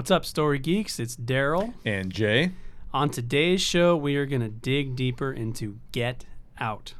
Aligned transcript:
What's 0.00 0.10
up, 0.10 0.24
Story 0.24 0.58
Geeks? 0.58 0.98
It's 0.98 1.14
Daryl. 1.14 1.74
And 1.84 2.10
Jay. 2.10 2.52
On 2.90 3.10
today's 3.10 3.60
show, 3.60 3.94
we 3.94 4.16
are 4.16 4.24
going 4.24 4.40
to 4.40 4.48
dig 4.48 4.96
deeper 4.96 5.30
into 5.30 5.76
Get 5.92 6.24
Out. 6.58 6.94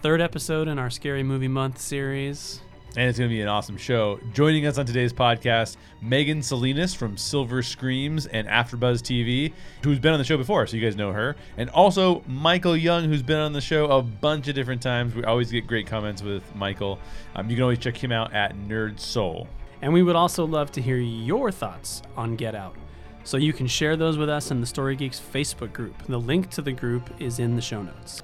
Third 0.00 0.20
episode 0.20 0.68
in 0.68 0.78
our 0.78 0.90
Scary 0.90 1.24
Movie 1.24 1.48
Month 1.48 1.80
series. 1.80 2.60
And 2.94 3.08
it's 3.08 3.18
going 3.18 3.30
to 3.30 3.34
be 3.34 3.40
an 3.40 3.48
awesome 3.48 3.78
show. 3.78 4.20
Joining 4.34 4.66
us 4.66 4.76
on 4.76 4.84
today's 4.84 5.14
podcast, 5.14 5.78
Megan 6.02 6.42
Salinas 6.42 6.92
from 6.92 7.16
Silver 7.16 7.62
Screams 7.62 8.26
and 8.26 8.46
AfterBuzz 8.46 9.00
TV, 9.00 9.54
who's 9.82 9.98
been 9.98 10.12
on 10.12 10.18
the 10.18 10.24
show 10.24 10.36
before, 10.36 10.66
so 10.66 10.76
you 10.76 10.82
guys 10.82 10.94
know 10.94 11.10
her. 11.10 11.34
And 11.56 11.70
also 11.70 12.22
Michael 12.26 12.76
Young, 12.76 13.04
who's 13.04 13.22
been 13.22 13.38
on 13.38 13.54
the 13.54 13.62
show 13.62 13.86
a 13.86 14.02
bunch 14.02 14.46
of 14.48 14.54
different 14.54 14.82
times. 14.82 15.14
We 15.14 15.24
always 15.24 15.50
get 15.50 15.66
great 15.66 15.86
comments 15.86 16.22
with 16.22 16.42
Michael. 16.54 16.98
Um, 17.34 17.48
you 17.48 17.56
can 17.56 17.62
always 17.62 17.78
check 17.78 17.96
him 17.96 18.12
out 18.12 18.34
at 18.34 18.54
Nerd 18.54 19.00
Soul. 19.00 19.48
And 19.80 19.94
we 19.94 20.02
would 20.02 20.16
also 20.16 20.44
love 20.44 20.70
to 20.72 20.82
hear 20.82 20.98
your 20.98 21.50
thoughts 21.50 22.02
on 22.14 22.36
Get 22.36 22.54
Out. 22.54 22.76
So 23.24 23.38
you 23.38 23.54
can 23.54 23.66
share 23.66 23.96
those 23.96 24.18
with 24.18 24.28
us 24.28 24.50
in 24.50 24.60
the 24.60 24.66
Story 24.66 24.96
Geeks 24.96 25.18
Facebook 25.18 25.72
group. 25.72 25.94
The 26.08 26.18
link 26.18 26.50
to 26.50 26.60
the 26.60 26.72
group 26.72 27.08
is 27.18 27.38
in 27.38 27.56
the 27.56 27.62
show 27.62 27.82
notes. 27.82 28.22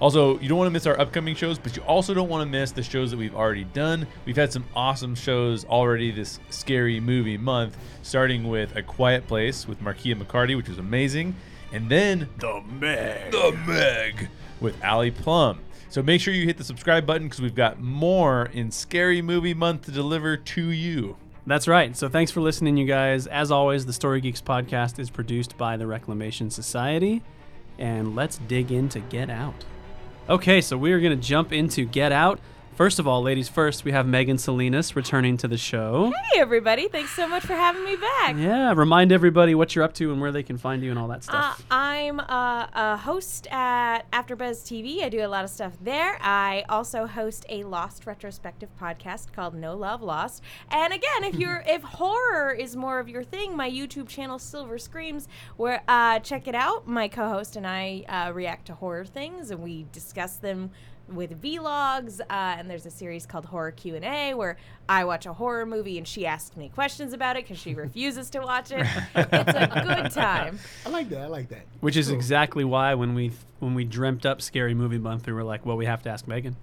Also, 0.00 0.38
you 0.38 0.48
don't 0.48 0.58
want 0.58 0.68
to 0.68 0.72
miss 0.72 0.86
our 0.86 0.98
upcoming 1.00 1.34
shows, 1.34 1.58
but 1.58 1.76
you 1.76 1.82
also 1.82 2.14
don't 2.14 2.28
want 2.28 2.42
to 2.42 2.48
miss 2.48 2.70
the 2.70 2.82
shows 2.82 3.10
that 3.10 3.16
we've 3.16 3.34
already 3.34 3.64
done. 3.64 4.06
We've 4.26 4.36
had 4.36 4.52
some 4.52 4.64
awesome 4.76 5.14
shows 5.14 5.64
already 5.64 6.10
this 6.12 6.38
scary 6.50 7.00
movie 7.00 7.36
month, 7.36 7.76
starting 8.02 8.48
with 8.48 8.76
A 8.76 8.82
Quiet 8.82 9.26
Place 9.26 9.66
with 9.66 9.82
Markeia 9.82 10.14
McCarty, 10.14 10.56
which 10.56 10.68
was 10.68 10.78
amazing, 10.78 11.34
and 11.72 11.88
then 11.90 12.28
The 12.38 12.62
Meg, 12.78 13.32
The 13.32 13.58
Meg 13.66 14.28
with 14.60 14.82
Ali 14.84 15.10
Plum. 15.10 15.60
So 15.90 16.02
make 16.02 16.20
sure 16.20 16.32
you 16.34 16.46
hit 16.46 16.58
the 16.58 16.64
subscribe 16.64 17.06
button 17.06 17.26
because 17.26 17.40
we've 17.40 17.54
got 17.54 17.80
more 17.80 18.50
in 18.52 18.70
Scary 18.70 19.22
Movie 19.22 19.54
Month 19.54 19.86
to 19.86 19.90
deliver 19.90 20.36
to 20.36 20.68
you. 20.68 21.16
That's 21.46 21.66
right. 21.66 21.96
So 21.96 22.08
thanks 22.10 22.30
for 22.30 22.40
listening, 22.40 22.76
you 22.76 22.86
guys. 22.86 23.26
As 23.26 23.50
always, 23.50 23.86
the 23.86 23.92
Story 23.94 24.20
Geeks 24.20 24.42
podcast 24.42 24.98
is 24.98 25.08
produced 25.08 25.56
by 25.56 25.78
the 25.78 25.86
Reclamation 25.86 26.50
Society. 26.50 27.22
And 27.78 28.14
let's 28.14 28.36
dig 28.36 28.70
into 28.70 29.00
Get 29.00 29.30
Out. 29.30 29.64
Okay, 30.28 30.60
so 30.60 30.76
we 30.76 30.92
are 30.92 31.00
going 31.00 31.18
to 31.18 31.26
jump 31.26 31.54
into 31.54 31.86
Get 31.86 32.12
Out. 32.12 32.38
First 32.78 33.00
of 33.00 33.08
all, 33.08 33.22
ladies 33.22 33.48
first, 33.48 33.84
we 33.84 33.90
have 33.90 34.06
Megan 34.06 34.38
Salinas 34.38 34.94
returning 34.94 35.36
to 35.38 35.48
the 35.48 35.58
show. 35.58 36.12
Hey, 36.30 36.38
everybody. 36.38 36.86
Thanks 36.86 37.10
so 37.10 37.26
much 37.26 37.44
for 37.44 37.54
having 37.54 37.82
me 37.82 37.96
back. 37.96 38.36
Yeah, 38.36 38.72
remind 38.72 39.10
everybody 39.10 39.56
what 39.56 39.74
you're 39.74 39.84
up 39.84 39.94
to 39.94 40.12
and 40.12 40.20
where 40.20 40.30
they 40.30 40.44
can 40.44 40.58
find 40.58 40.80
you 40.84 40.90
and 40.90 40.96
all 40.96 41.08
that 41.08 41.28
Uh, 41.28 41.54
stuff. 41.54 41.66
I'm 41.72 42.20
uh, 42.20 42.68
a 42.72 42.96
host 42.98 43.48
at 43.50 44.08
AfterBuzz 44.12 44.62
TV. 44.62 45.02
I 45.02 45.08
do 45.08 45.18
a 45.18 45.26
lot 45.26 45.42
of 45.42 45.50
stuff 45.50 45.72
there. 45.80 46.18
I 46.22 46.64
also 46.68 47.08
host 47.08 47.44
a 47.48 47.64
Lost 47.64 48.06
retrospective 48.06 48.68
podcast 48.80 49.32
called 49.32 49.56
No 49.56 49.74
Love 49.74 50.00
Lost. 50.00 50.44
And 50.70 50.92
again, 50.92 51.24
if 51.24 51.34
you're 51.34 51.64
if 51.66 51.82
horror 51.82 52.52
is 52.52 52.76
more 52.76 53.00
of 53.00 53.08
your 53.08 53.24
thing, 53.24 53.56
my 53.56 53.68
YouTube 53.68 54.06
channel 54.06 54.38
Silver 54.38 54.78
Screams, 54.78 55.26
where 55.56 55.82
uh, 55.88 56.20
check 56.20 56.46
it 56.46 56.54
out. 56.54 56.86
My 56.86 57.08
co-host 57.08 57.56
and 57.56 57.66
I 57.66 58.04
uh, 58.08 58.32
react 58.32 58.66
to 58.66 58.74
horror 58.74 59.04
things, 59.04 59.50
and 59.50 59.64
we 59.64 59.86
discuss 59.90 60.36
them 60.36 60.70
with 61.08 61.40
vlogs 61.42 62.20
uh, 62.20 62.24
and 62.30 62.68
there's 62.70 62.84
a 62.86 62.90
series 62.90 63.24
called 63.26 63.44
horror 63.46 63.70
q&a 63.70 64.34
where 64.34 64.56
i 64.88 65.04
watch 65.04 65.24
a 65.26 65.32
horror 65.32 65.64
movie 65.64 65.96
and 65.98 66.06
she 66.06 66.26
asks 66.26 66.56
me 66.56 66.68
questions 66.68 67.12
about 67.12 67.36
it 67.36 67.44
because 67.44 67.58
she 67.58 67.74
refuses 67.84 68.28
to 68.30 68.40
watch 68.40 68.70
it 68.70 68.86
it's 69.14 69.32
a 69.54 69.82
good 69.86 70.10
time 70.12 70.58
I 70.84 70.90
like 70.90 71.08
that. 71.10 71.22
I 71.22 71.26
like 71.26 71.48
that. 71.48 71.62
Which 71.80 71.96
is 71.96 72.08
Cool. 72.08 72.16
exactly 72.16 72.64
why 72.64 72.94
when 72.94 73.14
we 73.14 73.32
when 73.60 73.74
we 73.74 73.84
dreamt 73.84 74.24
up 74.26 74.40
Scary 74.42 74.74
Movie 74.74 74.98
Month, 74.98 75.26
we 75.26 75.32
were 75.32 75.42
like, 75.44 75.64
well, 75.66 75.76
we 75.76 75.86
have 75.86 76.02
to 76.04 76.10
ask 76.10 76.26
Megan. 76.28 76.56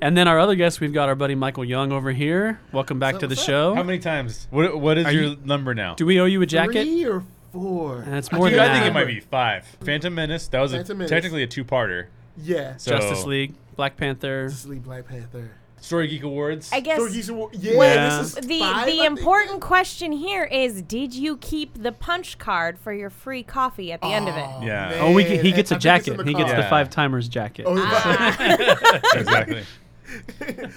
And 0.00 0.16
then 0.16 0.26
our 0.28 0.38
other 0.38 0.54
guest, 0.54 0.80
we've 0.80 0.92
got 0.92 1.08
our 1.08 1.14
buddy 1.14 1.34
Michael 1.34 1.64
Young 1.64 1.92
over 1.92 2.10
here. 2.12 2.60
Welcome 2.72 2.98
back 2.98 3.14
What's 3.14 3.22
to 3.22 3.26
the 3.28 3.36
show. 3.36 3.74
How 3.74 3.82
many 3.82 3.98
times? 3.98 4.46
What, 4.50 4.78
what 4.80 4.98
is 4.98 5.06
Are 5.06 5.12
your 5.12 5.22
you- 5.24 5.36
number 5.44 5.74
now? 5.74 5.94
Do 5.94 6.06
we 6.06 6.18
owe 6.20 6.24
you 6.24 6.40
a 6.42 6.46
jacket? 6.46 6.84
Three 6.84 7.04
or 7.06 7.22
four? 7.52 8.04
That's 8.06 8.32
more 8.32 8.48
Dude, 8.48 8.58
than 8.58 8.70
I 8.70 8.74
think 8.74 8.86
it 8.86 8.92
might 8.94 9.06
be 9.06 9.20
five. 9.20 9.64
Phantom 9.84 10.14
Menace. 10.14 10.48
That 10.48 10.60
was 10.60 10.72
a, 10.72 10.78
Menace. 10.94 11.10
technically 11.10 11.42
a 11.42 11.46
two-parter. 11.46 12.06
Yeah. 12.36 12.76
So- 12.78 12.92
Justice 12.96 13.24
League, 13.24 13.54
Black 13.80 13.96
Panther. 13.96 14.50
Sleep 14.50 14.82
Black 14.84 15.08
Panther. 15.08 15.50
Story 15.80 16.06
Geek 16.08 16.22
Awards. 16.24 16.68
i 16.74 16.80
guess 16.80 16.96
Story 16.98 17.12
Geeks 17.12 17.30
Award- 17.30 17.54
Yeah, 17.54 17.78
Well, 17.78 18.22
this 18.22 18.36
is 18.36 18.46
the 18.46 18.58
five, 18.60 18.84
the 18.84 18.92
think, 18.92 19.06
important 19.06 19.60
now? 19.62 19.66
question 19.66 20.12
here 20.12 20.44
is 20.44 20.82
did 20.82 21.14
you 21.14 21.38
keep 21.38 21.82
the 21.82 21.90
punch 21.92 22.36
card 22.36 22.78
for 22.78 22.92
your 22.92 23.08
free 23.08 23.42
coffee 23.42 23.90
at 23.90 24.02
the 24.02 24.08
end 24.08 24.28
of 24.28 24.36
it 24.36 24.66
Yeah. 24.66 24.98
Oh, 25.00 25.12
we, 25.14 25.24
man. 25.24 25.42
he 25.42 25.52
gets 25.52 25.70
a 25.72 25.76
I 25.76 25.78
think 25.78 25.96
it's 26.00 26.08
in 26.08 26.14
jacket. 26.14 26.16
the 26.18 26.24
He 26.24 26.34
gets 26.34 26.48
car. 26.50 26.56
the 26.56 26.62
Yeah. 26.64 26.68
five 26.68 26.90
timers 26.90 27.28
jacket. 27.30 27.64
Oh, 27.66 27.76
exactly. 29.14 29.64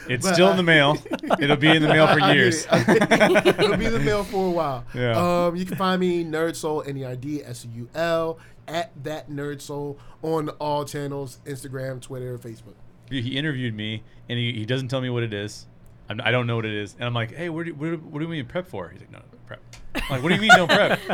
It's 0.08 0.26
But 0.26 0.36
still 0.36 0.52
in 0.52 0.56
the 0.58 0.64
mail. 0.64 0.96
It'll 1.42 1.58
be 1.58 1.68
in 1.68 1.82
the 1.82 1.90
mail 1.90 2.08
for 2.08 2.22
I- 2.22 2.26
I 2.26 2.28
get 2.30 2.36
years. 2.38 2.64
it. 2.66 2.72
I 2.72 2.84
get 2.84 3.48
it. 3.48 3.60
It'll 3.60 3.76
be 3.76 3.86
in 3.88 3.92
the 3.94 4.00
mail 4.00 4.24
for 4.24 4.48
a 4.48 4.52
while. 4.52 4.86
Yeah. 4.96 5.48
Um, 5.48 5.58
you 5.58 5.66
can 5.66 5.76
find 5.76 6.00
me 6.00 6.24
Nerd 6.24 6.56
Soul 6.56 6.82
N 6.88 6.96
E 6.96 7.04
R 7.04 7.16
D 7.18 7.44
S 7.44 7.68
U 7.76 7.90
L 7.94 8.40
at 8.70 8.92
that 9.04 9.30
Nerd 9.30 9.60
Soul 9.60 10.00
on 10.22 10.48
all 10.60 10.86
channels: 10.86 11.40
Instagram, 11.46 12.00
Twitter, 12.00 12.38
Facebook. 12.38 12.76
He 13.10 13.38
interviewed 13.38 13.74
me, 13.76 14.04
and 14.30 14.40
he, 14.40 14.54
he 14.54 14.66
doesn't 14.66 14.88
tell 14.88 15.02
me 15.02 15.10
what 15.10 15.24
it 15.24 15.34
is. 15.34 15.68
I'm, 16.10 16.20
I 16.22 16.32
don't 16.32 16.48
know 16.48 16.56
what 16.58 16.66
it 16.66 16.74
is, 16.74 16.96
and 16.96 17.04
I'm 17.06 17.14
like, 17.14 17.34
"Hey, 17.34 17.50
what 17.50 17.64
do, 17.64 17.70
you 17.72 17.76
what, 17.76 17.90
do- 17.92 17.98
what 17.98 18.20
do 18.20 18.28
we 18.28 18.38
need 18.38 18.50
prep 18.50 18.68
for?" 18.68 18.90
He's 18.90 19.00
like, 19.00 19.12
"No, 19.12 19.20
no 19.20 19.38
prep." 19.48 19.62
I'm 19.96 20.02
like, 20.10 20.22
"What 20.24 20.30
do 20.30 20.36
you 20.36 20.42
mean 20.42 20.50
no 20.58 20.68
prep?" 20.68 21.00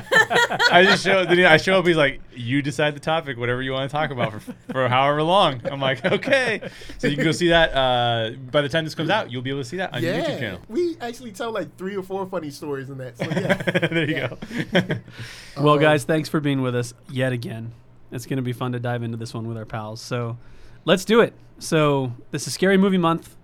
I 0.71 0.83
just 0.83 1.03
show. 1.03 1.25
Then 1.25 1.39
I 1.45 1.57
show 1.57 1.77
up. 1.79 1.85
He's 1.85 1.95
like, 1.95 2.21
"You 2.35 2.61
decide 2.63 2.95
the 2.95 2.99
topic, 2.99 3.37
whatever 3.37 3.61
you 3.61 3.71
want 3.71 3.89
to 3.89 3.95
talk 3.95 4.09
about 4.09 4.31
for, 4.33 4.39
for 4.71 4.87
however 4.89 5.21
long." 5.21 5.61
I'm 5.65 5.79
like, 5.79 6.03
"Okay." 6.03 6.61
So 6.97 7.07
you 7.07 7.15
can 7.15 7.23
go 7.25 7.31
see 7.31 7.49
that. 7.49 7.71
Uh, 7.75 8.31
by 8.51 8.61
the 8.61 8.69
time 8.69 8.83
this 8.83 8.95
comes 8.95 9.11
out, 9.11 9.31
you'll 9.31 9.43
be 9.43 9.51
able 9.51 9.61
to 9.61 9.67
see 9.69 9.77
that 9.77 9.93
on 9.93 10.01
your 10.01 10.13
YouTube 10.15 10.39
channel. 10.39 10.61
we 10.69 10.97
actually 11.01 11.33
tell 11.33 11.51
like 11.51 11.75
three 11.77 11.95
or 11.95 12.01
four 12.01 12.25
funny 12.25 12.49
stories 12.49 12.89
in 12.89 12.97
that. 12.97 13.17
So 13.17 13.25
yeah. 13.25 13.53
there 13.89 14.09
you 14.09 14.15
Yeah. 14.15 14.27
go. 14.29 14.97
Well, 15.61 15.73
Um, 15.75 15.79
guys, 15.81 16.03
thanks 16.03 16.29
for 16.29 16.39
being 16.39 16.61
with 16.61 16.75
us 16.75 16.93
yet 17.11 17.31
again. 17.33 17.73
It's 18.11 18.25
going 18.25 18.37
to 18.37 18.43
be 18.43 18.53
fun 18.53 18.71
to 18.71 18.79
dive 18.79 19.03
into 19.03 19.17
this 19.17 19.33
one 19.35 19.47
with 19.47 19.57
our 19.57 19.65
pals. 19.65 20.01
So 20.01 20.37
let's 20.85 21.05
do 21.05 21.19
it. 21.21 21.33
So 21.59 22.13
this 22.31 22.47
is 22.47 22.53
Scary 22.53 22.77
Movie 22.77 22.97
Month, 22.97 23.35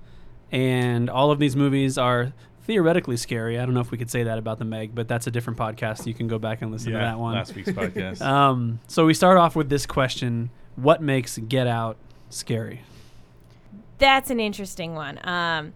and 0.52 1.10
all 1.10 1.32
of 1.32 1.40
these 1.40 1.56
movies 1.56 1.98
are 1.98 2.34
theoretically 2.64 3.18
scary. 3.18 3.60
I 3.60 3.66
don't 3.66 3.74
know 3.74 3.82
if 3.82 3.92
we 3.92 3.98
could 3.98 4.10
say 4.10 4.24
that 4.24 4.38
about 4.38 4.58
the 4.58 4.66
Meg, 4.66 4.96
but 4.96 5.08
that's 5.08 5.28
a 5.28 5.32
different 5.32 5.60
podcast. 5.60 6.08
You 6.08 6.14
can 6.14 6.28
go 6.28 6.40
back 6.40 6.62
and 6.62 6.72
listen 6.72 6.94
to 6.94 6.98
that 6.98 7.20
one. 7.20 7.36
last 7.36 7.54
week's 7.54 7.70
podcast. 7.70 8.22
Um, 8.26 8.80
so 8.88 9.06
we 9.06 9.14
start 9.14 9.38
off 9.38 9.56
with 9.56 9.70
this 9.70 9.86
question: 9.86 10.50
What 10.76 11.02
makes 11.02 11.38
Get 11.38 11.68
Out 11.68 11.98
scary? 12.30 12.82
That's 13.98 14.30
an 14.30 14.40
interesting 14.40 14.96
one. 14.96 15.20
Um, 15.28 15.74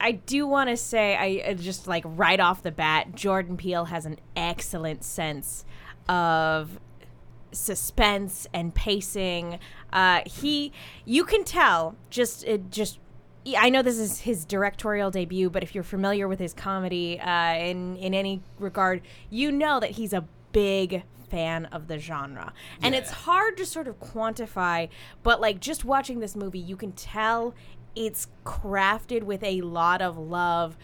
I 0.00 0.12
do 0.12 0.46
want 0.46 0.70
to 0.70 0.76
say, 0.76 1.16
I 1.16 1.50
uh, 1.50 1.54
just 1.54 1.86
like 1.86 2.04
right 2.06 2.40
off 2.40 2.62
the 2.62 2.72
bat, 2.72 3.14
Jordan 3.14 3.56
Peele 3.56 3.86
has 3.86 4.06
an 4.06 4.18
excellent 4.34 5.04
sense 5.04 5.64
of 6.08 6.80
suspense 7.52 8.46
and 8.52 8.74
pacing. 8.74 9.58
Uh, 9.92 10.20
he, 10.26 10.72
you 11.04 11.24
can 11.24 11.44
tell 11.44 11.96
just 12.10 12.44
it 12.44 12.70
just. 12.70 12.98
I 13.56 13.70
know 13.70 13.80
this 13.80 13.98
is 13.98 14.20
his 14.20 14.44
directorial 14.44 15.10
debut, 15.10 15.48
but 15.48 15.62
if 15.62 15.74
you're 15.74 15.82
familiar 15.82 16.28
with 16.28 16.38
his 16.38 16.52
comedy 16.52 17.18
uh, 17.18 17.54
in 17.54 17.96
in 17.96 18.12
any 18.12 18.42
regard, 18.58 19.00
you 19.30 19.50
know 19.50 19.80
that 19.80 19.92
he's 19.92 20.12
a 20.12 20.26
big 20.52 21.04
fan 21.30 21.64
of 21.66 21.86
the 21.86 21.98
genre. 21.98 22.52
And 22.82 22.94
it's 22.94 23.10
hard 23.10 23.56
to 23.58 23.64
sort 23.64 23.88
of 23.88 23.98
quantify, 24.00 24.88
but 25.22 25.40
like 25.40 25.60
just 25.60 25.84
watching 25.84 26.20
this 26.20 26.36
movie, 26.36 26.58
you 26.58 26.76
can 26.76 26.92
tell 26.92 27.54
it's 27.96 28.28
crafted 28.44 29.22
with 29.22 29.42
a 29.42 29.60
lot 29.62 30.02
of 30.02 30.16
love 30.16 30.76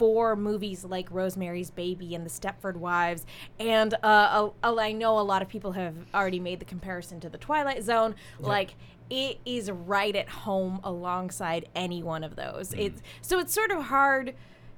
for 0.00 0.34
movies 0.34 0.82
like 0.82 1.06
Rosemary's 1.10 1.70
Baby 1.70 2.14
and 2.14 2.24
The 2.24 2.30
Stepford 2.30 2.76
Wives. 2.76 3.26
And 3.58 3.92
uh, 4.02 4.50
a- 4.64 4.68
a- 4.72 4.80
I 4.80 4.92
know 4.92 5.18
a 5.18 5.20
lot 5.20 5.42
of 5.42 5.48
people 5.48 5.72
have 5.72 5.94
already 6.14 6.40
made 6.40 6.58
the 6.58 6.64
comparison 6.64 7.20
to 7.20 7.28
The 7.28 7.36
Twilight 7.36 7.82
Zone. 7.82 8.14
Like, 8.38 8.76
it 9.10 9.40
is 9.44 9.70
right 9.70 10.16
at 10.16 10.26
home 10.30 10.80
alongside 10.84 11.68
any 11.74 12.02
one 12.02 12.24
of 12.24 12.34
those. 12.34 12.72
It's 12.72 13.02
so 13.20 13.38
it's 13.40 13.52
sort 13.52 13.70
of 13.72 13.82
hard 13.84 14.34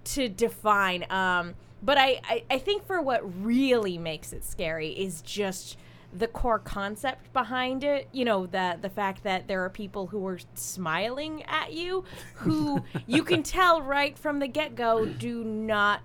to 0.06 0.28
define. 0.28 1.06
Um, 1.08 1.54
but 1.84 1.98
I, 1.98 2.20
I, 2.25 2.42
I 2.50 2.58
think 2.58 2.84
for 2.84 3.00
what 3.00 3.22
really 3.44 3.98
makes 3.98 4.32
it 4.32 4.44
scary 4.44 4.88
is 4.88 5.22
just 5.22 5.76
the 6.12 6.29
core 6.29 6.59
concept 6.59 7.32
behind 7.32 7.85
it. 7.85 8.09
You 8.12 8.25
know, 8.25 8.47
the 8.47 8.79
the 8.81 8.91
fact 8.91 9.25
that 9.25 9.49
there 9.49 9.64
are 9.64 9.70
people 9.70 10.06
who 10.09 10.26
are 10.26 10.38
smiling 10.55 11.43
at 11.44 11.73
you, 11.73 12.05
who 12.35 12.82
you 13.06 13.23
can 13.23 13.43
tell 13.43 13.82
right 13.82 14.17
from 14.19 14.38
the 14.38 14.49
get 14.49 14.75
go 14.75 15.06
do 15.06 15.44
not. 15.44 16.00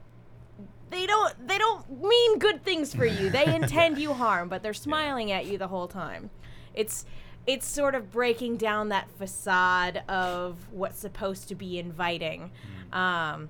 They 0.89 1.05
don't. 1.05 1.47
They 1.47 1.57
don't 1.57 2.01
mean 2.01 2.39
good 2.39 2.63
things 2.63 2.95
for 2.95 3.05
you. 3.05 3.29
They 3.29 3.45
intend 3.55 3.97
you 3.97 4.13
harm, 4.13 4.47
but 4.49 4.63
they're 4.63 4.73
smiling 4.73 5.31
at 5.31 5.45
you 5.45 5.57
the 5.57 5.67
whole 5.67 5.87
time. 5.87 6.29
It's 6.73 7.05
it's 7.45 7.65
sort 7.65 7.95
of 7.95 8.11
breaking 8.11 8.57
down 8.57 8.89
that 8.89 9.09
facade 9.17 10.03
of 10.09 10.57
what's 10.71 10.99
supposed 10.99 11.47
to 11.47 11.55
be 11.55 11.79
inviting. 11.79 12.51
Um, 12.91 13.49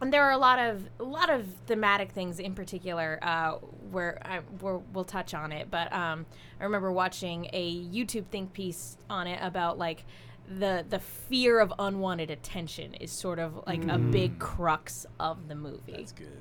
and 0.00 0.12
there 0.12 0.24
are 0.24 0.32
a 0.32 0.38
lot 0.38 0.58
of 0.58 0.88
a 0.98 1.04
lot 1.04 1.30
of 1.30 1.46
thematic 1.66 2.12
things 2.12 2.40
in 2.40 2.54
particular 2.54 3.18
uh, 3.22 3.52
where 3.90 4.20
I 4.24 4.38
where 4.60 4.78
we'll 4.78 5.04
touch 5.04 5.34
on 5.34 5.52
it. 5.52 5.70
But 5.70 5.92
um, 5.92 6.26
I 6.58 6.64
remember 6.64 6.90
watching 6.90 7.48
a 7.52 7.84
YouTube 7.84 8.26
think 8.26 8.52
piece 8.52 8.96
on 9.10 9.26
it 9.26 9.38
about 9.42 9.78
like 9.78 10.04
the 10.48 10.84
the 10.88 10.98
fear 10.98 11.60
of 11.60 11.72
unwanted 11.78 12.30
attention 12.30 12.94
is 12.94 13.12
sort 13.12 13.38
of 13.38 13.62
like 13.66 13.86
a 13.88 13.98
big 13.98 14.38
crux 14.38 15.06
of 15.18 15.48
the 15.48 15.54
movie. 15.54 15.92
That's 15.92 16.12
good. 16.12 16.40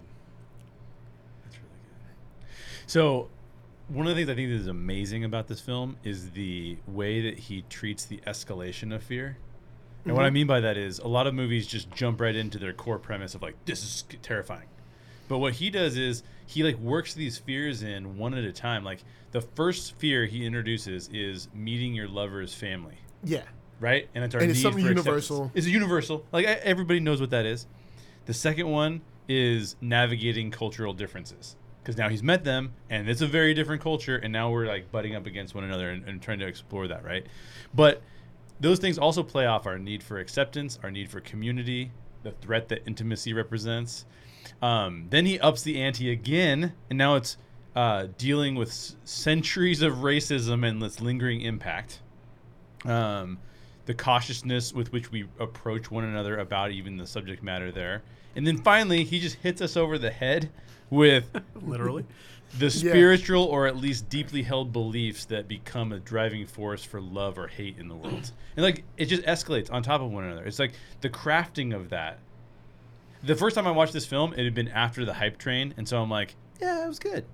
That's 1.43 1.57
really 1.57 2.47
good. 2.47 2.47
So, 2.87 3.29
one 3.89 4.07
of 4.07 4.15
the 4.15 4.21
things 4.21 4.29
I 4.29 4.35
think 4.35 4.49
that 4.49 4.55
is 4.55 4.67
amazing 4.67 5.25
about 5.25 5.47
this 5.47 5.59
film 5.59 5.97
is 6.03 6.31
the 6.31 6.77
way 6.87 7.21
that 7.21 7.37
he 7.37 7.63
treats 7.63 8.05
the 8.05 8.17
escalation 8.25 8.95
of 8.95 9.03
fear. 9.03 9.37
And 10.05 10.15
what 10.15 10.23
I 10.23 10.27
mm-hmm. 10.27 10.33
mean 10.33 10.47
by 10.47 10.59
that 10.61 10.77
is 10.77 10.99
a 10.99 11.07
lot 11.07 11.27
of 11.27 11.33
movies 11.33 11.67
just 11.67 11.91
jump 11.91 12.21
right 12.21 12.35
into 12.35 12.57
their 12.57 12.73
core 12.73 12.99
premise 12.99 13.35
of 13.35 13.41
like 13.41 13.55
this 13.65 13.83
is 13.83 14.03
terrifying. 14.21 14.67
But 15.27 15.37
what 15.37 15.53
he 15.53 15.69
does 15.69 15.97
is 15.97 16.23
he 16.45 16.63
like 16.63 16.77
works 16.79 17.13
these 17.13 17.37
fears 17.37 17.83
in 17.83 18.17
one 18.17 18.33
at 18.33 18.43
a 18.43 18.51
time. 18.51 18.83
Like 18.83 19.03
the 19.31 19.41
first 19.41 19.95
fear 19.95 20.25
he 20.25 20.45
introduces 20.45 21.09
is 21.13 21.47
meeting 21.53 21.93
your 21.93 22.07
lover's 22.07 22.53
family 22.53 22.97
Yeah. 23.23 23.43
right? 23.79 24.09
And 24.15 24.23
it's 24.23 24.33
our 24.33 24.41
And 24.41 24.51
it's 24.51 24.61
something 24.61 24.83
universal. 24.83 25.51
It's 25.53 25.67
a 25.67 25.69
universal. 25.69 26.25
Like 26.31 26.45
everybody 26.45 26.99
knows 26.99 27.21
what 27.21 27.29
that 27.29 27.45
is. 27.45 27.67
The 28.25 28.33
second 28.33 28.67
one 28.67 29.01
is 29.27 29.75
navigating 29.81 30.49
cultural 30.49 30.93
differences 30.93 31.55
because 31.83 31.97
now 31.97 32.09
he's 32.09 32.23
met 32.23 32.43
them 32.43 32.73
and 32.89 33.07
it's 33.07 33.21
a 33.21 33.27
very 33.27 33.53
different 33.53 33.81
culture, 33.81 34.17
and 34.17 34.33
now 34.33 34.49
we're 34.49 34.65
like 34.65 34.91
butting 34.91 35.15
up 35.15 35.25
against 35.25 35.53
one 35.53 35.63
another 35.63 35.91
and, 35.91 36.03
and 36.05 36.21
trying 36.21 36.39
to 36.39 36.47
explore 36.47 36.87
that, 36.87 37.03
right? 37.03 37.25
But 37.73 38.01
those 38.59 38.79
things 38.79 38.97
also 38.97 39.23
play 39.23 39.45
off 39.45 39.65
our 39.65 39.79
need 39.79 40.03
for 40.03 40.19
acceptance, 40.19 40.79
our 40.83 40.91
need 40.91 41.09
for 41.09 41.19
community, 41.21 41.91
the 42.23 42.31
threat 42.31 42.67
that 42.69 42.83
intimacy 42.85 43.33
represents. 43.33 44.05
Um, 44.61 45.07
then 45.09 45.25
he 45.25 45.39
ups 45.39 45.61
the 45.61 45.81
ante 45.81 46.11
again, 46.11 46.73
and 46.89 46.97
now 46.97 47.15
it's 47.15 47.37
uh, 47.75 48.07
dealing 48.17 48.55
with 48.55 48.69
s- 48.69 48.95
centuries 49.03 49.81
of 49.81 49.95
racism 49.95 50.67
and 50.67 50.81
its 50.83 50.99
lingering 50.99 51.41
impact 51.41 51.99
um, 52.85 53.37
the 53.85 53.93
cautiousness 53.93 54.73
with 54.73 54.91
which 54.91 55.11
we 55.11 55.27
approach 55.39 55.89
one 55.91 56.03
another 56.03 56.37
about 56.37 56.71
even 56.71 56.97
the 56.97 57.07
subject 57.07 57.43
matter 57.43 57.71
there. 57.71 58.03
And 58.35 58.45
then 58.45 58.57
finally, 58.57 59.03
he 59.03 59.19
just 59.19 59.35
hits 59.37 59.61
us 59.61 59.75
over 59.75 59.97
the 59.97 60.11
head 60.11 60.49
with 60.89 61.29
Literally. 61.61 62.05
the 62.57 62.69
spiritual 62.69 63.43
or 63.43 63.67
at 63.67 63.77
least 63.77 64.09
deeply 64.09 64.41
held 64.41 64.73
beliefs 64.73 65.25
that 65.25 65.47
become 65.47 65.91
a 65.91 65.99
driving 65.99 66.45
force 66.47 66.83
for 66.83 66.99
love 66.99 67.37
or 67.37 67.47
hate 67.47 67.77
in 67.77 67.87
the 67.87 67.95
world. 67.95 68.31
And 68.55 68.63
like 68.63 68.83
it 68.97 69.05
just 69.05 69.23
escalates 69.23 69.71
on 69.71 69.83
top 69.83 70.01
of 70.01 70.11
one 70.11 70.23
another. 70.23 70.45
It's 70.45 70.59
like 70.59 70.73
the 71.01 71.09
crafting 71.09 71.75
of 71.75 71.89
that. 71.89 72.19
The 73.21 73.35
first 73.35 73.55
time 73.55 73.67
I 73.67 73.71
watched 73.71 73.93
this 73.93 74.05
film, 74.05 74.33
it 74.33 74.43
had 74.43 74.53
been 74.53 74.69
after 74.69 75.03
the 75.03 75.13
hype 75.13 75.37
train, 75.37 75.73
and 75.75 75.87
so 75.87 76.01
I'm 76.01 76.09
like, 76.09 76.35
yeah, 76.61 76.85
it 76.85 76.87
was 76.87 76.99
good. 76.99 77.25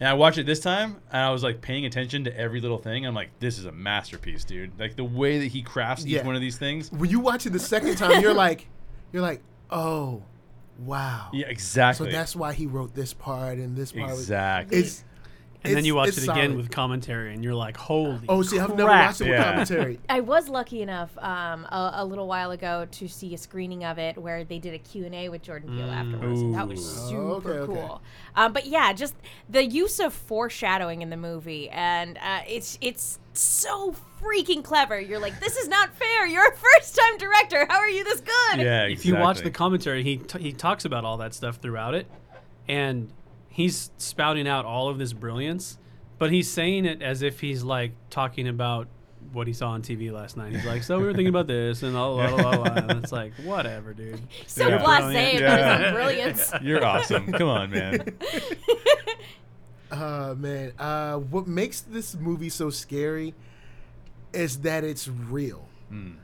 And 0.00 0.08
I 0.08 0.14
watched 0.14 0.38
it 0.38 0.46
this 0.46 0.60
time, 0.60 0.96
and 1.12 1.22
I 1.22 1.30
was 1.30 1.42
like 1.42 1.60
paying 1.60 1.86
attention 1.86 2.24
to 2.24 2.36
every 2.36 2.60
little 2.60 2.78
thing. 2.78 3.06
I'm 3.06 3.14
like, 3.14 3.28
this 3.38 3.58
is 3.58 3.66
a 3.66 3.72
masterpiece, 3.72 4.44
dude. 4.44 4.72
Like 4.78 4.96
the 4.96 5.04
way 5.04 5.38
that 5.38 5.46
he 5.46 5.62
crafts 5.62 6.06
each 6.06 6.24
one 6.24 6.34
of 6.34 6.40
these 6.40 6.58
things. 6.58 6.90
When 6.90 7.10
you 7.10 7.20
watch 7.20 7.46
it 7.46 7.50
the 7.50 7.58
second 7.58 7.96
time, 7.96 8.20
you're 8.20 8.34
like, 8.48 8.66
you're 9.12 9.22
like, 9.22 9.42
oh, 9.70 10.22
wow. 10.84 11.28
Yeah, 11.32 11.46
exactly. 11.48 12.06
So 12.06 12.12
that's 12.12 12.34
why 12.36 12.52
he 12.52 12.66
wrote 12.66 12.94
this 12.94 13.12
part 13.14 13.58
and 13.58 13.76
this 13.76 13.92
part. 13.92 14.10
exactly. 14.12 14.78
It's 14.78 15.04
And 15.62 15.76
then 15.76 15.84
you 15.84 15.94
watch 15.94 16.08
it 16.08 16.16
again 16.22 16.26
solid. 16.52 16.56
with 16.56 16.70
commentary, 16.70 17.34
and 17.34 17.44
you're 17.44 17.54
like, 17.54 17.76
"Holy!" 17.76 18.24
Oh, 18.30 18.40
see, 18.40 18.58
I've 18.58 18.70
never 18.74 18.88
watched 18.88 19.20
it 19.20 19.24
with 19.24 19.32
Yeah. 19.34 19.44
commentary. 19.50 19.98
I 20.08 20.20
was 20.20 20.48
lucky 20.48 20.80
enough 20.80 21.10
um, 21.18 21.66
a, 21.66 21.90
a 21.96 22.04
little 22.06 22.26
while 22.26 22.50
ago 22.52 22.86
to 22.92 23.08
see 23.08 23.34
a 23.34 23.36
screening 23.36 23.84
of 23.84 23.98
it 23.98 24.16
where 24.16 24.42
they 24.42 24.58
did 24.58 24.72
a 24.72 24.78
Q&A 24.78 25.28
with 25.28 25.42
Jordan 25.42 25.68
Peele 25.76 25.90
afterwards. 25.90 26.40
and 26.40 26.54
that 26.54 26.66
was 26.66 26.82
super 26.82 27.20
Oh, 27.20 27.34
okay, 27.34 27.48
okay. 27.50 27.66
cool. 27.66 28.02
Um, 28.36 28.54
but 28.54 28.64
yeah, 28.66 28.94
just 28.94 29.14
the 29.50 29.62
use 29.62 30.00
of 30.00 30.14
foreshadowing 30.14 31.02
in 31.02 31.10
the 31.10 31.18
movie, 31.18 31.68
and 31.68 32.16
uh, 32.16 32.40
it's 32.48 32.78
it's 32.80 33.18
so 33.40 33.94
freaking 34.22 34.62
clever. 34.62 35.00
You're 35.00 35.18
like, 35.18 35.40
this 35.40 35.56
is 35.56 35.68
not 35.68 35.94
fair. 35.96 36.26
You're 36.26 36.46
a 36.48 36.56
first 36.78 36.96
time 36.96 37.18
director. 37.18 37.66
How 37.68 37.78
are 37.78 37.88
you 37.88 38.04
this 38.04 38.20
good? 38.20 38.58
yeah, 38.60 38.84
If 38.86 39.04
you 39.06 39.16
watch 39.16 39.40
the 39.40 39.50
commentary, 39.50 40.02
he 40.02 40.18
t- 40.18 40.40
he 40.42 40.52
talks 40.52 40.84
about 40.84 41.04
all 41.04 41.16
that 41.18 41.34
stuff 41.34 41.56
throughout 41.56 41.94
it, 41.94 42.06
and 42.68 43.12
he's 43.48 43.90
spouting 43.98 44.46
out 44.48 44.64
all 44.64 44.88
of 44.88 44.98
this 44.98 45.12
brilliance, 45.12 45.78
but 46.18 46.30
he's 46.30 46.50
saying 46.50 46.84
it 46.84 47.02
as 47.02 47.22
if 47.22 47.40
he's 47.40 47.62
like 47.62 47.92
talking 48.10 48.46
about 48.48 48.88
what 49.32 49.46
he 49.46 49.52
saw 49.52 49.68
on 49.70 49.82
TV 49.82 50.10
last 50.10 50.36
night. 50.36 50.52
He's 50.52 50.64
like, 50.64 50.82
"So 50.82 50.98
we 50.98 51.04
were 51.04 51.12
thinking 51.12 51.28
about 51.28 51.46
this," 51.46 51.82
and 51.82 51.96
all, 51.96 52.16
blah, 52.16 52.36
blah, 52.36 52.56
blah, 52.56 52.72
and 52.88 53.02
it's 53.02 53.12
like, 53.12 53.32
whatever, 53.44 53.92
dude. 53.94 54.20
So 54.46 54.66
Yeah. 54.68 54.78
blasé 54.82 55.38
Brilliant. 55.38 55.42
about 55.42 55.78
his 55.80 55.86
own 55.86 55.94
brilliance. 55.94 56.52
You're 56.62 56.84
awesome. 56.84 57.32
Come 57.32 57.48
on, 57.48 57.70
man. 57.70 58.18
Uh, 59.90 60.34
man, 60.38 60.72
uh, 60.78 61.16
what 61.16 61.46
makes 61.46 61.80
this 61.80 62.14
movie 62.14 62.48
so 62.48 62.70
scary 62.70 63.34
is 64.32 64.58
that 64.60 64.84
it's 64.84 65.08
real. 65.08 65.66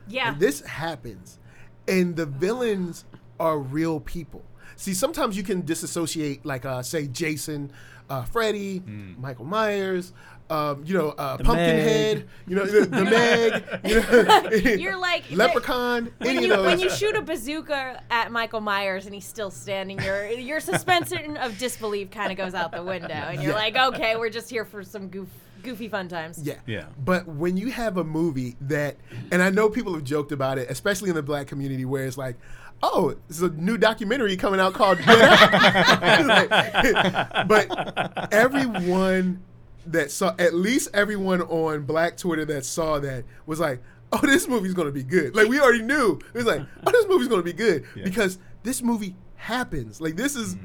Yeah. 0.07 0.31
And 0.31 0.39
this 0.39 0.61
happens, 0.61 1.39
and 1.87 2.15
the 2.15 2.25
villains 2.25 3.03
are 3.39 3.59
real 3.59 3.99
people. 3.99 4.43
See, 4.77 4.93
sometimes 4.93 5.35
you 5.35 5.43
can 5.43 5.65
disassociate, 5.65 6.45
like, 6.45 6.65
uh, 6.65 6.83
say, 6.83 7.07
Jason, 7.07 7.71
uh, 8.09 8.23
Freddy, 8.23 8.81
Michael 9.17 9.45
Myers, 9.45 10.13
um, 10.49 10.83
you 10.85 10.93
know, 10.93 11.09
uh, 11.09 11.37
Pumpkinhead, 11.37 12.27
you 12.47 12.55
know, 12.55 12.65
the, 12.65 12.85
the 12.85 13.03
Meg, 13.03 13.63
you 13.83 14.01
know, 14.01 14.75
You're 14.81 14.97
like 14.97 15.23
Leprechaun, 15.31 16.11
when 16.19 16.37
any 16.37 16.45
you 16.47 16.53
of 16.53 16.59
those. 16.59 16.65
when 16.65 16.79
you 16.79 16.89
shoot 16.89 17.15
a 17.15 17.21
bazooka 17.21 18.01
at 18.09 18.31
Michael 18.31 18.61
Myers 18.61 19.05
and 19.05 19.13
he's 19.13 19.25
still 19.25 19.51
standing, 19.51 19.99
your 20.01 20.27
your 20.27 20.59
suspension 20.59 21.37
of 21.37 21.57
disbelief 21.57 22.11
kind 22.11 22.31
of 22.31 22.37
goes 22.37 22.53
out 22.53 22.71
the 22.71 22.83
window, 22.83 23.07
and 23.09 23.41
you're 23.43 23.51
Yeah. 23.51 23.57
like, 23.57 23.75
okay, 23.95 24.15
we're 24.15 24.29
just 24.29 24.49
here 24.49 24.63
for 24.65 24.83
some 24.83 25.07
goof, 25.09 25.27
goofy 25.63 25.87
fun 25.89 26.07
times. 26.07 26.39
Yeah. 26.43 26.55
Yeah. 26.65 26.85
But 27.03 27.27
when 27.27 27.57
you 27.57 27.71
have 27.71 27.97
a 27.97 28.03
movie 28.03 28.55
that, 28.61 28.95
and 29.31 29.41
I 29.41 29.49
know 29.49 29.69
people 29.69 29.93
have 29.95 30.03
joked 30.03 30.31
about 30.31 30.57
it, 30.57 30.69
especially 30.69 31.09
in 31.09 31.15
the 31.15 31.23
black 31.23 31.47
community, 31.47 31.83
where 31.85 32.05
it's 32.05 32.17
like, 32.17 32.35
oh, 32.83 33.15
it's 33.29 33.41
a 33.41 33.49
new 33.49 33.77
documentary 33.77 34.37
coming 34.37 34.59
out 34.59 34.73
called 34.73 34.99
Get 34.99 35.07
Like, 36.27 37.47
but 37.47 38.29
everyone 38.31 39.41
that 39.87 40.11
saw, 40.11 40.35
at 40.37 40.53
least 40.53 40.89
everyone 40.93 41.41
on 41.41 41.83
black 41.83 42.17
Twitter 42.17 42.45
that 42.45 42.65
saw 42.65 42.99
that 42.99 43.23
was 43.45 43.59
like, 43.59 43.81
oh, 44.11 44.19
this 44.21 44.47
movie's 44.47 44.73
to 44.73 44.91
be 44.91 45.03
good. 45.03 45.35
Like, 45.35 45.47
we 45.47 45.59
already 45.59 45.81
knew. 45.83 46.19
It 46.33 46.37
was 46.37 46.45
like, 46.45 46.61
oh, 46.85 46.91
this 46.91 47.07
movie's 47.07 47.27
to 47.27 47.41
be 47.41 47.53
good 47.53 47.85
Yeah. 47.95 48.03
because 48.03 48.37
this 48.63 48.81
movie 48.81 49.15
happens. 49.35 49.99
Like, 49.99 50.15
this 50.15 50.35
is, 50.35 50.55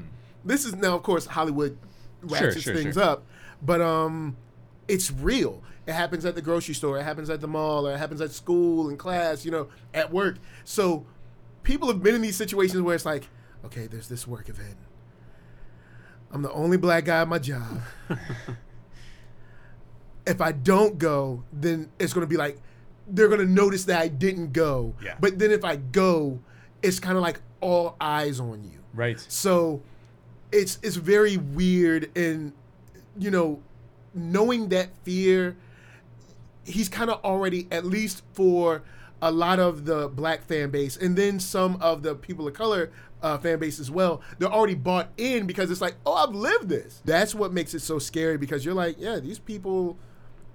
this 0.45 0.65
is 0.65 0.75
now, 0.75 0.95
of 0.95 1.03
course, 1.03 1.25
Hollywood 1.25 1.77
ratchets 2.21 2.61
sure, 2.61 2.75
things 2.75 2.95
sure. 2.95 3.03
up, 3.03 3.25
but, 3.61 3.81
um, 3.81 4.37
it's 4.87 5.11
real. 5.11 5.63
It 5.85 5.93
happens 5.93 6.25
at 6.25 6.35
the 6.35 6.41
grocery 6.41 6.73
store. 6.73 6.99
It 6.99 7.03
happens 7.03 7.29
at 7.29 7.41
the 7.41 7.47
mall. 7.47 7.87
Or 7.87 7.93
it 7.93 7.97
happens 7.97 8.21
at 8.21 8.31
school 8.31 8.89
and 8.89 8.97
class. 8.97 9.43
You 9.45 9.51
know, 9.51 9.67
at 9.93 10.11
work. 10.11 10.37
So 10.63 11.05
people 11.63 11.87
have 11.87 12.01
been 12.01 12.15
in 12.15 12.21
these 12.21 12.35
situations 12.37 12.81
where 12.81 12.95
it's 12.95 13.05
like, 13.05 13.27
okay, 13.65 13.87
there's 13.87 14.07
this 14.07 14.27
work 14.27 14.49
event. 14.49 14.77
I'm 16.31 16.41
the 16.41 16.51
only 16.51 16.77
black 16.77 17.05
guy 17.05 17.21
at 17.21 17.27
my 17.27 17.39
job. 17.39 17.81
if 20.25 20.41
I 20.41 20.51
don't 20.51 20.97
go, 20.97 21.43
then 21.51 21.89
it's 21.99 22.13
going 22.13 22.25
to 22.25 22.29
be 22.29 22.37
like 22.37 22.57
they're 23.07 23.27
going 23.27 23.41
to 23.41 23.45
notice 23.45 23.85
that 23.85 24.01
I 24.01 24.07
didn't 24.07 24.53
go. 24.53 24.95
Yeah. 25.03 25.15
But 25.19 25.37
then 25.37 25.51
if 25.51 25.65
I 25.65 25.75
go, 25.75 26.39
it's 26.81 26.99
kind 26.99 27.17
of 27.17 27.23
like 27.23 27.41
all 27.59 27.95
eyes 27.99 28.39
on 28.39 28.63
you. 28.63 28.79
Right. 28.93 29.19
So 29.27 29.81
it's 30.53 30.77
it's 30.83 30.95
very 30.95 31.37
weird 31.37 32.15
and 32.15 32.53
you 33.17 33.31
know 33.31 33.61
knowing 34.13 34.69
that 34.69 34.95
fear 35.03 35.57
he's 36.63 36.87
kind 36.87 37.09
of 37.09 37.23
already 37.25 37.67
at 37.71 37.83
least 37.83 38.21
for 38.33 38.83
a 39.21 39.31
lot 39.31 39.59
of 39.59 39.85
the 39.85 40.07
black 40.09 40.43
fan 40.43 40.69
base 40.69 40.95
and 40.95 41.17
then 41.17 41.39
some 41.39 41.75
of 41.81 42.03
the 42.03 42.13
people 42.13 42.47
of 42.47 42.53
color 42.53 42.91
uh, 43.23 43.37
fan 43.37 43.57
base 43.57 43.79
as 43.79 43.89
well 43.89 44.21
they're 44.37 44.51
already 44.51 44.75
bought 44.75 45.09
in 45.17 45.47
because 45.47 45.71
it's 45.71 45.81
like 45.81 45.95
oh 46.05 46.13
i've 46.13 46.35
lived 46.35 46.69
this 46.69 47.01
that's 47.03 47.33
what 47.33 47.51
makes 47.51 47.73
it 47.73 47.79
so 47.79 47.97
scary 47.97 48.37
because 48.37 48.63
you're 48.63 48.73
like 48.73 48.95
yeah 48.99 49.19
these 49.19 49.39
people 49.39 49.97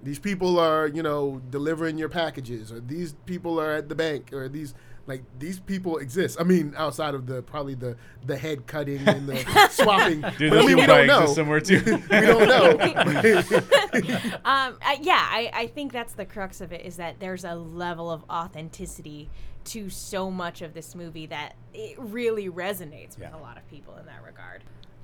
these 0.03 0.19
people 0.19 0.59
are 0.59 0.87
you 0.87 1.03
know 1.03 1.41
delivering 1.49 1.97
your 1.97 2.09
packages 2.09 2.71
or 2.71 2.79
these 2.79 3.13
people 3.25 3.59
are 3.59 3.73
at 3.73 3.89
the 3.89 3.95
bank 3.95 4.31
or 4.33 4.47
these 4.47 4.73
like 5.07 5.23
these 5.39 5.59
people 5.59 5.97
exist 5.97 6.37
i 6.39 6.43
mean 6.43 6.73
outside 6.77 7.13
of 7.15 7.25
the 7.25 7.41
probably 7.41 7.73
the 7.73 7.95
the 8.25 8.37
head 8.37 8.65
cutting 8.67 8.99
and 9.07 9.27
the 9.27 9.35
swapping 9.71 10.21
Dude, 10.37 10.53
those 10.53 10.63
i 10.63 10.67
mean 10.67 10.77
we 10.77 10.85
don't 10.85 11.07
know 11.07 11.19
exist 11.21 11.35
somewhere 11.35 11.59
too. 11.59 11.81
we 12.09 12.21
don't 12.21 12.47
know 12.47 12.77
Um, 14.45 14.77
I, 14.81 14.97
yeah, 15.01 15.19
I, 15.29 15.51
I 15.53 15.67
think 15.67 15.91
that's 15.91 16.13
the 16.13 16.25
crux 16.25 16.61
of 16.61 16.71
it 16.71 16.85
is 16.85 16.97
that 16.97 17.19
there's 17.19 17.43
a 17.43 17.55
level 17.55 18.09
of 18.11 18.23
authenticity 18.29 19.29
to 19.65 19.89
so 19.89 20.31
much 20.31 20.61
of 20.61 20.73
this 20.73 20.95
movie 20.95 21.25
that 21.27 21.55
it 21.73 21.97
really 21.99 22.49
resonates 22.49 23.17
with 23.17 23.29
Yeah. 23.31 23.35
a 23.37 23.41
lot 23.41 23.57
of 23.57 23.67
people 23.69 23.95
in 23.97 24.05
that 24.05 24.23
regard. 24.25 24.63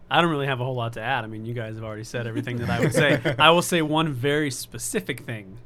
I 0.10 0.22
don't 0.22 0.30
really 0.30 0.46
have 0.48 0.62
a 0.62 0.64
whole 0.64 0.76
lot 0.76 0.94
to 0.94 1.02
add. 1.02 1.24
I 1.24 1.28
mean, 1.28 1.46
you 1.46 1.54
guys 1.54 1.76
have 1.76 1.84
already 1.84 2.04
said 2.04 2.28
everything 2.28 2.58
that 2.58 2.70
I 2.70 2.80
would 2.80 2.94
say. 2.94 3.20
I 3.40 3.50
will 3.52 3.62
say 3.62 3.82
one 3.82 4.14
very 4.14 4.52
specific 4.52 5.22
thing, 5.22 5.58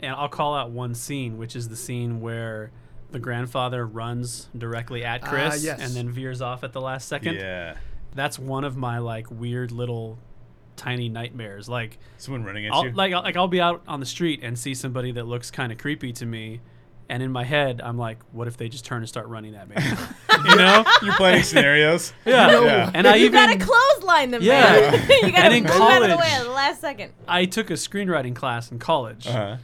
and 0.00 0.14
I'll 0.14 0.28
call 0.28 0.54
out 0.54 0.70
one 0.70 0.94
scene, 0.94 1.36
which 1.38 1.56
is 1.56 1.68
the 1.68 1.76
scene 1.76 2.20
where 2.20 2.70
the 3.10 3.18
grandfather 3.18 3.86
runs 3.86 4.48
directly 4.56 5.02
at 5.04 5.24
Ah, 5.24 5.28
Chris 5.30 5.64
yes. 5.64 5.80
and 5.80 5.94
then 5.94 6.10
veers 6.10 6.40
off 6.42 6.62
at 6.62 6.72
the 6.72 6.80
last 6.80 7.08
second. 7.08 7.36
yeah. 7.36 7.76
That's 8.14 8.38
one 8.38 8.64
of 8.64 8.76
my 8.76 8.98
like 8.98 9.30
weird 9.30 9.70
little 9.72 10.18
tiny 10.76 11.08
nightmares. 11.08 11.68
Like 11.68 11.98
Someone 12.18 12.44
running 12.44 12.66
at 12.66 12.72
I'll 12.72 12.86
you. 12.86 12.92
like 12.92 13.12
I'll, 13.12 13.22
like 13.22 13.36
I'll 13.36 13.48
be 13.48 13.60
out 13.60 13.82
on 13.88 14.00
the 14.00 14.06
street 14.06 14.40
and 14.42 14.58
see 14.58 14.74
somebody 14.74 15.12
that 15.12 15.26
looks 15.26 15.50
kind 15.50 15.72
of 15.72 15.78
creepy 15.78 16.12
to 16.14 16.26
me, 16.26 16.60
And 17.10 17.22
in 17.22 17.32
my 17.32 17.44
head, 17.44 17.80
I'm 17.82 17.96
like, 17.96 18.18
what 18.32 18.48
if 18.48 18.56
they 18.58 18.68
just 18.68 18.84
turn 18.84 18.98
and 18.98 19.08
start 19.08 19.28
running 19.28 19.54
at 19.54 19.68
me? 19.68 19.76
you 20.50 20.56
know? 20.56 20.84
You're 21.02 21.14
planning 21.14 21.42
scenarios. 21.42 22.12
Yeah. 22.26 22.46
know, 22.48 22.64
Yeah. 22.64 22.90
And 22.92 23.06
I 23.08 23.16
you 23.16 23.26
even 23.26 23.32
gotta 23.32 23.58
clothesline 23.64 24.30
them, 24.30 24.42
Yeah. 24.42 24.62
man. 24.90 24.92
you 25.22 25.32
gotta 25.32 25.38
And 25.38 25.54
in 25.54 25.62
move 25.64 25.72
out 25.72 26.02
of 26.02 26.10
the 26.10 26.16
way 26.16 26.22
college- 26.28 26.32
at 26.32 26.44
the 26.44 26.50
last 26.50 26.80
second. 26.82 27.12
I 27.26 27.46
took 27.46 27.70
a 27.70 27.74
screenwriting 27.74 28.34
class 28.34 28.70
in 28.70 28.78
college, 28.78 29.26
Uh-huh. 29.26 29.56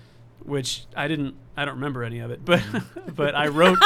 which 0.43 0.87
I 0.97 1.07
didn't 1.09 1.35
I 1.57 1.65
don't 1.67 1.75
remember 1.75 2.03
any 2.03 2.19
of 2.21 2.31
it, 2.31 2.45
but 2.45 2.63
but 3.15 3.35
I 3.35 3.49
wrote 3.49 3.79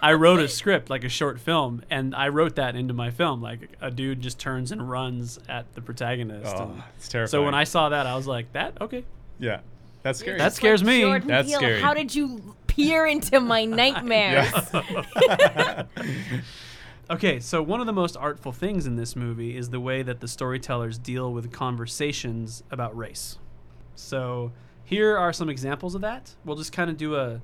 I 0.00 0.12
wrote 0.12 0.38
a 0.40 0.48
script 0.48 0.88
like 0.88 1.02
a 1.04 1.08
short 1.08 1.40
film 1.40 1.82
and 1.90 2.14
I 2.14 2.28
wrote 2.28 2.54
that 2.56 2.76
into 2.76 2.94
my 2.94 3.10
film 3.10 3.42
like 3.42 3.68
a 3.80 3.90
dude 3.90 4.20
just 4.20 4.38
turns 4.38 4.70
and 4.72 4.88
runs 4.88 5.38
at 5.48 5.74
the 5.74 5.80
protagonist. 5.82 6.54
Oh, 6.56 6.62
and 6.70 6.82
it's 6.96 7.08
terrifying. 7.08 7.30
so 7.30 7.44
when 7.44 7.54
I 7.54 7.64
saw 7.64 7.88
that 7.88 8.06
I 8.06 8.14
was 8.14 8.26
like, 8.28 8.52
that 8.52 8.80
okay. 8.80 9.04
yeah, 9.40 9.60
that's 10.02 10.20
scary. 10.20 10.38
That 10.38 10.52
scares 10.52 10.84
me. 10.84 11.00
Jordan 11.00 11.28
That's 11.28 11.48
Peele, 11.48 11.58
scary. 11.58 11.80
How 11.80 11.92
did 11.94 12.14
you 12.14 12.54
peer 12.76 13.06
into 13.06 13.40
my 13.40 13.64
nightmares? 13.64 14.52
Okay, 17.08 17.38
so 17.38 17.62
one 17.62 17.78
of 17.78 17.86
the 17.86 17.92
most 17.92 18.16
artful 18.16 18.50
things 18.50 18.84
in 18.84 18.96
this 18.96 19.14
movie 19.14 19.56
is 19.56 19.70
the 19.70 19.78
way 19.78 20.02
that 20.02 20.18
the 20.18 20.26
storytellers 20.26 20.98
deal 20.98 21.32
with 21.32 21.52
conversations 21.52 22.64
about 22.72 22.96
race. 22.96 23.38
So 23.94 24.50
here 24.82 25.16
are 25.16 25.32
some 25.32 25.48
examples 25.48 25.94
of 25.94 26.00
that. 26.00 26.34
We'll 26.44 26.56
just 26.56 26.72
kind 26.72 26.90
of 26.90 26.96
do 26.96 27.14
a, 27.14 27.40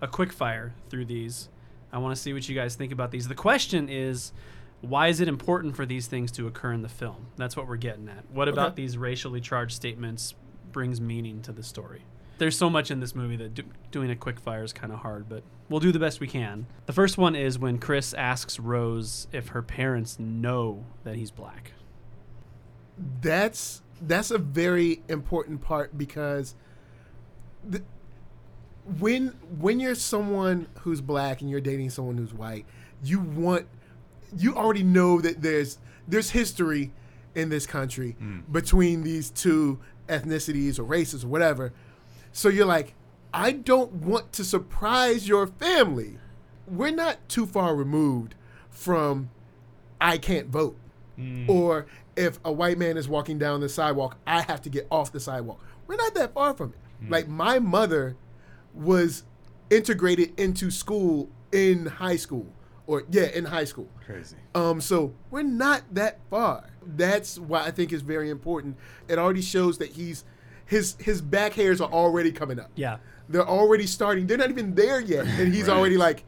a 0.00 0.08
quick 0.08 0.32
fire 0.32 0.74
through 0.90 1.04
these. 1.04 1.48
I 1.92 1.98
want 1.98 2.16
to 2.16 2.20
see 2.20 2.32
what 2.32 2.48
you 2.48 2.56
guys 2.56 2.74
think 2.74 2.90
about 2.90 3.12
these. 3.12 3.28
The 3.28 3.36
question 3.36 3.88
is, 3.88 4.32
why 4.80 5.06
is 5.06 5.20
it 5.20 5.28
important 5.28 5.76
for 5.76 5.86
these 5.86 6.08
things 6.08 6.32
to 6.32 6.48
occur 6.48 6.72
in 6.72 6.82
the 6.82 6.88
film? 6.88 7.26
That's 7.36 7.56
what 7.56 7.68
we're 7.68 7.76
getting 7.76 8.08
at. 8.08 8.24
What 8.32 8.48
about 8.48 8.72
Okay. 8.72 8.82
these 8.82 8.98
racially 8.98 9.40
charged 9.40 9.76
statements 9.76 10.34
brings 10.72 11.00
meaning 11.00 11.40
to 11.42 11.52
the 11.52 11.62
story? 11.62 12.02
There's 12.38 12.56
so 12.56 12.68
much 12.68 12.90
in 12.90 13.00
this 13.00 13.14
movie 13.14 13.36
that 13.36 13.54
do, 13.54 13.62
doing 13.90 14.10
a 14.10 14.16
quick 14.16 14.40
fire 14.40 14.64
is 14.64 14.72
kind 14.72 14.92
of 14.92 15.00
hard, 15.00 15.28
but 15.28 15.42
we'll 15.68 15.80
do 15.80 15.92
the 15.92 15.98
best 15.98 16.20
we 16.20 16.26
can. 16.26 16.66
The 16.86 16.92
first 16.92 17.16
one 17.16 17.36
is 17.36 17.58
when 17.58 17.78
Chris 17.78 18.12
asks 18.14 18.58
Rose 18.58 19.28
if 19.32 19.48
her 19.48 19.62
parents 19.62 20.18
know 20.18 20.84
that 21.04 21.16
he's 21.16 21.30
black. 21.30 21.72
that's 23.20 23.82
that's 24.02 24.30
a 24.30 24.38
very 24.38 25.02
important 25.08 25.60
part 25.60 25.96
because 25.96 26.54
the, 27.68 27.82
when 28.98 29.28
when 29.58 29.80
you're 29.80 29.94
someone 29.94 30.66
who's 30.80 31.00
black 31.00 31.40
and 31.40 31.50
you're 31.50 31.60
dating 31.60 31.90
someone 31.90 32.16
who's 32.16 32.34
white, 32.34 32.66
you 33.02 33.20
want 33.20 33.66
you 34.36 34.54
already 34.54 34.82
know 34.82 35.20
that 35.20 35.42
there's 35.42 35.78
there's 36.06 36.30
history 36.30 36.92
in 37.34 37.48
this 37.48 37.66
country 37.66 38.16
mm. 38.20 38.42
between 38.50 39.02
these 39.02 39.30
two 39.30 39.78
ethnicities 40.08 40.78
or 40.78 40.84
races 40.84 41.24
or 41.24 41.28
whatever. 41.28 41.72
So 42.36 42.48
you're 42.48 42.66
like, 42.66 42.94
I 43.32 43.52
don't 43.52 43.92
want 43.92 44.32
to 44.32 44.44
surprise 44.44 45.28
your 45.28 45.46
family. 45.46 46.18
We're 46.66 46.90
not 46.90 47.28
too 47.28 47.46
far 47.46 47.76
removed 47.76 48.34
from 48.70 49.30
I 50.00 50.18
can't 50.18 50.48
vote. 50.48 50.76
Or 51.48 51.86
if 52.16 52.40
a 52.44 52.50
white 52.50 52.76
man 52.76 52.96
is 52.96 53.08
walking 53.08 53.38
down 53.38 53.60
the 53.60 53.68
sidewalk, 53.68 54.16
I 54.26 54.42
have 54.42 54.60
to 54.62 54.68
get 54.68 54.88
off 54.90 55.12
the 55.12 55.20
sidewalk. 55.20 55.64
We're 55.86 55.94
not 55.94 56.14
that 56.14 56.34
far 56.34 56.54
from 56.54 56.70
it. 56.70 57.08
Like 57.08 57.28
my 57.28 57.60
mother 57.60 58.16
was 58.74 59.22
integrated 59.70 60.38
into 60.38 60.72
school 60.72 61.28
in 61.52 61.86
high 61.86 62.16
school. 62.16 62.46
Or 62.88 63.04
yeah, 63.10 63.26
in 63.26 63.44
high 63.44 63.64
school. 63.64 63.88
Crazy. 64.04 64.36
Um, 64.56 64.80
so 64.80 65.14
we're 65.30 65.42
not 65.42 65.82
that 65.92 66.18
far. 66.30 66.68
That's 66.84 67.38
why 67.38 67.64
I 67.64 67.70
think 67.70 67.92
it's 67.92 68.02
very 68.02 68.28
important. 68.28 68.76
It 69.06 69.18
already 69.20 69.40
shows 69.40 69.78
that 69.78 69.92
he's 69.92 70.24
his 70.66 70.96
his 70.98 71.20
back 71.20 71.52
hairs 71.54 71.80
are 71.80 71.90
already 71.90 72.32
coming 72.32 72.58
up. 72.58 72.70
Yeah. 72.74 72.98
They're 73.28 73.46
already 73.48 73.86
starting. 73.86 74.26
They're 74.26 74.36
not 74.38 74.50
even 74.50 74.74
there 74.74 75.00
yet, 75.00 75.26
and 75.26 75.52
he's 75.54 75.68
Right. 75.68 75.76
already 75.76 75.96
like, 75.96 76.24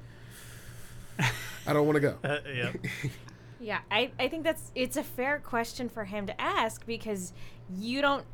I 1.67 1.73
don't 1.73 1.87
want 1.87 1.97
to 1.97 2.01
go. 2.01 2.17
Uh, 2.25 2.39
yeah. 2.55 2.73
Yeah, 3.59 3.79
I, 3.91 4.11
I 4.19 4.29
think 4.29 4.45
that's 4.45 4.71
it's 4.75 4.99
a 4.99 5.03
fair 5.03 5.39
question 5.39 5.89
for 5.89 6.05
him 6.05 6.27
to 6.27 6.39
ask 6.41 6.85
because 6.87 7.33
you 7.75 8.03
don't 8.03 8.25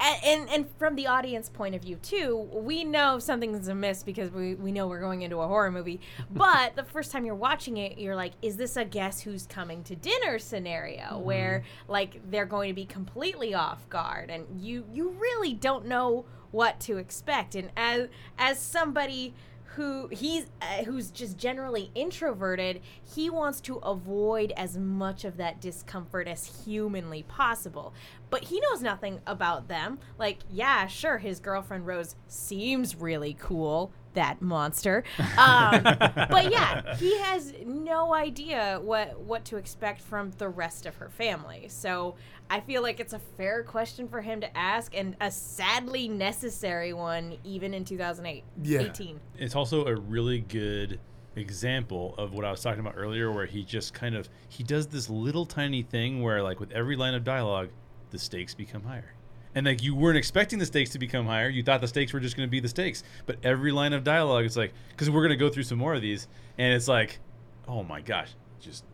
and 0.00 0.48
and 0.48 0.66
from 0.78 0.96
the 0.96 1.06
audience 1.06 1.48
point 1.48 1.74
of 1.74 1.82
view 1.82 1.96
too, 1.96 2.48
we 2.52 2.84
know 2.84 3.18
something's 3.18 3.68
amiss 3.68 4.02
because 4.02 4.30
we, 4.30 4.54
we 4.54 4.72
know 4.72 4.86
we're 4.86 5.00
going 5.00 5.22
into 5.22 5.38
a 5.40 5.46
horror 5.46 5.70
movie. 5.70 6.00
But 6.30 6.74
the 6.74 6.84
first 6.84 7.12
time 7.12 7.26
you're 7.26 7.34
watching 7.34 7.76
it, 7.76 7.98
you're 7.98 8.16
like, 8.16 8.32
is 8.40 8.56
this 8.56 8.76
a 8.76 8.84
guess 8.84 9.20
who's 9.20 9.46
coming 9.46 9.82
to 9.84 9.96
dinner 9.96 10.38
scenario 10.38 11.02
mm-hmm. 11.02 11.24
where 11.24 11.64
like 11.86 12.20
they're 12.30 12.46
going 12.46 12.68
to 12.68 12.74
be 12.74 12.86
completely 12.86 13.52
off 13.52 13.88
guard 13.88 14.30
and 14.30 14.46
you 14.58 14.84
you 14.90 15.10
really 15.10 15.52
don't 15.52 15.86
know 15.86 16.24
what 16.50 16.80
to 16.80 16.96
expect. 16.96 17.54
And 17.54 17.70
as 17.76 18.08
as 18.38 18.58
somebody 18.58 19.34
who 19.74 20.08
he's 20.08 20.46
uh, 20.60 20.84
who's 20.84 21.10
just 21.10 21.38
generally 21.38 21.90
introverted 21.94 22.80
he 23.14 23.30
wants 23.30 23.60
to 23.60 23.76
avoid 23.76 24.52
as 24.56 24.76
much 24.76 25.24
of 25.24 25.36
that 25.36 25.60
discomfort 25.60 26.26
as 26.26 26.64
humanly 26.64 27.22
possible. 27.22 27.94
But 28.30 28.44
he 28.44 28.60
knows 28.60 28.82
nothing 28.82 29.20
about 29.26 29.68
them. 29.68 29.98
Like 30.18 30.38
yeah 30.50 30.86
sure 30.86 31.18
his 31.18 31.40
girlfriend 31.40 31.86
rose 31.86 32.16
seems 32.26 32.96
really 32.96 33.36
cool 33.38 33.92
that 34.14 34.40
monster 34.42 35.04
um, 35.38 35.82
but 35.82 36.50
yeah 36.50 36.96
he 36.96 37.16
has 37.18 37.52
no 37.64 38.12
idea 38.14 38.80
what 38.82 39.18
what 39.20 39.44
to 39.44 39.56
expect 39.56 40.00
from 40.00 40.30
the 40.38 40.48
rest 40.48 40.86
of 40.86 40.96
her 40.96 41.08
family 41.08 41.66
so 41.68 42.14
i 42.48 42.58
feel 42.60 42.82
like 42.82 42.98
it's 43.00 43.12
a 43.12 43.20
fair 43.36 43.62
question 43.62 44.08
for 44.08 44.20
him 44.20 44.40
to 44.40 44.56
ask 44.56 44.94
and 44.96 45.16
a 45.20 45.30
sadly 45.30 46.08
necessary 46.08 46.92
one 46.92 47.36
even 47.44 47.72
in 47.74 47.84
2008 47.84 48.42
Yeah. 48.62 48.80
18 48.80 49.20
It's 49.38 49.54
also 49.54 49.86
a 49.86 49.94
really 49.94 50.40
good 50.40 50.98
example 51.36 52.14
of 52.18 52.32
what 52.34 52.44
I 52.44 52.50
was 52.50 52.60
talking 52.60 52.80
about 52.80 52.94
earlier, 52.96 53.30
where 53.30 53.46
he 53.46 53.62
just 53.64 53.94
kind 53.94 54.16
of 54.16 54.28
he 54.48 54.64
does 54.64 54.88
this 54.88 55.08
little 55.08 55.46
tiny 55.46 55.82
thing 55.82 56.22
where, 56.22 56.42
like, 56.42 56.58
with 56.58 56.72
every 56.72 56.96
line 56.96 57.14
of 57.14 57.22
dialogue, 57.22 57.68
the 58.10 58.18
stakes 58.18 58.52
become 58.52 58.82
higher. 58.82 59.14
And 59.54 59.66
like 59.66 59.82
you 59.82 59.94
weren't 59.96 60.16
expecting 60.16 60.58
the 60.60 60.66
stakes 60.66 60.90
to 60.90 60.98
become 60.98 61.26
higher, 61.26 61.48
you 61.48 61.62
thought 61.62 61.80
the 61.80 61.88
stakes 61.88 62.12
were 62.12 62.20
just 62.20 62.36
going 62.36 62.46
to 62.46 62.50
be 62.50 62.60
the 62.60 62.68
stakes. 62.68 63.02
But 63.26 63.36
every 63.42 63.72
line 63.72 63.92
of 63.92 64.04
dialogue, 64.04 64.44
it's 64.44 64.56
like 64.56 64.72
because 64.90 65.10
we're 65.10 65.22
going 65.22 65.30
to 65.30 65.44
go 65.44 65.48
through 65.48 65.64
some 65.64 65.78
more 65.78 65.94
of 65.94 66.02
these, 66.02 66.28
and 66.58 66.72
it's 66.72 66.86
like, 66.88 67.18
oh 67.66 67.82
my 67.82 68.00
gosh, 68.00 68.30
just 68.60 68.84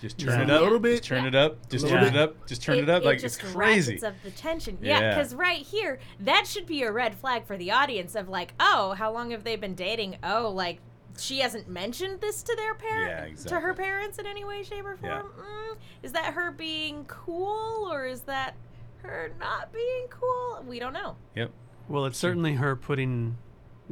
just 0.00 0.18
turn 0.18 0.38
Yeah. 0.40 0.44
it 0.44 0.50
up, 0.50 0.60
A 0.60 0.64
little 0.64 0.78
bit. 0.78 0.96
just 0.96 1.04
turn 1.08 1.22
Yeah. 1.22 1.28
it 1.28 1.34
up, 1.34 1.68
just 1.70 1.88
turn 1.88 2.04
bit. 2.04 2.14
it 2.14 2.18
up, 2.18 2.46
just 2.46 2.62
turn 2.62 2.78
it, 2.78 2.88
up. 2.88 3.04
Like 3.04 3.22
it's 3.22 3.36
crazy. 3.38 4.02
up 4.02 4.14
the 4.22 4.30
tension. 4.30 4.78
Yeah, 4.82 5.00
Yeah. 5.00 5.14
because 5.14 5.34
right 5.34 5.58
here, 5.58 5.98
that 6.20 6.46
should 6.46 6.66
be 6.66 6.82
a 6.82 6.92
red 6.92 7.14
flag 7.14 7.46
for 7.46 7.56
the 7.56 7.70
audience 7.70 8.14
of 8.14 8.28
like, 8.28 8.52
oh, 8.60 8.92
how 8.92 9.10
long 9.12 9.30
have 9.32 9.44
they 9.44 9.56
been 9.56 9.74
dating? 9.74 10.16
Oh, 10.22 10.50
like 10.50 10.78
she 11.18 11.38
hasn't 11.40 11.66
mentioned 11.66 12.20
this 12.20 12.42
to 12.42 12.54
their 12.56 12.74
parent, 12.74 13.38
Yeah, 13.38 13.44
to 13.48 13.60
her 13.60 13.72
parents 13.72 14.18
in 14.18 14.26
any 14.26 14.44
way, 14.44 14.62
shape, 14.62 14.84
or 14.84 14.98
Yeah. 15.02 15.20
form. 15.22 15.32
Mm, 15.40 15.76
is 16.02 16.12
that 16.12 16.34
her 16.34 16.50
being 16.50 17.04
cool 17.06 17.88
or 17.90 18.06
is 18.06 18.20
that 18.22 18.54
her 19.02 19.32
not 19.38 19.72
being 19.72 20.06
cool? 20.10 20.64
We 20.66 20.78
don't 20.78 20.92
know. 20.92 21.16
Yep. 21.34 21.50
Well, 21.88 22.04
it's 22.06 22.18
certainly 22.18 22.54
her 22.54 22.74
putting 22.76 23.36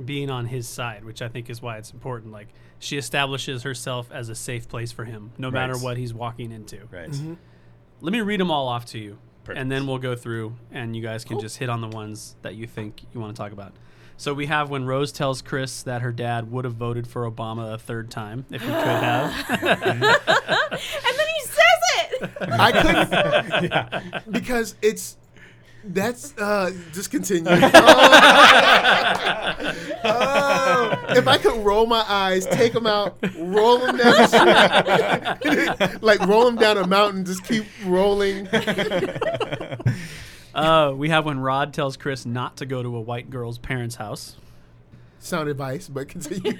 being 0.05 0.29
on 0.31 0.47
his 0.47 0.67
side, 0.67 1.05
which 1.05 1.23
I 1.23 1.29
think 1.29 1.49
is 1.49 1.63
why 1.63 1.77
it's 1.79 1.93
important. 1.93 2.33
Like 2.33 2.49
she 2.81 2.97
establishes 2.97 3.63
herself 3.63 4.11
as 4.11 4.29
a 4.29 4.35
safe 4.35 4.69
place 4.69 4.91
for 4.91 5.05
him, 5.05 5.31
no 5.39 5.51
matter 5.51 5.77
what 5.79 5.97
he's 5.97 6.13
walking 6.13 6.51
into. 6.51 6.79
Right. 6.91 7.11
Mm-hmm. 7.11 7.35
Let 8.01 8.13
me 8.13 8.21
read 8.21 8.41
them 8.41 8.51
all 8.51 8.67
off 8.69 8.87
to 8.87 8.99
you, 8.99 9.19
Perfect. 9.45 9.61
and 9.61 9.71
then 9.71 9.87
we'll 9.87 9.99
go 9.99 10.17
through, 10.17 10.57
and 10.73 10.97
you 10.97 11.03
guys 11.03 11.25
can 11.25 11.37
Cool. 11.37 11.43
just 11.43 11.59
hit 11.59 11.69
on 11.69 11.81
the 11.81 11.89
ones 11.89 12.35
that 12.43 12.57
you 12.57 12.67
think 12.67 13.03
you 13.15 13.21
want 13.21 13.35
to 13.37 13.41
talk 13.41 13.53
about. 13.53 13.73
So 14.17 14.33
we 14.35 14.47
have 14.47 14.69
when 14.71 14.85
Rose 14.85 15.11
tells 15.13 15.43
Chris 15.43 15.83
that 15.85 16.03
her 16.03 16.13
dad 16.13 16.51
would 16.51 16.65
have 16.65 16.75
voted 16.75 17.07
for 17.07 17.29
Obama 17.31 17.75
a 17.75 17.79
third 17.79 18.11
time 18.11 18.47
if 18.51 18.61
he 18.63 18.67
could 18.69 18.75
have. 18.77 19.33
And 20.75 21.19
then 21.19 21.27
he 21.37 21.41
says 21.41 21.44
it. 21.44 21.44
I 22.41 22.73
couldn't 22.73 24.33
because 24.33 24.75
it's 24.83 25.17
that's 25.87 26.37
uh 26.39 26.73
just 26.93 27.11
continue. 27.11 27.51
Oh. 27.51 27.61
Oh. 30.07 31.05
if 31.09 31.27
I 31.27 31.39
could 31.39 31.65
roll 31.65 31.87
my 31.87 32.05
eyes, 32.07 32.45
take 32.47 32.75
them 32.75 32.87
out, 32.87 33.17
roll 33.39 33.79
them 33.79 33.97
down 33.97 34.17
the 34.17 35.99
like 36.03 36.21
roll 36.27 36.45
them 36.45 36.57
down 36.57 36.77
a 36.77 36.87
mountain, 36.87 37.25
just 37.25 37.43
keep 37.45 37.65
rolling. 37.87 38.47
uh, 40.55 40.93
we 40.95 41.09
have 41.09 41.25
when 41.25 41.41
Rod 41.41 41.73
tells 41.73 41.97
Chris 41.97 42.27
not 42.27 42.59
to 42.59 42.67
go 42.67 42.83
to 42.83 42.97
a 42.97 43.01
white 43.01 43.31
girl's 43.31 43.57
parents' 43.57 43.97
house. 43.97 44.37
Sound 45.21 45.49
advice, 45.49 45.89
but 45.89 46.07
continue. 46.09 46.53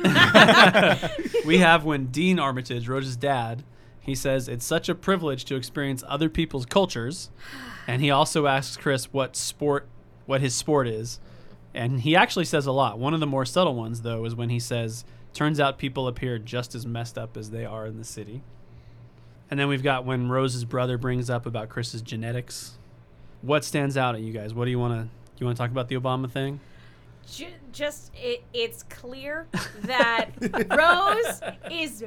we 1.45 1.59
have 1.59 1.85
when 1.85 2.07
Dean 2.07 2.39
Armitage, 2.39 2.89
Rose's 2.89 3.17
dad, 3.17 3.63
he 4.05 4.15
says 4.15 4.49
it's 4.49 4.65
such 4.65 4.89
a 4.89 4.95
privilege 4.95 5.45
to 5.47 5.57
experience 5.57 6.05
other 6.07 6.29
people's 6.29 6.67
cultures, 6.67 7.31
and 7.87 8.03
he 8.03 8.11
also 8.11 8.47
asks 8.47 8.77
Chris 8.77 9.13
what 9.13 9.37
sport, 9.37 9.87
what 10.27 10.41
his 10.41 10.55
sport 10.55 10.87
is, 10.87 11.21
and 11.75 12.01
he 12.01 12.15
actually 12.15 12.45
says 12.45 12.67
a 12.67 12.73
lot. 12.73 12.99
One 12.99 13.15
of 13.15 13.21
the 13.21 13.27
more 13.27 13.45
subtle 13.45 13.75
ones, 13.75 14.03
though, 14.03 14.25
is 14.25 14.35
when 14.35 14.51
he 14.51 14.61
says, 14.61 15.05
"Turns 15.33 15.59
out 15.59 15.79
people 15.79 16.07
appear 16.07 16.39
just 16.39 16.75
as 16.75 16.87
messed 16.87 17.19
up 17.19 17.37
as 17.37 17.51
they 17.51 17.65
are 17.65 17.87
in 17.87 17.99
the 17.99 18.05
city." 18.05 18.43
And 19.51 19.61
then 19.61 19.69
we've 19.69 19.83
got 19.83 20.05
when 20.05 20.29
Rose's 20.29 20.65
brother 20.65 20.99
brings 20.99 21.29
up 21.29 21.47
about 21.47 21.69
Chris's 21.69 22.03
genetics. 22.03 22.79
What 23.43 23.65
stands 23.65 23.97
out 23.97 24.15
at 24.15 24.23
you 24.23 24.33
guys? 24.33 24.55
What 24.55 24.65
do 24.65 24.71
you 24.71 24.79
want 24.79 24.95
to? 24.95 25.09
You 25.39 25.47
want 25.47 25.57
to 25.57 25.63
talk 25.63 25.71
about 25.71 25.89
the 25.89 25.97
Obama 25.97 26.31
thing? 26.31 26.61
Just 27.73 28.13
it, 28.15 28.45
it's 28.53 28.85
clear 28.85 29.47
that 29.83 30.31
Rose 30.71 31.41
is 31.71 32.05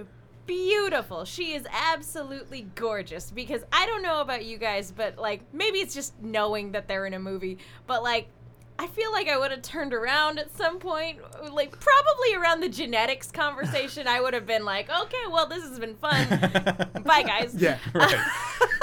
beautiful. 0.47 1.25
She 1.25 1.53
is 1.53 1.67
absolutely 1.71 2.67
gorgeous 2.75 3.29
because 3.29 3.61
I 3.71 3.85
don't 3.85 4.01
know 4.01 4.21
about 4.21 4.45
you 4.45 4.57
guys, 4.57 4.91
but 4.91 5.17
like 5.17 5.41
maybe 5.53 5.79
it's 5.79 5.93
just 5.93 6.19
knowing 6.21 6.71
that 6.71 6.87
they're 6.87 7.05
in 7.05 7.13
a 7.13 7.19
movie, 7.19 7.59
but 7.85 8.01
like 8.01 8.29
I 8.79 8.85
feel 8.85 9.11
like 9.11 9.27
I 9.27 9.37
would 9.39 9.49
have 9.49 9.63
turned 9.63 9.91
around 9.91 10.37
at 10.37 10.55
some 10.55 10.77
point, 10.77 11.17
like 11.51 11.71
probably 11.79 12.35
around 12.35 12.61
the 12.61 12.69
genetics 12.69 13.31
conversation. 13.31 14.07
I 14.07 14.21
would 14.21 14.35
have 14.35 14.45
been 14.45 14.65
like, 14.65 14.87
"Okay, 14.87 15.17
well, 15.31 15.47
this 15.47 15.63
has 15.63 15.79
been 15.79 15.95
fun. 15.95 16.27
Bye, 17.03 17.23
guys." 17.23 17.55
Yeah. 17.57 17.77
right. 17.93 18.11
Yeah. 18.11 18.23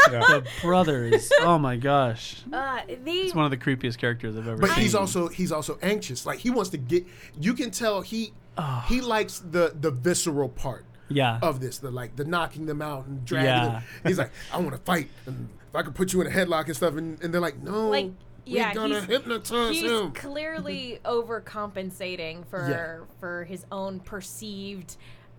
The 0.07 0.45
brothers. 0.61 1.33
Oh 1.41 1.59
my 1.59 1.77
gosh. 1.77 2.43
Uh, 2.53 2.81
the 3.05 3.11
It's 3.11 3.35
one 3.35 3.47
of 3.47 3.51
the 3.51 3.57
creepiest 3.57 3.97
characters 3.97 4.37
I've 4.37 4.47
ever 4.47 4.59
But 4.61 4.71
seen. 4.71 4.81
he's 4.83 4.95
also 4.95 5.29
he's 5.29 5.51
also 5.51 5.79
anxious. 5.81 6.27
Like 6.27 6.41
he 6.41 6.51
wants 6.51 6.71
to 6.71 6.77
get. 6.77 7.07
You 7.41 7.55
can 7.55 7.71
tell 7.71 8.03
he 8.03 8.33
he 8.87 9.01
likes 9.01 9.39
the 9.39 9.75
the 9.81 9.91
visceral 9.91 10.49
part 10.51 10.85
yeah. 11.15 11.39
of 11.43 11.61
this, 11.61 11.79
the 11.79 11.91
like 11.91 12.17
the 12.17 12.25
knocking 12.25 12.67
them 12.67 12.83
out 12.83 13.07
and 13.07 13.25
dragging 13.25 13.49
Yeah. 13.49 13.69
them. 13.69 13.83
He's 14.07 14.19
like, 14.19 14.31
I 14.53 14.59
want 14.59 14.73
to 14.73 14.79
fight, 14.79 15.09
and 15.27 15.49
if 15.69 15.75
I 15.77 15.83
could 15.83 15.95
put 15.95 16.13
you 16.13 16.21
in 16.21 16.27
a 16.27 16.31
headlock 16.31 16.67
and 16.67 16.77
stuff, 16.77 16.97
and, 16.97 17.23
and 17.23 17.33
they're 17.33 17.41
like, 17.41 17.63
no, 17.63 17.89
like 17.91 18.11
yeah, 18.47 18.69
we're 18.69 18.75
gonna 18.75 18.95
he's, 19.01 19.05
hypnotize 19.09 19.75
he's 19.75 19.91
him. 19.91 20.13
clearly 20.13 21.01
overcompensating 21.05 22.47
for 22.47 23.07
for 23.21 23.45
his 23.45 23.65
own 23.73 24.01
perceived, 24.01 24.97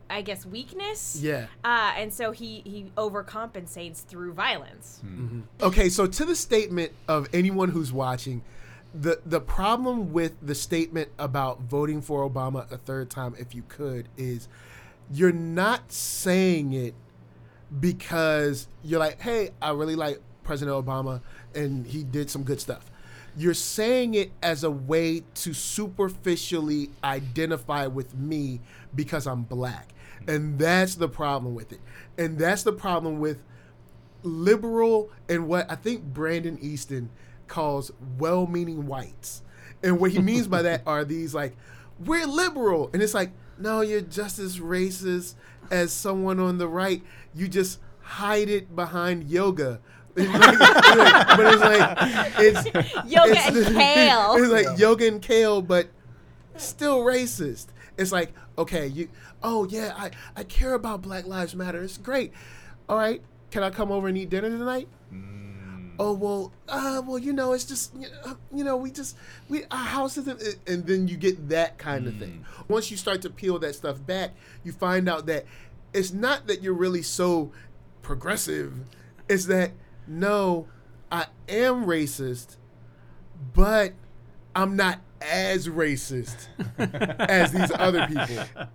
I 0.09 0.21
guess, 0.21 0.45
weakness. 0.45 1.17
Yeah. 1.21 1.47
Uh, 1.63 1.93
and 1.97 2.11
so 2.11 2.31
he 2.31 2.61
he 2.65 2.91
overcompensates 2.97 4.03
through 4.05 4.33
violence. 4.33 5.01
Okay, 5.61 5.89
so 5.89 6.07
to 6.07 6.25
the 6.25 6.35
statement 6.35 6.91
of 7.07 7.27
anyone 7.33 7.69
who's 7.69 7.93
watching, 7.93 8.43
the 8.93 9.19
the 9.25 9.41
problem 9.41 10.11
with 10.13 10.33
the 10.41 10.55
statement 10.55 11.09
about 11.19 11.61
voting 11.61 12.01
for 12.01 12.27
Obama 12.27 12.69
a 12.71 12.77
third 12.77 13.09
time 13.09 13.35
if 13.37 13.53
you 13.53 13.63
could 13.67 14.07
is 14.17 14.47
you're 15.11 15.31
not 15.31 15.91
saying 15.91 16.73
it 16.73 16.93
because 17.79 18.67
you're 18.83 18.99
like, 18.99 19.21
hey, 19.21 19.51
I 19.61 19.71
really 19.71 19.95
like 19.95 20.19
President 20.43 20.85
Obama 20.85 21.21
and 21.53 21.85
he 21.85 22.03
did 22.03 22.29
some 22.29 22.43
good 22.43 22.59
stuff. 22.61 22.91
You're 23.37 23.53
saying 23.53 24.13
it 24.13 24.31
as 24.41 24.63
a 24.63 24.71
way 24.71 25.23
to 25.35 25.53
superficially 25.53 26.89
identify 27.03 27.87
with 27.87 28.15
me 28.15 28.61
because 28.95 29.27
I'm 29.27 29.43
black. 29.43 29.89
And 30.27 30.57
that's 30.57 30.95
the 30.95 31.09
problem 31.09 31.53
with 31.53 31.73
it. 31.73 31.81
And 32.17 32.37
that's 32.37 32.63
the 32.63 32.71
problem 32.71 33.19
with 33.19 33.39
liberal 34.23 35.09
and 35.29 35.47
what 35.47 35.69
I 35.69 35.75
think 35.75 36.03
Brandon 36.03 36.57
Easton 36.61 37.09
calls 37.47 37.91
well 38.17 38.47
meaning 38.47 38.87
whites. 38.87 39.43
And 39.83 39.99
what 39.99 40.11
he 40.11 40.19
means 40.19 40.47
by 40.47 40.61
that 40.63 40.81
are 40.87 41.03
these 41.03 41.35
like, 41.35 41.55
we're 42.03 42.25
liberal. 42.25 42.89
And 42.93 43.03
it's 43.03 43.13
like, 43.13 43.31
no, 43.57 43.81
you're 43.81 44.01
just 44.01 44.39
as 44.39 44.59
racist 44.59 45.35
as 45.71 45.91
someone 45.93 46.39
on 46.39 46.57
the 46.57 46.67
right. 46.67 47.01
You 47.33 47.47
just 47.47 47.79
hide 48.01 48.49
it 48.49 48.75
behind 48.75 49.25
yoga. 49.29 49.79
It's 50.17 50.31
like- 50.31 51.27
but 51.27 51.53
it's 51.53 51.61
like, 51.61 52.33
it's, 52.39 52.65
Yoga 53.11 53.31
it's- 53.31 53.67
and 53.67 53.75
kale. 53.75 54.35
It's 54.37 54.47
like 54.67 54.79
yoga 54.79 55.07
and 55.07 55.21
kale, 55.21 55.61
but 55.61 55.87
still 56.55 56.99
racist. 56.99 57.67
It's 57.97 58.11
like, 58.13 58.33
okay, 58.57 58.87
you 58.87 59.09
oh 59.43 59.65
yeah, 59.65 59.93
I, 59.97 60.11
I 60.35 60.43
care 60.43 60.73
about 60.73 61.01
Black 61.01 61.25
Lives 61.27 61.53
Matter. 61.55 61.83
It's 61.83 61.97
great. 61.97 62.31
All 62.87 62.97
right, 62.97 63.21
can 63.51 63.61
I 63.63 63.69
come 63.71 63.91
over 63.91 64.07
and 64.07 64.17
eat 64.17 64.29
dinner 64.29 64.49
tonight? 64.49 64.87
Mm. 65.13 65.54
Oh 65.99 66.13
well, 66.13 66.51
uh, 66.67 67.01
well 67.05 67.17
you 67.17 67.33
know 67.33 67.53
it's 67.53 67.65
just 67.65 67.93
you 68.53 68.63
know, 68.63 68.77
we 68.77 68.91
just 68.91 69.15
we 69.49 69.63
our 69.71 69.77
house 69.77 70.17
isn't 70.17 70.41
and 70.67 70.85
then 70.85 71.07
you 71.07 71.17
get 71.17 71.49
that 71.49 71.77
kind 71.77 72.07
of 72.07 72.15
thing. 72.17 72.45
Once 72.67 72.91
you 72.91 72.97
start 72.97 73.21
to 73.23 73.29
peel 73.29 73.59
that 73.59 73.75
stuff 73.75 74.05
back, 74.05 74.31
you 74.63 74.71
find 74.71 75.07
out 75.07 75.25
that 75.27 75.45
it's 75.93 76.11
not 76.11 76.47
that 76.47 76.61
you're 76.61 76.73
really 76.73 77.01
so 77.01 77.51
progressive. 78.01 78.73
It's 79.29 79.45
that 79.45 79.71
no, 80.07 80.67
I 81.11 81.27
am 81.47 81.85
racist, 81.85 82.57
but 83.53 83.93
I'm 84.55 84.75
not 84.75 84.99
as 85.21 85.67
racist 85.67 86.47
as 86.77 87.51
these 87.51 87.71
other 87.73 88.07
people. 88.07 88.67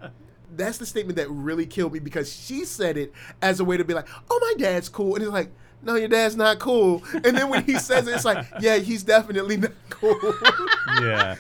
That's 0.53 0.79
the 0.79 0.87
statement 0.87 1.17
that 1.17 1.31
really 1.31 1.65
killed 1.67 1.93
me 1.93 2.01
because 2.01 2.33
she 2.33 2.65
said 2.65 2.97
it 2.97 3.13
as 3.41 3.61
a 3.61 3.65
way 3.65 3.77
to 3.77 3.85
be 3.85 3.95
like, 3.95 4.09
"Oh, 4.31 4.39
my 4.43 4.55
dad's 4.59 4.89
cool," 4.89 5.15
and 5.15 5.23
it's 5.23 5.33
like, 5.33 5.53
"No, 5.83 5.95
your 5.95 6.09
dad's 6.09 6.37
not 6.37 6.59
cool." 6.59 7.03
And 7.13 7.37
then 7.37 7.49
when 7.49 7.65
he 7.65 7.75
says 7.79 8.07
it, 8.07 8.15
it's 8.15 8.25
like, 8.25 8.47
"Yeah, 8.61 8.79
he's 8.79 9.03
definitely 9.03 9.57
not 9.57 9.73
cool." 9.91 10.19
yeah. 11.01 11.37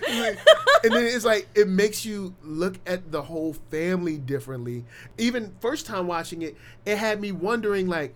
and 0.85 0.93
then 0.93 1.05
it's 1.05 1.25
like 1.25 1.49
it 1.55 1.69
makes 1.69 2.05
you 2.05 2.35
look 2.43 2.77
at 2.87 3.11
the 3.13 3.23
whole 3.23 3.55
family 3.71 4.19
differently. 4.19 4.85
Even 5.19 5.55
first 5.61 5.87
time 5.87 6.07
watching 6.07 6.43
it, 6.43 6.57
it 6.87 6.99
had 6.99 7.21
me 7.21 7.33
wondering 7.33 7.87
like, 7.89 8.15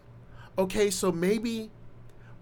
okay, 0.58 0.90
so 0.90 1.10
maybe 1.12 1.70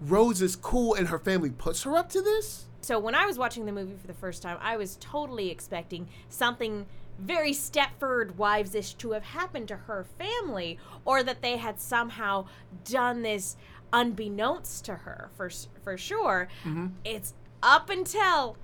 Rose 0.00 0.42
is 0.42 0.56
cool 0.56 0.94
and 0.94 1.08
her 1.08 1.18
family 1.18 1.50
puts 1.50 1.82
her 1.84 1.96
up 1.96 2.08
to 2.10 2.22
this? 2.22 2.66
So 2.80 2.98
when 2.98 3.14
I 3.14 3.26
was 3.26 3.38
watching 3.38 3.66
the 3.66 3.72
movie 3.72 3.94
for 4.00 4.06
the 4.06 4.14
first 4.14 4.42
time, 4.42 4.58
I 4.60 4.76
was 4.76 4.96
totally 5.00 5.50
expecting 5.50 6.08
something 6.28 6.86
very 7.18 7.52
Stepford 7.52 8.34
Wives 8.36 8.74
ish 8.74 8.94
to 8.94 9.12
have 9.12 9.22
happened 9.22 9.68
to 9.68 9.76
her 9.76 10.04
family, 10.18 10.78
or 11.04 11.22
that 11.22 11.42
they 11.42 11.56
had 11.58 11.78
somehow 11.78 12.46
done 12.84 13.22
this 13.22 13.56
unbeknownst 13.92 14.84
to 14.86 14.94
her. 14.94 15.30
For 15.36 15.50
for 15.82 15.96
sure, 15.96 16.48
mm-hmm. 16.64 16.88
it's 17.04 17.34
up 17.62 17.90
until 17.90 18.56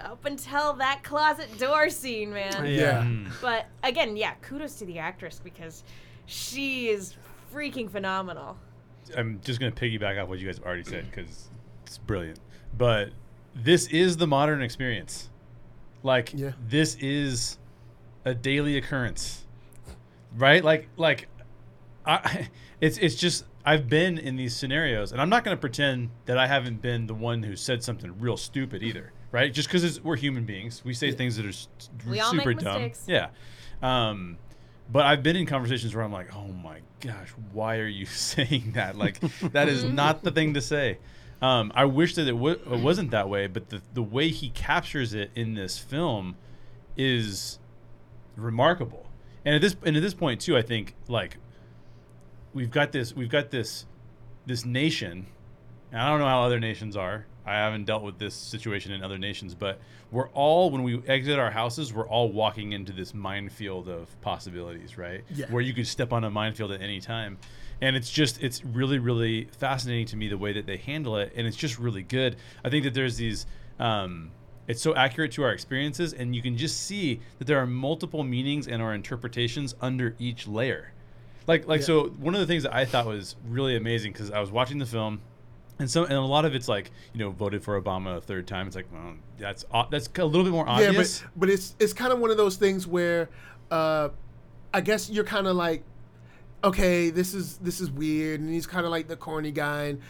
up 0.00 0.24
until 0.24 0.74
that 0.74 1.02
closet 1.02 1.56
door 1.58 1.90
scene, 1.90 2.32
man. 2.32 2.66
Yeah. 2.66 3.02
Mm. 3.02 3.30
But 3.40 3.66
again, 3.82 4.16
yeah, 4.16 4.34
kudos 4.42 4.74
to 4.76 4.86
the 4.86 4.98
actress 4.98 5.40
because 5.42 5.84
she 6.26 6.88
is 6.88 7.14
freaking 7.52 7.90
phenomenal. 7.90 8.56
I'm 9.16 9.40
just 9.44 9.60
going 9.60 9.72
to 9.72 9.80
piggyback 9.80 10.20
off 10.22 10.28
what 10.28 10.38
you 10.38 10.46
guys 10.46 10.56
have 10.56 10.66
already 10.66 10.84
said 10.84 11.10
because 11.10 11.50
it's 11.84 11.98
brilliant. 11.98 12.40
But 12.76 13.10
this 13.54 13.86
is 13.88 14.16
the 14.16 14.26
modern 14.26 14.62
experience. 14.62 15.28
Like 16.02 16.32
Yeah. 16.34 16.52
this 16.68 16.96
is 16.96 17.58
a 18.24 18.34
daily 18.34 18.76
occurrence, 18.76 19.44
right? 20.36 20.64
Like 20.64 20.88
like 20.96 21.28
I, 22.04 22.48
it's 22.80 22.98
it's 22.98 23.14
just 23.14 23.44
I've 23.66 23.88
been 23.88 24.18
in 24.18 24.36
these 24.36 24.54
scenarios, 24.54 25.12
and 25.12 25.20
I'm 25.20 25.28
not 25.30 25.42
going 25.44 25.56
to 25.56 25.60
pretend 25.60 26.10
that 26.26 26.36
I 26.38 26.46
haven't 26.46 26.82
been 26.82 27.06
the 27.06 27.14
one 27.14 27.42
who 27.42 27.56
said 27.56 27.82
something 27.82 28.14
real 28.20 28.36
stupid 28.36 28.82
either, 28.82 29.12
right? 29.32 29.52
Just 29.52 29.68
because 29.68 30.00
we're 30.02 30.16
human 30.16 30.44
beings, 30.44 30.82
we 30.84 30.92
say 30.92 31.12
things 31.12 31.36
that 31.36 31.46
are 31.46 31.50
s- 31.50 31.68
We 32.06 32.20
all 32.20 32.32
make 32.34 32.42
super 32.46 32.54
dumb. 32.54 32.82
mistakes. 32.82 33.04
Yeah. 33.06 33.28
Um, 33.82 34.36
but 34.92 35.06
I've 35.06 35.22
been 35.22 35.36
in 35.36 35.46
conversations 35.46 35.94
where 35.94 36.04
I'm 36.04 36.12
like, 36.12 36.34
oh 36.36 36.48
my 36.48 36.80
gosh, 37.00 37.30
why 37.52 37.78
are 37.78 37.86
you 37.86 38.04
saying 38.06 38.72
that? 38.74 38.96
Like, 38.98 39.18
that 39.52 39.68
is 39.68 39.82
not 40.02 40.22
the 40.22 40.30
thing 40.30 40.54
to 40.54 40.60
say. 40.60 40.98
Um, 41.40 41.72
I 41.74 41.84
wish 41.86 42.14
that 42.16 42.28
it, 42.28 42.32
w- 42.32 42.60
it 42.70 42.80
wasn't 42.80 43.10
that 43.12 43.28
way, 43.28 43.46
but 43.46 43.68
the, 43.70 43.82
the 43.94 44.02
way 44.02 44.28
he 44.28 44.50
captures 44.50 45.14
it 45.14 45.30
in 45.34 45.54
this 45.54 45.78
film 45.78 46.36
is 46.96 47.58
remarkable. 48.36 49.06
And 49.44 49.54
at 49.54 49.60
this 49.60 49.76
and 49.84 49.96
at 49.96 50.02
this 50.02 50.14
point 50.14 50.40
too, 50.40 50.56
I 50.56 50.62
think 50.62 50.94
like 51.08 51.36
we've 52.54 52.70
got 52.70 52.92
this 52.92 53.14
we've 53.14 53.28
got 53.28 53.50
this 53.50 53.84
this 54.46 54.64
nation. 54.64 55.26
And 55.92 56.00
I 56.00 56.08
don't 56.08 56.20
know 56.20 56.26
how 56.26 56.42
other 56.42 56.60
nations 56.60 56.96
are. 56.96 57.26
I 57.46 57.56
haven't 57.56 57.84
dealt 57.84 58.02
with 58.02 58.18
this 58.18 58.34
situation 58.34 58.92
in 58.92 59.02
other 59.04 59.18
nations, 59.18 59.54
but 59.54 59.78
we're 60.10 60.28
all 60.30 60.70
when 60.70 60.82
we 60.82 61.02
exit 61.06 61.38
our 61.38 61.50
houses, 61.50 61.92
we're 61.92 62.08
all 62.08 62.32
walking 62.32 62.72
into 62.72 62.92
this 62.92 63.12
minefield 63.12 63.88
of 63.88 64.08
possibilities, 64.22 64.96
right? 64.96 65.22
Yeah. 65.30 65.46
Where 65.50 65.60
you 65.60 65.74
could 65.74 65.86
step 65.86 66.12
on 66.12 66.24
a 66.24 66.30
minefield 66.30 66.72
at 66.72 66.80
any 66.80 67.00
time. 67.00 67.36
And 67.80 67.96
it's 67.96 68.10
just 68.10 68.42
it's 68.42 68.64
really 68.64 68.98
really 68.98 69.48
fascinating 69.58 70.06
to 70.06 70.16
me 70.16 70.28
the 70.28 70.38
way 70.38 70.52
that 70.52 70.66
they 70.66 70.78
handle 70.78 71.18
it 71.18 71.32
and 71.36 71.46
it's 71.46 71.56
just 71.56 71.78
really 71.78 72.02
good. 72.02 72.36
I 72.64 72.70
think 72.70 72.84
that 72.84 72.94
there's 72.94 73.16
these 73.16 73.46
um 73.78 74.30
it's 74.66 74.80
so 74.80 74.94
accurate 74.94 75.32
to 75.32 75.42
our 75.42 75.52
experiences 75.52 76.14
and 76.14 76.34
you 76.34 76.40
can 76.40 76.56
just 76.56 76.82
see 76.82 77.20
that 77.38 77.46
there 77.46 77.58
are 77.58 77.66
multiple 77.66 78.22
meanings 78.22 78.66
and 78.66 78.80
our 78.80 78.94
interpretations 78.94 79.74
under 79.82 80.16
each 80.18 80.46
layer 80.48 80.93
like 81.46 81.66
like 81.66 81.80
Yeah. 81.80 81.86
so 81.86 82.04
one 82.18 82.34
of 82.34 82.40
the 82.40 82.46
things 82.46 82.62
that 82.64 82.74
i 82.74 82.84
thought 82.84 83.06
was 83.06 83.36
really 83.46 83.76
amazing 83.76 84.12
because 84.12 84.30
i 84.30 84.40
was 84.40 84.50
watching 84.50 84.78
the 84.78 84.86
film 84.86 85.20
and 85.78 85.90
so 85.90 86.04
and 86.04 86.12
a 86.12 86.20
lot 86.20 86.44
of 86.44 86.54
it's 86.54 86.68
like 86.68 86.90
you 87.12 87.18
know 87.20 87.30
voted 87.30 87.62
for 87.62 87.80
obama 87.80 88.16
a 88.16 88.20
third 88.20 88.46
time 88.46 88.66
it's 88.66 88.76
like 88.76 88.86
well 88.92 89.14
that's 89.38 89.64
that's 89.90 90.08
a 90.18 90.24
little 90.24 90.44
bit 90.44 90.52
more 90.52 90.68
obvious 90.68 91.20
Yeah, 91.22 91.28
but 91.34 91.40
but 91.40 91.50
it's 91.50 91.74
it's 91.78 91.92
kind 91.92 92.12
of 92.12 92.18
one 92.20 92.30
of 92.30 92.36
those 92.36 92.56
things 92.56 92.86
where 92.86 93.28
uh, 93.70 94.10
I 94.72 94.80
guess 94.80 95.08
you're 95.10 95.24
kind 95.24 95.46
of 95.46 95.56
like, 95.56 95.82
okay, 96.62 97.10
this 97.10 97.34
is 97.34 97.56
this 97.58 97.80
is 97.80 97.90
weird, 97.90 98.40
and 98.40 98.48
he's 98.50 98.66
kind 98.66 98.84
of 98.84 98.90
like 98.90 99.08
the 99.08 99.16
corny 99.16 99.50
guy, 99.50 99.84
and 99.84 100.00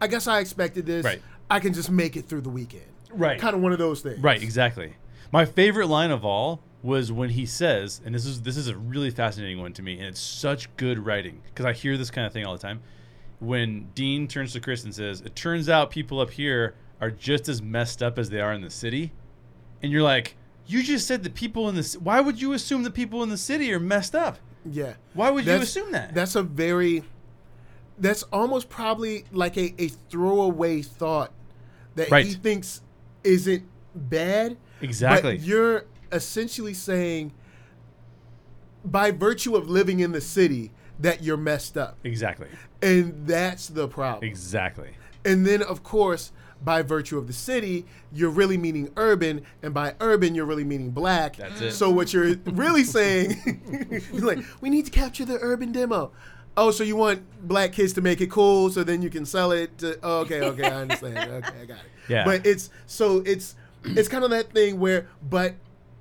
I 0.00 0.06
guess 0.06 0.26
I 0.26 0.40
expected 0.40 0.86
this. 0.86 1.04
Right. 1.04 1.20
I 1.50 1.60
can 1.60 1.72
just 1.72 1.90
make 1.90 2.16
it 2.16 2.26
through 2.26 2.42
the 2.42 2.50
weekend. 2.50 2.84
Right. 3.12 3.40
Kind 3.40 3.56
of 3.56 3.62
one 3.62 3.72
of 3.72 3.78
those 3.78 4.00
things. 4.02 4.20
Right, 4.20 4.40
exactly. 4.42 4.94
My 5.32 5.44
favorite 5.44 5.86
line 5.88 6.10
of 6.10 6.24
all 6.24 6.60
was 6.82 7.12
when 7.12 7.30
he 7.30 7.44
says, 7.46 8.00
and 8.04 8.14
this 8.14 8.24
is 8.24 8.42
this 8.42 8.56
is 8.56 8.68
a 8.68 8.76
really 8.76 9.10
fascinating 9.10 9.60
one 9.60 9.72
to 9.74 9.82
me, 9.82 9.94
and 9.98 10.04
it's 10.04 10.20
such 10.20 10.74
good 10.76 10.98
writing 10.98 11.42
because 11.46 11.66
I 11.66 11.72
hear 11.72 11.96
this 11.98 12.10
kind 12.10 12.26
of 12.26 12.32
thing 12.32 12.44
all 12.46 12.52
the 12.54 12.58
time. 12.62 12.80
When 13.38 13.88
Dean 13.94 14.28
turns 14.28 14.52
to 14.54 14.60
Chris 14.60 14.84
and 14.84 14.94
says, 14.94 15.20
"It 15.20 15.34
turns 15.36 15.68
out 15.68 15.90
people 15.90 16.20
up 16.20 16.30
here 16.30 16.74
are 17.00 17.10
just 17.10 17.48
as 17.48 17.60
messed 17.62 18.02
up 18.02 18.18
as 18.18 18.30
they 18.30 18.40
are 18.40 18.52
in 18.52 18.60
the 18.62 18.70
city," 18.70 19.12
and 19.82 19.90
you're 19.92 20.02
like, 20.02 20.36
you 20.66 20.82
just 20.82 21.06
said 21.06 21.22
the 21.22 21.30
people 21.30 21.68
in 21.68 21.74
this. 21.74 21.96
Why 21.96 22.20
would 22.20 22.40
you 22.40 22.52
assume 22.52 22.82
the 22.82 22.90
people 22.90 23.22
in 23.22 23.28
the 23.28 23.38
city 23.38 23.72
are 23.72 23.80
messed 23.80 24.14
up? 24.14 24.38
Yeah. 24.64 24.94
Why 25.14 25.30
would 25.30 25.46
you 25.46 25.52
assume 25.52 25.92
that? 25.92 26.14
That's 26.14 26.34
a 26.34 26.42
very. 26.42 27.02
That's 27.98 28.22
almost 28.24 28.68
probably 28.70 29.24
like 29.32 29.56
a, 29.58 29.74
a 29.78 29.88
throwaway 29.88 30.80
thought 30.82 31.32
that 31.96 32.10
Right. 32.10 32.24
he 32.24 32.32
thinks 32.34 32.80
isn't 33.24 33.64
bad. 33.94 34.56
Exactly. 34.80 35.36
You're 35.36 35.84
essentially 36.12 36.74
saying, 36.74 37.32
by 38.84 39.10
virtue 39.10 39.56
of 39.56 39.68
living 39.68 40.00
in 40.00 40.12
the 40.12 40.20
city, 40.20 40.72
that 40.98 41.22
you're 41.22 41.36
messed 41.36 41.76
up. 41.78 41.96
exactly. 42.04 42.48
And 42.82 43.26
that's 43.26 43.68
the 43.68 43.88
problem. 43.88 44.28
Exactly. 44.28 44.90
And 45.24 45.46
then, 45.46 45.62
of 45.62 45.82
course, 45.82 46.32
by 46.62 46.82
virtue 46.82 47.18
of 47.18 47.26
the 47.26 47.32
city, 47.32 47.86
you're 48.12 48.30
really 48.30 48.56
meaning 48.56 48.90
urban, 48.96 49.42
and 49.62 49.72
by 49.72 49.94
urban, 50.00 50.34
you're 50.34 50.44
really 50.46 50.64
meaning 50.64 50.90
black. 50.90 51.36
That's 51.36 51.60
it. 51.60 51.72
So 51.72 51.90
what 51.90 52.12
you're 52.12 52.36
really 52.44 52.84
saying, 52.84 54.02
like, 54.12 54.38
we 54.60 54.70
need 54.70 54.84
to 54.86 54.90
capture 54.90 55.24
the 55.24 55.38
urban 55.40 55.72
demo. 55.72 56.12
Oh, 56.56 56.70
so 56.70 56.84
you 56.84 56.96
want 56.96 57.22
black 57.46 57.72
kids 57.72 57.92
to 57.94 58.02
make 58.02 58.20
it 58.20 58.30
cool, 58.30 58.70
so 58.70 58.82
then 58.82 59.02
you 59.02 59.08
can 59.08 59.24
sell 59.24 59.52
it? 59.52 59.78
To, 59.78 59.98
oh, 60.02 60.20
okay, 60.20 60.42
okay, 60.42 60.64
I 60.64 60.82
understand. 60.82 61.16
Okay, 61.44 61.62
I 61.62 61.64
got 61.64 61.78
it. 61.78 61.84
Yeah. 62.08 62.24
But 62.24 62.44
it's 62.44 62.70
so 62.86 63.22
it's 63.24 63.54
it's 63.84 64.08
kind 64.08 64.24
of 64.24 64.30
that 64.30 64.52
thing 64.52 64.80
where, 64.80 65.06
but 65.28 65.54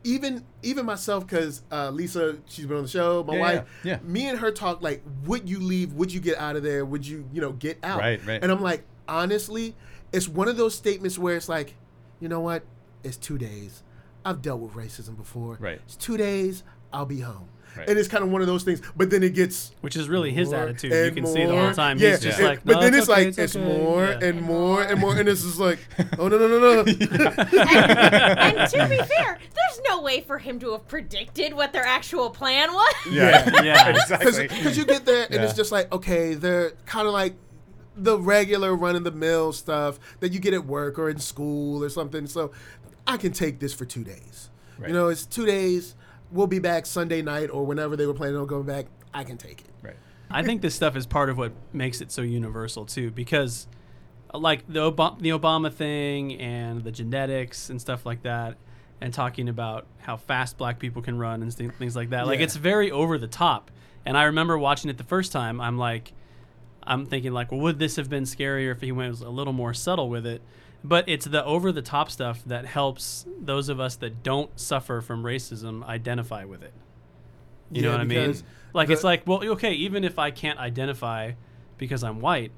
even 0.03 0.45
even 0.63 0.85
myself, 0.85 1.25
because 1.27 1.61
uh, 1.71 1.89
Lisa, 1.89 2.37
she's 2.47 2.65
been 2.65 2.77
on 2.77 2.83
the 2.83 2.89
show, 2.89 3.23
my 3.23 3.35
Yeah, 3.35 3.39
wife, 3.39 3.81
yeah, 3.83 3.93
yeah. 3.93 3.99
me 4.03 4.27
and 4.27 4.39
her 4.39 4.51
talk 4.51 4.81
like, 4.81 5.03
would 5.25 5.49
you 5.49 5.59
leave? 5.59 5.93
Would 5.93 6.13
you 6.13 6.19
get 6.19 6.37
out 6.37 6.55
of 6.55 6.63
there? 6.63 6.85
Would 6.85 7.05
you, 7.05 7.27
you 7.33 7.41
know, 7.41 7.51
get 7.51 7.77
out? 7.83 7.99
Right, 7.99 8.25
right. 8.25 8.41
And 8.41 8.51
I'm 8.51 8.61
like, 8.61 8.83
honestly, 9.07 9.75
it's 10.11 10.27
one 10.27 10.47
of 10.47 10.57
those 10.57 10.75
statements 10.75 11.17
where 11.19 11.35
it's 11.35 11.49
like, 11.49 11.75
you 12.19 12.29
know 12.29 12.39
what? 12.39 12.63
It's 13.03 13.17
two 13.17 13.37
days. 13.37 13.83
I've 14.25 14.41
dealt 14.41 14.59
with 14.59 14.73
racism 14.73 15.15
before. 15.17 15.57
Right. 15.59 15.79
It's 15.85 15.95
two 15.95 16.17
days. 16.17 16.63
I'll 16.91 17.05
be 17.05 17.19
home. 17.19 17.47
Right. 17.77 17.87
And 17.87 17.99
it's 17.99 18.07
kind 18.09 18.23
of 18.23 18.31
one 18.31 18.41
of 18.41 18.47
those 18.47 18.63
things. 18.63 18.81
But 18.97 19.11
then 19.11 19.21
it 19.21 19.35
gets 19.35 19.71
Which 19.81 19.95
is 19.95 20.09
really 20.09 20.31
his 20.31 20.51
attitude. 20.51 20.91
You 20.91 20.97
and 20.97 21.15
can 21.15 21.25
see 21.27 21.45
the 21.45 21.55
whole 21.55 21.71
time. 21.71 21.99
Yeah, 21.99 22.09
He's 22.11 22.21
just 22.21 22.39
and- 22.39 22.47
like, 22.47 22.65
but 22.65 22.79
then 22.81 22.93
it's, 22.95 23.03
it's, 23.07 23.09
okay, 23.09 23.25
like 23.27 23.37
it's, 23.37 23.55
okay." 23.55 23.65
more 23.67 24.05
Yeah. 24.05 24.19
and 24.23 24.41
more 24.41 24.81
and 24.81 24.99
more, 24.99 25.15
and 25.15 25.29
it's 25.29 25.43
just 25.43 25.59
like, 25.59 25.79
oh 26.19 26.27
no 26.27 26.37
no 26.39 26.47
no 26.47 26.59
no. 26.59 26.79
and 26.83 28.69
to 28.71 28.87
be 28.89 28.97
fair, 28.97 29.37
there's 29.37 29.81
no 29.87 30.01
way 30.01 30.21
for 30.21 30.39
him 30.39 30.59
to 30.59 30.71
have 30.71 30.87
predicted 30.87 31.53
what 31.53 31.71
their 31.71 31.85
actual 31.85 32.29
plan 32.31 32.73
was. 32.73 32.93
Yeah. 33.11 33.61
Yeah. 33.63 33.89
exactly. 33.95 34.47
Because 34.47 34.77
you 34.77 34.85
get 34.85 35.05
there 35.05 35.25
and 35.25 35.35
Yeah. 35.35 35.43
it's 35.43 35.53
just 35.53 35.71
like, 35.71 35.91
okay, 35.93 36.33
they're 36.33 36.71
kind 36.85 37.07
of 37.07 37.13
like 37.13 37.35
the 37.95 38.17
regular 38.17 38.75
run 38.75 38.95
of 38.95 39.03
the 39.03 39.11
mill 39.11 39.53
stuff 39.53 39.99
that 40.21 40.31
you 40.31 40.39
get 40.39 40.53
at 40.53 40.65
work 40.65 40.97
or 40.97 41.09
in 41.09 41.19
school 41.19 41.83
or 41.83 41.89
something. 41.89 42.25
So 42.27 42.51
I 43.05 43.17
can 43.17 43.31
take 43.31 43.59
this 43.59 43.73
for 43.73 43.85
two 43.85 44.03
days. 44.03 44.49
Right. 44.77 44.87
You 44.89 44.93
know, 44.93 45.09
it's 45.09 45.25
two 45.25 45.45
days. 45.45 45.95
We'll 46.31 46.47
be 46.47 46.59
back 46.59 46.85
Sunday 46.85 47.21
night 47.21 47.49
or 47.49 47.65
whenever 47.65 47.95
they 47.95 48.05
were 48.05 48.13
planning 48.13 48.37
on 48.37 48.45
going 48.47 48.65
back. 48.65 48.85
I 49.13 49.23
can 49.23 49.37
take 49.37 49.61
it. 49.61 49.67
Right. 49.81 49.95
I 50.29 50.43
think 50.43 50.61
this 50.61 50.75
stuff 50.75 50.95
is 50.95 51.05
part 51.07 51.29
of 51.29 51.37
what 51.37 51.51
makes 51.73 52.01
it 52.01 52.11
so 52.11 52.21
universal 52.21 52.85
too, 52.85 53.09
because 53.11 53.67
uh, 54.33 54.37
like 54.37 54.63
the 54.71 54.81
Ob- 54.83 55.21
the 55.21 55.29
Obama 55.29 55.73
thing 55.73 56.39
and 56.39 56.83
the 56.83 56.91
genetics 56.91 57.69
and 57.71 57.81
stuff 57.81 58.05
like 58.05 58.21
that, 58.23 58.57
and 59.01 59.11
talking 59.13 59.49
about 59.49 59.87
how 59.97 60.17
fast 60.17 60.57
black 60.57 60.77
people 60.77 61.01
can 61.01 61.17
run 61.17 61.41
and 61.41 61.55
th- 61.55 61.71
things 61.79 61.95
like 61.95 62.11
that. 62.11 62.27
Like 62.27 62.39
Yeah. 62.39 62.45
it's 62.45 62.55
very 62.55 62.91
over 62.91 63.17
the 63.17 63.27
top. 63.27 63.71
And 64.05 64.15
I 64.17 64.25
remember 64.25 64.57
watching 64.57 64.89
it 64.89 64.97
the 64.97 65.03
first 65.03 65.31
time. 65.31 65.59
I'm 65.59 65.77
like, 65.77 66.13
I'm 66.83 67.05
thinking 67.05 67.31
like, 67.33 67.51
well, 67.51 67.61
would 67.61 67.79
this 67.79 67.95
have 67.97 68.09
been 68.09 68.23
scarier 68.23 68.71
if 68.71 68.81
he 68.81 68.91
was 68.91 69.21
a 69.21 69.29
little 69.29 69.53
more 69.53 69.73
subtle 69.73 70.09
with 70.09 70.25
it? 70.27 70.41
But 70.83 71.09
it's 71.09 71.25
the 71.25 71.43
over 71.43 71.71
the 71.71 71.81
top 71.81 72.09
stuff 72.09 72.41
that 72.45 72.65
helps 72.65 73.25
those 73.41 73.67
of 73.69 73.79
us 73.79 73.95
that 73.97 74.23
don't 74.23 74.57
suffer 74.59 75.01
from 75.01 75.23
racism 75.23 75.83
identify 75.85 76.45
with 76.45 76.63
it. 76.63 76.73
You 77.71 77.81
know 77.83 77.91
what 77.91 78.01
I 78.01 78.05
mean? 78.05 78.17
Like 78.73 78.87
the- 78.87 78.93
it's 78.93 79.03
like, 79.03 79.27
well, 79.27 79.43
okay, 79.51 79.73
even 79.73 80.03
if 80.03 80.17
I 80.17 80.31
can't 80.31 80.57
identify 80.57 81.33
because 81.77 82.03
I'm 82.03 82.19
white, 82.21 82.51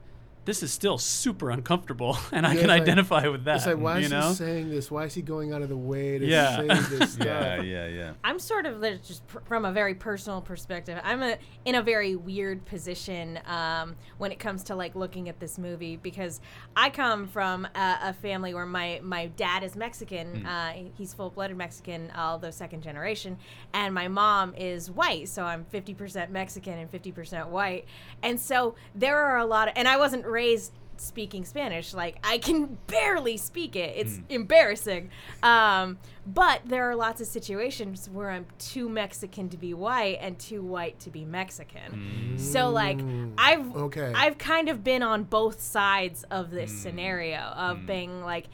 this 0.45 0.63
is 0.63 0.71
still 0.71 0.97
super 0.97 1.51
uncomfortable, 1.51 2.17
and 2.32 2.45
I 2.47 2.54
Yeah, 2.54 2.60
can 2.62 2.69
like- 2.69 2.82
identify 2.82 3.27
with 3.27 3.43
that. 3.45 3.58
It's 3.58 3.65
like, 3.67 3.77
why 3.77 3.99
you 3.99 4.06
is 4.06 4.12
know? 4.12 4.30
he 4.30 4.34
saying 4.36 4.69
this? 4.69 4.89
Why 4.89 5.06
is 5.06 5.13
he 5.13 5.21
going 5.21 5.54
out 5.54 5.62
of 5.62 5.69
the 5.69 5.77
way 5.77 6.17
to 6.17 6.25
Yeah. 6.25 6.58
say 6.58 6.67
this 6.97 7.13
stuff? 7.13 7.25
Yeah, 7.25 7.62
yeah, 7.62 7.88
yeah. 7.88 8.13
I'm 8.23 8.39
sort 8.39 8.65
of 8.65 8.82
just 9.04 9.25
pr- 9.27 9.39
from 9.45 9.65
a 9.65 9.71
very 9.71 9.93
personal 9.93 10.41
perspective. 10.41 10.99
I'm 11.04 11.21
a, 11.21 11.38
in 11.65 11.75
a 11.75 11.82
very 11.84 12.15
weird 12.15 12.65
position 12.65 13.39
um, 13.45 13.95
when 14.17 14.32
it 14.32 14.39
comes 14.39 14.63
to 14.65 14.75
like 14.75 14.95
looking 14.95 15.30
at 15.30 15.39
this 15.39 15.58
movie 15.58 15.95
because 15.97 16.41
I 16.75 16.89
come 16.89 17.27
from 17.27 17.65
a, 17.75 17.97
a 18.06 18.13
family 18.13 18.54
where 18.54 18.65
my 18.65 18.99
my 19.04 19.27
dad 19.27 19.63
is 19.63 19.75
Mexican. 19.75 20.45
Uh, 20.45 20.73
he's 20.97 21.13
full 21.13 21.30
blooded 21.30 21.56
Mexican, 21.58 22.12
although 22.17 22.49
second 22.51 22.82
generation, 22.82 23.38
and 23.73 23.93
my 23.93 24.08
mom 24.08 24.56
is 24.58 24.89
white. 24.89 25.30
So 25.30 25.43
I'm 25.43 25.65
50% 25.71 26.30
Mexican 26.32 26.80
and 26.80 26.91
50% 26.91 27.47
white. 27.49 27.86
And 28.23 28.39
so 28.39 28.75
there 28.95 29.17
are 29.19 29.38
a 29.38 29.45
lot 29.45 29.67
of, 29.67 29.73
and 29.77 29.88
I 29.88 29.97
wasn't 29.97 30.25
raised 30.31 30.71
speaking 31.01 31.43
Spanish. 31.45 31.93
Like 31.93 32.17
I 32.23 32.37
can 32.37 32.77
barely 32.87 33.37
speak 33.37 33.75
it. 33.75 33.93
It's 33.95 34.17
hmm. 34.17 34.23
embarrassing. 34.29 35.09
Um, 35.43 35.97
but 36.25 36.61
there 36.65 36.89
are 36.89 36.95
lots 36.95 37.19
of 37.19 37.27
situations 37.27 38.09
where 38.09 38.29
I'm 38.29 38.45
too 38.59 38.87
Mexican 38.87 39.49
to 39.49 39.57
be 39.57 39.73
white 39.73 40.19
and 40.21 40.37
too 40.37 40.61
white 40.63 40.99
to 41.01 41.09
be 41.09 41.25
Mexican. 41.25 42.35
So 42.37 42.69
like 42.69 43.01
hmm. 43.01 43.33
I've 43.37 43.75
Okay. 43.75 44.11
I've 44.15 44.37
kind 44.37 44.69
of 44.69 44.83
been 44.83 45.03
on 45.03 45.23
both 45.23 45.61
sides 45.61 46.23
of 46.31 46.51
this 46.51 46.71
hmm. 46.71 46.77
scenario 46.77 47.39
of 47.39 47.85
being 47.85 48.21
like 48.21 48.47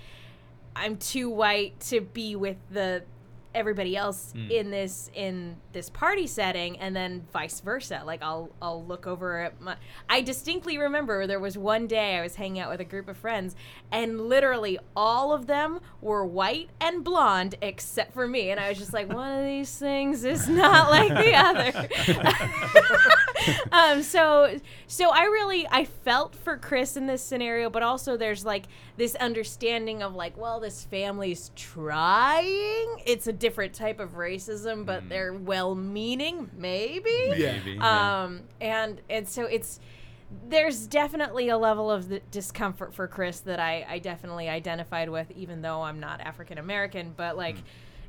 I'm 0.75 0.97
too 0.97 1.29
white 1.29 1.79
to 1.81 2.01
be 2.01 2.35
with 2.35 2.57
the 2.69 3.03
everybody 3.55 3.95
else 3.97 4.33
in 4.49 4.69
this 4.69 5.09
in 5.13 5.55
this 5.73 5.89
party 5.89 6.27
setting 6.27 6.77
and 6.79 6.95
then 6.95 7.25
vice 7.33 7.59
versa. 7.59 8.03
Like 8.05 8.21
I'll 8.21 8.51
I'll 8.61 8.83
look 8.85 9.07
over 9.07 9.39
at 9.39 9.59
my 9.61 9.75
I 10.09 10.21
distinctly 10.21 10.77
remember 10.77 11.25
there 11.27 11.39
was 11.39 11.57
one 11.57 11.87
day 11.87 12.17
I 12.17 12.21
was 12.21 12.35
hanging 12.35 12.59
out 12.61 12.69
with 12.69 12.81
a 12.81 12.85
group 12.85 13.07
of 13.07 13.17
friends 13.17 13.55
and 13.91 14.21
literally 14.21 14.77
all 14.95 15.33
of 15.33 15.47
them 15.47 15.79
were 16.01 16.25
white 16.25 16.69
and 16.79 17.03
blonde 17.03 17.55
except 17.61 18.13
for 18.13 18.27
me 18.27 18.51
and 18.51 18.59
I 18.59 18.69
was 18.69 18.77
just 18.77 18.93
like 18.93 19.11
one 19.11 19.39
of 19.39 19.45
these 19.45 19.75
things 19.77 20.23
is 20.23 20.47
not 20.47 20.89
like 20.91 21.09
the 21.09 21.33
other. 21.35 21.89
Um, 23.71 24.03
so 24.03 24.59
so 24.87 25.09
I 25.11 25.23
really 25.23 25.67
I 25.69 25.85
felt 25.85 26.35
for 26.35 26.57
Chris 26.57 26.97
in 26.97 27.07
this 27.07 27.21
scenario, 27.21 27.69
but 27.69 27.83
also 27.83 28.17
there's 28.17 28.43
like 28.45 28.65
this 28.97 29.15
understanding 29.15 30.01
of 30.03 30.15
like, 30.15 30.35
well, 30.37 30.59
this 30.59 30.83
family's 30.83 31.51
trying. 31.55 32.87
It's 33.05 33.27
a 33.27 33.33
different 33.33 33.73
type 33.73 33.99
of 33.99 34.15
racism, 34.15 34.85
but 34.85 35.07
they're 35.07 35.33
well-meaning, 35.33 36.49
maybe. 36.57 37.09
Yeah. 37.35 37.53
Maybe, 37.53 37.71
yeah. 37.73 38.23
Um, 38.23 38.41
and 38.59 39.01
and 39.09 39.27
so 39.27 39.43
it's 39.45 39.79
there's 40.49 40.87
definitely 40.87 41.47
a 41.49 41.57
level 41.57 41.89
of 41.89 42.09
the 42.09 42.19
discomfort 42.31 42.93
for 42.93 43.07
Chris 43.07 43.39
that 43.41 43.59
I, 43.59 43.85
I 43.87 43.99
definitely 43.99 44.49
identified 44.49 45.09
with, 45.09 45.31
even 45.31 45.61
though 45.61 45.83
I'm 45.83 45.99
not 45.99 46.19
African 46.19 46.57
American. 46.57 47.13
But 47.15 47.37
like, 47.37 47.55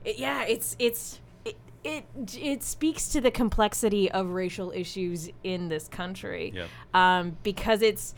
it, 0.05 0.19
yeah, 0.19 0.43
it's 0.45 0.75
it's 0.79 1.21
it, 1.45 1.57
it 1.85 2.05
it 2.37 2.63
speaks 2.65 3.09
to 3.11 3.21
the 3.21 3.31
complexity 3.31 4.11
of 4.11 4.31
racial 4.31 4.73
issues 4.73 5.31
in 5.45 5.69
this 5.69 5.87
country, 5.87 6.53
Yep. 6.55 6.69
um, 6.95 7.37
because 7.45 7.83
it's 7.83 8.15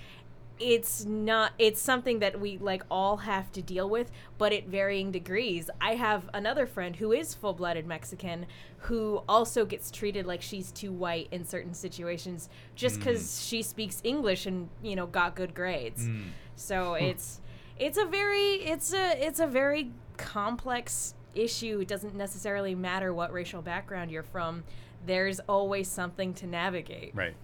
it's 0.61 1.05
not 1.05 1.53
it's 1.59 1.81
something 1.81 2.19
that 2.19 2.39
we 2.39 2.59
like 2.59 2.83
all 2.91 3.17
have 3.19 3.51
to 3.53 3.63
deal 3.63 3.89
with 3.89 4.11
but 4.39 4.53
at 4.53 4.67
varying 4.67 5.11
degrees. 5.11 5.71
I 5.81 5.95
have 5.95 6.29
another 6.35 6.67
friend 6.67 6.97
who 6.97 7.13
is 7.13 7.35
full-blooded 7.35 7.87
mexican 7.87 8.47
who 8.79 9.23
also 9.29 9.65
gets 9.65 9.91
treated 9.91 10.27
like 10.27 10.43
she's 10.43 10.71
too 10.71 10.93
white 10.93 11.29
in 11.31 11.45
certain 11.45 11.75
situations 11.75 12.49
just 12.75 12.97
mm. 12.97 12.99
because 13.01 13.45
she 13.45 13.63
speaks 13.63 14.01
english 14.05 14.47
and 14.47 14.69
you 14.83 14.97
know 14.97 15.07
got 15.07 15.35
good 15.35 15.55
grades. 15.55 16.07
Mm. 16.07 16.25
So 16.57 16.95
it's 16.95 17.41
it's 17.79 17.97
a 17.97 18.05
very 18.05 18.57
it's 18.63 18.93
a 18.93 19.27
it's 19.27 19.41
a 19.41 19.47
very 19.47 19.91
complex 20.17 21.15
issue. 21.35 21.81
It 21.81 21.89
doesn't 21.89 22.15
necessarily 22.15 22.75
matter 22.75 23.15
what 23.15 23.33
racial 23.33 23.63
background 23.63 24.11
you're 24.11 24.23
from. 24.23 24.65
There's 25.07 25.41
always 25.49 25.89
something 25.89 26.35
to 26.35 26.47
navigate. 26.47 27.13
Right. 27.15 27.35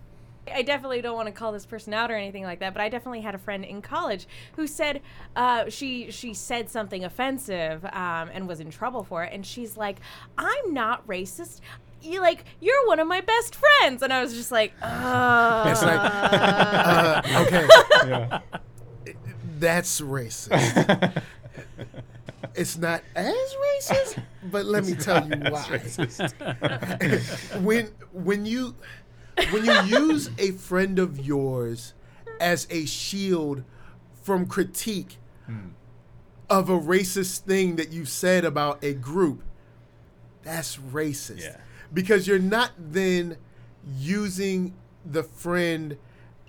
I 0.54 0.62
definitely 0.62 1.00
don't 1.02 1.16
want 1.16 1.26
to 1.26 1.32
call 1.32 1.52
this 1.52 1.66
person 1.66 1.92
out 1.94 2.10
or 2.10 2.14
anything 2.16 2.44
like 2.44 2.60
that, 2.60 2.72
but 2.74 2.80
I 2.80 2.88
definitely 2.88 3.20
had 3.20 3.34
a 3.34 3.38
friend 3.38 3.64
in 3.64 3.82
college 3.82 4.26
who 4.56 4.66
said 4.66 5.00
uh, 5.34 5.68
she 5.68 6.10
she 6.10 6.34
said 6.34 6.68
something 6.70 7.04
offensive 7.04 7.84
um, 7.86 8.30
and 8.32 8.46
was 8.48 8.60
in 8.60 8.70
trouble 8.70 9.02
for 9.04 9.24
it, 9.24 9.32
and 9.32 9.44
she's 9.44 9.76
like, 9.76 9.98
"I'm 10.38 10.72
not 10.74 11.06
racist." 11.06 11.60
You 12.02 12.20
like 12.20 12.44
you're 12.60 12.86
one 12.86 13.00
of 13.00 13.08
my 13.08 13.20
best 13.20 13.56
friends, 13.56 14.02
and 14.02 14.12
I 14.12 14.20
was 14.22 14.34
just 14.34 14.52
like, 14.52 14.72
"Oh, 14.82 15.64
It's 15.70 15.82
like, 15.82 16.00
uh, 16.00 17.22
okay, 17.46 17.66
Yeah. 18.08 18.40
that's 19.58 20.00
racist. 20.00 21.22
it's 22.54 22.76
not 22.78 23.02
as 23.14 23.34
racist, 23.34 24.22
but 24.50 24.64
let 24.66 24.84
me 24.84 24.94
tell 24.94 25.26
you 25.26 25.36
why. 25.50 25.80
when 27.60 27.88
when 28.12 28.46
you 28.46 28.74
when 29.50 29.64
you 29.64 29.82
use 29.82 30.30
a 30.38 30.52
friend 30.52 30.98
of 30.98 31.24
yours 31.24 31.94
as 32.40 32.66
a 32.70 32.86
shield 32.86 33.62
from 34.22 34.46
critique, 34.46 35.16
hmm. 35.46 35.68
of 36.50 36.68
a 36.68 36.78
racist 36.78 37.40
thing 37.40 37.76
that 37.76 37.92
you 37.92 38.04
said 38.04 38.44
about 38.44 38.82
a 38.82 38.92
group, 38.94 39.42
that's 40.42 40.76
racist. 40.76 41.42
Yeah. 41.42 41.56
Because 41.92 42.26
you're 42.26 42.38
not 42.38 42.72
then 42.78 43.36
using 43.98 44.74
the 45.04 45.22
friend 45.22 45.96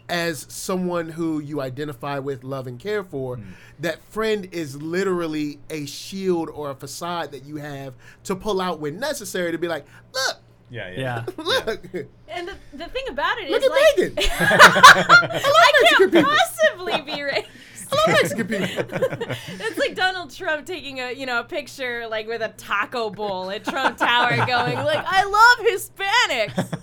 as 0.09 0.45
someone 0.49 1.09
who 1.09 1.39
you 1.39 1.61
identify 1.61 2.17
with, 2.17 2.43
love, 2.43 2.65
and 2.65 2.79
care 2.79 3.03
for. 3.03 3.35
Hmm. 3.37 3.43
That 3.79 4.01
friend 4.03 4.47
is 4.51 4.81
literally 4.81 5.59
a 5.69 5.85
shield 5.85 6.49
or 6.49 6.71
a 6.71 6.75
facade 6.75 7.31
that 7.31 7.45
you 7.45 7.57
have 7.57 7.93
to 8.23 8.35
pull 8.35 8.61
out 8.61 8.79
when 8.79 8.99
necessary 8.99 9.51
to 9.51 9.57
be 9.57 9.67
like, 9.67 9.85
look, 10.13 10.37
Yeah, 10.69 10.89
yeah. 10.91 11.25
Yeah. 11.37 11.43
look, 11.43 11.85
And 12.27 12.47
the, 12.47 12.55
the 12.73 12.87
thing 12.87 13.05
about 13.09 13.37
it 13.39 13.49
is, 13.49 13.51
look 13.51 13.63
at 13.63 13.69
like, 13.69 13.97
Megan. 13.97 14.13
I 14.39 15.71
Mexican 15.81 15.97
can't 15.97 16.11
people. 16.11 16.31
possibly 16.31 17.01
be 17.01 17.21
racist. 17.21 17.47
I 17.89 17.95
love 17.95 18.07
Mexican 18.21 18.47
people. 18.47 19.27
It's 19.61 19.77
like 19.77 19.95
Donald 19.95 20.33
Trump 20.35 20.65
taking 20.65 20.99
a 20.99 21.13
you 21.13 21.25
know 21.25 21.39
a 21.39 21.43
picture 21.45 22.05
like 22.09 22.27
with 22.27 22.41
a 22.41 22.49
taco 22.49 23.09
bowl 23.09 23.49
at 23.49 23.63
Trump 23.63 23.97
Tower, 23.97 24.35
going 24.45 24.75
like, 24.77 25.05
"I 25.07 25.23
love 25.23 25.59
Hispanics." 25.71 26.79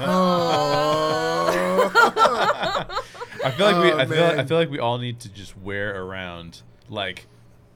Oh. 0.00 1.90
I 3.44 3.50
feel 3.50 3.66
like 3.66 3.82
we. 3.82 3.90
Oh, 3.92 3.98
I 3.98 4.06
feel. 4.06 4.22
Like, 4.22 4.38
I 4.38 4.44
feel 4.44 4.56
like 4.58 4.70
we 4.70 4.78
all 4.78 4.98
need 4.98 5.18
to 5.20 5.28
just 5.28 5.56
wear 5.58 6.00
around 6.02 6.62
like 6.88 7.26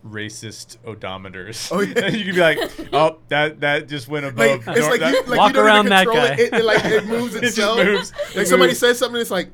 racist 0.06 0.78
odometers. 0.78 1.70
Oh, 1.70 1.80
yeah. 1.80 2.08
you 2.08 2.24
could 2.24 2.34
be 2.34 2.40
like, 2.40 2.58
oh, 2.92 3.18
that 3.28 3.60
that 3.60 3.88
just 3.88 4.08
went 4.08 4.26
above. 4.26 4.66
like 4.66 4.76
it's 4.76 4.86
like 4.88 5.00
that- 5.00 5.12
you 5.14 5.22
like 5.26 5.38
Walk 5.38 5.54
you 5.54 5.60
around 5.60 5.86
that 5.90 6.06
guy. 6.06 6.32
it. 6.34 6.40
It, 6.40 6.52
it 6.54 6.64
like 6.64 6.84
it 6.84 7.04
moves 7.06 7.34
It 7.36 7.44
itself. 7.44 7.78
moves. 7.78 8.12
Like 8.34 8.36
It 8.38 8.48
somebody 8.48 8.70
moves. 8.70 8.78
says 8.80 8.98
something, 8.98 9.20
it's 9.20 9.30
like 9.30 9.50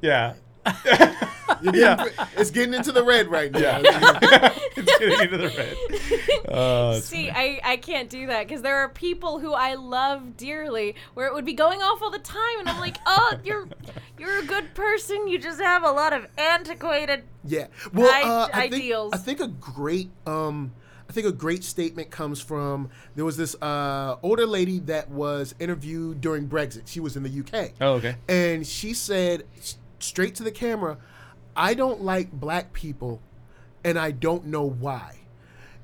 yeah. 0.00 0.34
you're 1.62 1.96
it's 2.36 2.50
getting 2.50 2.74
into 2.74 2.92
the 2.92 3.02
red 3.02 3.28
right 3.28 3.50
now. 3.50 3.60
Yeah. 3.60 3.80
it's 4.76 4.98
getting 4.98 5.20
into 5.20 5.38
the 5.38 5.48
red. 5.56 5.76
Oh, 6.48 6.92
it's 6.92 7.06
See, 7.06 7.30
I, 7.30 7.60
I 7.64 7.76
can't 7.76 8.08
do 8.08 8.26
that 8.28 8.46
because 8.46 8.62
there 8.62 8.76
are 8.76 8.88
people 8.88 9.38
who 9.38 9.52
I 9.54 9.74
love 9.74 10.36
dearly 10.36 10.94
where 11.14 11.26
it 11.26 11.34
would 11.34 11.44
be 11.44 11.54
going 11.54 11.80
off 11.80 12.02
all 12.02 12.10
the 12.10 12.18
time, 12.18 12.60
and 12.60 12.68
I'm 12.68 12.80
like, 12.80 12.96
oh, 13.06 13.34
you're 13.44 13.68
you're 14.18 14.38
a 14.40 14.44
good 14.44 14.74
person. 14.74 15.28
You 15.28 15.38
just 15.38 15.60
have 15.60 15.82
a 15.84 15.90
lot 15.90 16.12
of 16.12 16.26
antiquated. 16.36 17.24
Yeah. 17.44 17.66
Well, 17.92 18.10
I- 18.12 18.22
uh, 18.28 18.48
I 18.52 18.62
think 18.62 18.74
ideals. 18.74 19.12
I 19.14 19.18
think 19.18 19.40
a 19.40 19.48
great 19.48 20.10
um 20.26 20.72
I 21.08 21.12
think 21.14 21.26
a 21.26 21.32
great 21.32 21.64
statement 21.64 22.10
comes 22.10 22.38
from 22.40 22.90
there 23.16 23.24
was 23.24 23.38
this 23.38 23.54
uh, 23.62 24.16
older 24.22 24.46
lady 24.46 24.78
that 24.80 25.08
was 25.10 25.54
interviewed 25.58 26.20
during 26.20 26.46
Brexit. 26.48 26.82
She 26.86 27.00
was 27.00 27.16
in 27.16 27.22
the 27.22 27.30
UK. 27.40 27.70
Oh, 27.80 27.94
okay. 27.94 28.16
And 28.28 28.66
she 28.66 28.92
said 28.92 29.44
s- 29.56 29.76
straight 29.98 30.34
to 30.36 30.42
the 30.42 30.50
camera, 30.50 30.98
"I 31.56 31.74
don't 31.74 32.02
like 32.02 32.32
black 32.32 32.72
people 32.72 33.20
and 33.84 33.98
I 33.98 34.10
don't 34.10 34.46
know 34.46 34.64
why." 34.68 35.14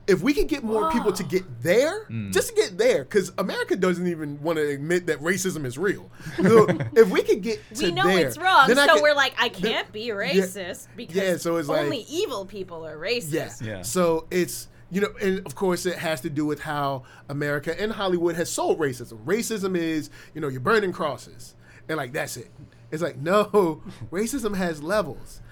If 0.06 0.20
we 0.20 0.34
could 0.34 0.48
get 0.48 0.62
more 0.62 0.90
people 0.90 1.12
to 1.12 1.22
get 1.22 1.62
there, 1.62 2.04
mm. 2.10 2.30
just 2.30 2.50
to 2.50 2.54
get 2.54 2.76
there, 2.76 3.04
because 3.04 3.32
America 3.38 3.74
doesn't 3.74 4.06
even 4.06 4.38
want 4.42 4.58
to 4.58 4.68
admit 4.68 5.06
that 5.06 5.18
racism 5.20 5.64
is 5.64 5.78
real. 5.78 6.10
So 6.36 6.66
if 6.94 7.08
we 7.08 7.22
could 7.22 7.40
get 7.40 7.60
to 7.76 7.86
We 7.86 7.92
know 7.92 8.04
there, 8.04 8.26
it's 8.26 8.36
wrong, 8.36 8.68
then 8.68 8.76
so 8.76 8.94
could- 8.94 9.02
we're 9.02 9.14
like, 9.14 9.34
I 9.38 9.48
can't 9.48 9.90
be 9.92 10.08
racist 10.08 10.88
because 10.94 11.16
yeah, 11.16 11.36
so 11.38 11.56
it's 11.56 11.68
like- 11.68 11.80
only 11.80 12.00
evil 12.08 12.44
people 12.44 12.86
are 12.86 12.98
racist. 12.98 13.62
Yeah. 13.62 13.76
Yeah. 13.76 13.82
So 13.82 14.26
it's 14.30 14.68
you 14.90 15.00
know, 15.00 15.12
and 15.20 15.44
of 15.46 15.54
course 15.54 15.86
it 15.86 15.96
has 15.96 16.20
to 16.20 16.30
do 16.30 16.44
with 16.44 16.60
how 16.60 17.02
America 17.28 17.78
and 17.80 17.90
Hollywood 17.92 18.36
has 18.36 18.50
sold 18.50 18.78
racism. 18.78 19.24
Racism 19.24 19.76
is 19.76 20.10
you 20.34 20.40
know 20.40 20.48
you're 20.48 20.60
burning 20.60 20.92
crosses 20.92 21.54
and 21.88 21.96
like 21.96 22.12
that's 22.12 22.36
it. 22.36 22.50
It's 22.94 23.02
like 23.02 23.18
no, 23.18 23.82
racism 24.12 24.56
has 24.56 24.82
levels. 24.82 25.42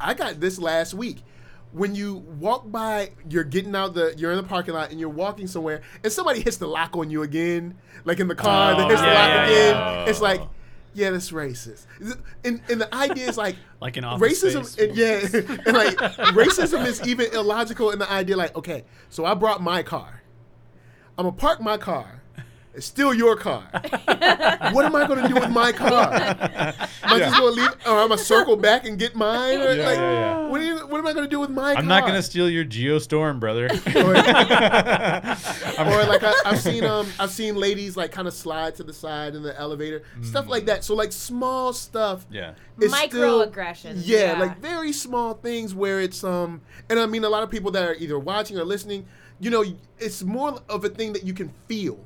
I 0.00 0.14
got 0.14 0.40
this 0.40 0.58
last 0.58 0.94
week. 0.94 1.22
When 1.72 1.94
you 1.94 2.16
walk 2.38 2.70
by, 2.70 3.12
you're 3.28 3.44
getting 3.44 3.74
out 3.74 3.94
the, 3.94 4.14
you're 4.18 4.30
in 4.30 4.36
the 4.36 4.42
parking 4.42 4.74
lot 4.74 4.90
and 4.90 5.00
you're 5.00 5.08
walking 5.08 5.46
somewhere, 5.46 5.80
and 6.04 6.12
somebody 6.12 6.40
hits 6.40 6.58
the 6.58 6.66
lock 6.66 6.96
on 6.96 7.10
you 7.10 7.22
again, 7.22 7.78
like 8.04 8.20
in 8.20 8.28
the 8.28 8.34
car, 8.34 8.76
they 8.76 8.82
oh, 8.82 8.88
hits 8.88 9.00
the 9.00 9.06
lock 9.06 9.16
yeah, 9.16 9.44
again. 9.44 9.74
yeah. 9.74 10.04
It's 10.04 10.20
like, 10.20 10.42
yeah, 10.92 11.10
that's 11.10 11.30
racist. 11.30 11.86
And, 12.44 12.60
and 12.68 12.80
the 12.80 12.94
idea 12.94 13.26
is 13.26 13.38
like, 13.38 13.56
Like 13.80 14.00
Office 14.00 14.44
racism, 14.44 14.78
and 14.78 14.96
yeah, 14.96 15.62
and 15.66 15.76
like 15.76 15.96
racism 16.34 16.86
is 16.86 17.04
even 17.08 17.32
illogical 17.34 17.90
in 17.90 17.98
the 17.98 18.08
idea. 18.10 18.36
Like, 18.36 18.54
okay, 18.56 18.84
so 19.08 19.24
I 19.24 19.34
brought 19.34 19.60
my 19.60 19.82
car. 19.82 20.22
I'm 21.18 21.24
gonna 21.24 21.36
park 21.36 21.60
my 21.60 21.78
car. 21.78 22.21
It's 22.74 22.86
still 22.86 23.12
your 23.12 23.36
car. 23.36 23.62
what 24.72 24.84
am 24.86 24.96
I 24.96 25.06
gonna 25.06 25.28
do 25.28 25.34
with 25.34 25.50
my 25.50 25.72
car? 25.72 26.10
Am 26.12 26.74
I 27.02 27.18
just 27.18 27.36
gonna 27.38 27.50
leave, 27.50 27.68
or 27.86 27.98
I'm 27.98 28.08
gonna 28.08 28.16
circle 28.16 28.56
back 28.56 28.86
and 28.86 28.98
get 28.98 29.14
mine? 29.14 29.60
Or, 29.60 29.74
Yeah, 29.74 29.84
like, 29.86 29.98
yeah, 29.98 30.12
yeah. 30.12 30.46
What, 30.48 30.60
are 30.60 30.64
you, 30.64 30.76
what 30.86 30.98
am 30.98 31.06
I 31.06 31.12
gonna 31.12 31.28
do 31.28 31.38
with 31.38 31.50
my 31.50 31.74
car? 31.74 31.82
I'm 31.82 31.86
not 31.86 32.06
gonna 32.06 32.22
steal 32.22 32.48
your 32.48 32.64
Geostorm, 32.64 33.38
brother. 33.40 33.68
Or, 35.78 35.86
or 35.86 36.04
like 36.04 36.22
I, 36.22 36.32
I've 36.44 36.60
seen 36.60 36.84
um 36.84 37.06
I've 37.18 37.30
seen 37.30 37.56
ladies 37.56 37.96
like 37.96 38.12
kind 38.12 38.28
of 38.28 38.34
slide 38.34 38.74
to 38.76 38.82
the 38.84 38.92
side 38.92 39.34
in 39.34 39.42
the 39.42 39.58
elevator, 39.58 40.02
stuff 40.22 40.48
like 40.48 40.66
that. 40.66 40.84
So 40.84 40.94
like 40.94 41.12
small 41.12 41.72
stuff. 41.72 42.24
yeah. 42.30 42.54
is 42.80 42.94
still- 42.94 43.46
Microaggressions, 43.46 44.02
Yeah, 44.04 44.32
yeah. 44.32 44.38
like 44.38 44.60
very 44.60 44.92
small 44.92 45.34
things 45.34 45.74
where 45.74 46.00
it's 46.00 46.22
um, 46.24 46.60
and 46.88 46.98
I 46.98 47.06
mean 47.06 47.24
a 47.24 47.28
lot 47.28 47.42
of 47.42 47.50
people 47.50 47.70
that 47.72 47.84
are 47.84 47.94
either 47.94 48.18
watching 48.18 48.58
or 48.58 48.64
listening, 48.64 49.06
you 49.40 49.50
know, 49.50 49.64
it's 49.98 50.22
more 50.22 50.60
of 50.68 50.84
a 50.84 50.88
thing 50.88 51.12
that 51.14 51.24
you 51.24 51.34
can 51.34 51.50
feel. 51.68 51.98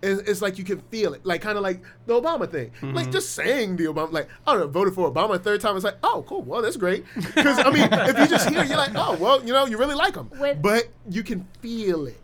It's, 0.00 0.22
it's 0.30 0.40
like 0.42 0.58
you 0.58 0.64
can 0.64 0.78
feel 0.90 1.14
it, 1.14 1.26
like 1.26 1.40
kind 1.42 1.56
of 1.58 1.62
like 1.64 1.82
the 2.06 2.20
Obama 2.20 2.48
thing. 2.50 2.70
Like 2.82 3.10
just 3.10 3.30
saying 3.34 3.76
the 3.76 3.84
Obama, 3.86 4.12
like 4.12 4.28
I 4.46 4.52
don't 4.52 4.60
know, 4.60 4.68
voted 4.68 4.94
for 4.94 5.10
Obama 5.10 5.34
a 5.34 5.38
third 5.38 5.60
time. 5.60 5.74
It's 5.74 5.84
like, 5.84 5.98
oh, 6.04 6.24
cool, 6.28 6.42
well 6.42 6.62
that's 6.62 6.76
great. 6.76 7.04
Because 7.16 7.58
I 7.58 7.70
mean, 7.70 7.88
if 7.92 8.18
you 8.18 8.26
just 8.28 8.48
hear, 8.48 8.60
it, 8.62 8.68
you're 8.68 8.76
like, 8.76 8.92
oh, 8.94 9.16
well, 9.18 9.44
you 9.44 9.52
know, 9.52 9.66
you 9.66 9.76
really 9.78 9.96
like 9.96 10.14
him, 10.14 10.30
With- 10.38 10.62
but 10.62 10.88
you 11.10 11.22
can 11.24 11.46
feel 11.60 12.06
it. 12.06 12.20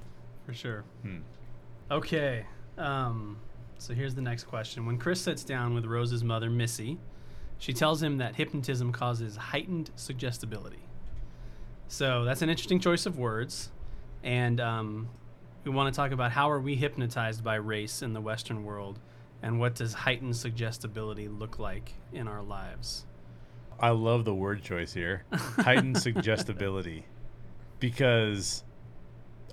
For 0.47 0.55
sure. 0.55 0.85
Okay. 1.91 2.47
Um, 2.79 3.39
so 3.79 3.93
here's 3.95 4.15
the 4.15 4.23
next 4.23 4.45
question. 4.45 4.87
When 4.87 4.99
Chris 4.99 5.21
sits 5.21 5.45
down 5.45 5.75
with 5.75 5.85
Rose's 5.85 6.25
mother, 6.25 6.51
Missy, 6.51 6.99
she 7.59 7.73
tells 7.73 8.03
him 8.03 8.19
that 8.19 8.37
hypnotism 8.37 8.93
causes 8.93 9.37
heightened 9.37 9.91
suggestibility. 9.97 10.79
So 11.89 12.25
that's 12.25 12.43
an 12.43 12.51
interesting 12.51 12.81
choice 12.81 13.07
of 13.07 13.19
words. 13.19 13.71
And 14.23 14.61
um, 14.61 15.09
we 15.65 15.71
want 15.71 15.93
to 15.93 15.97
talk 15.97 16.13
about 16.13 16.33
how 16.33 16.51
are 16.51 16.61
we 16.61 16.77
hypnotized 16.77 17.43
by 17.43 17.55
race 17.55 18.03
in 18.03 18.13
the 18.13 18.21
Western 18.21 18.65
world 18.65 19.01
and 19.43 19.59
what 19.59 19.75
does 19.75 19.95
heightened 19.95 20.37
suggestibility 20.37 21.29
look 21.29 21.59
like 21.59 21.95
in 22.13 22.29
our 22.29 22.43
lives? 22.43 23.07
I 23.81 23.91
love 23.91 24.25
the 24.25 24.35
word 24.35 24.63
choice 24.63 24.93
here. 24.93 25.25
Heightened 25.33 25.99
suggestibility. 25.99 27.07
Because 27.81 28.63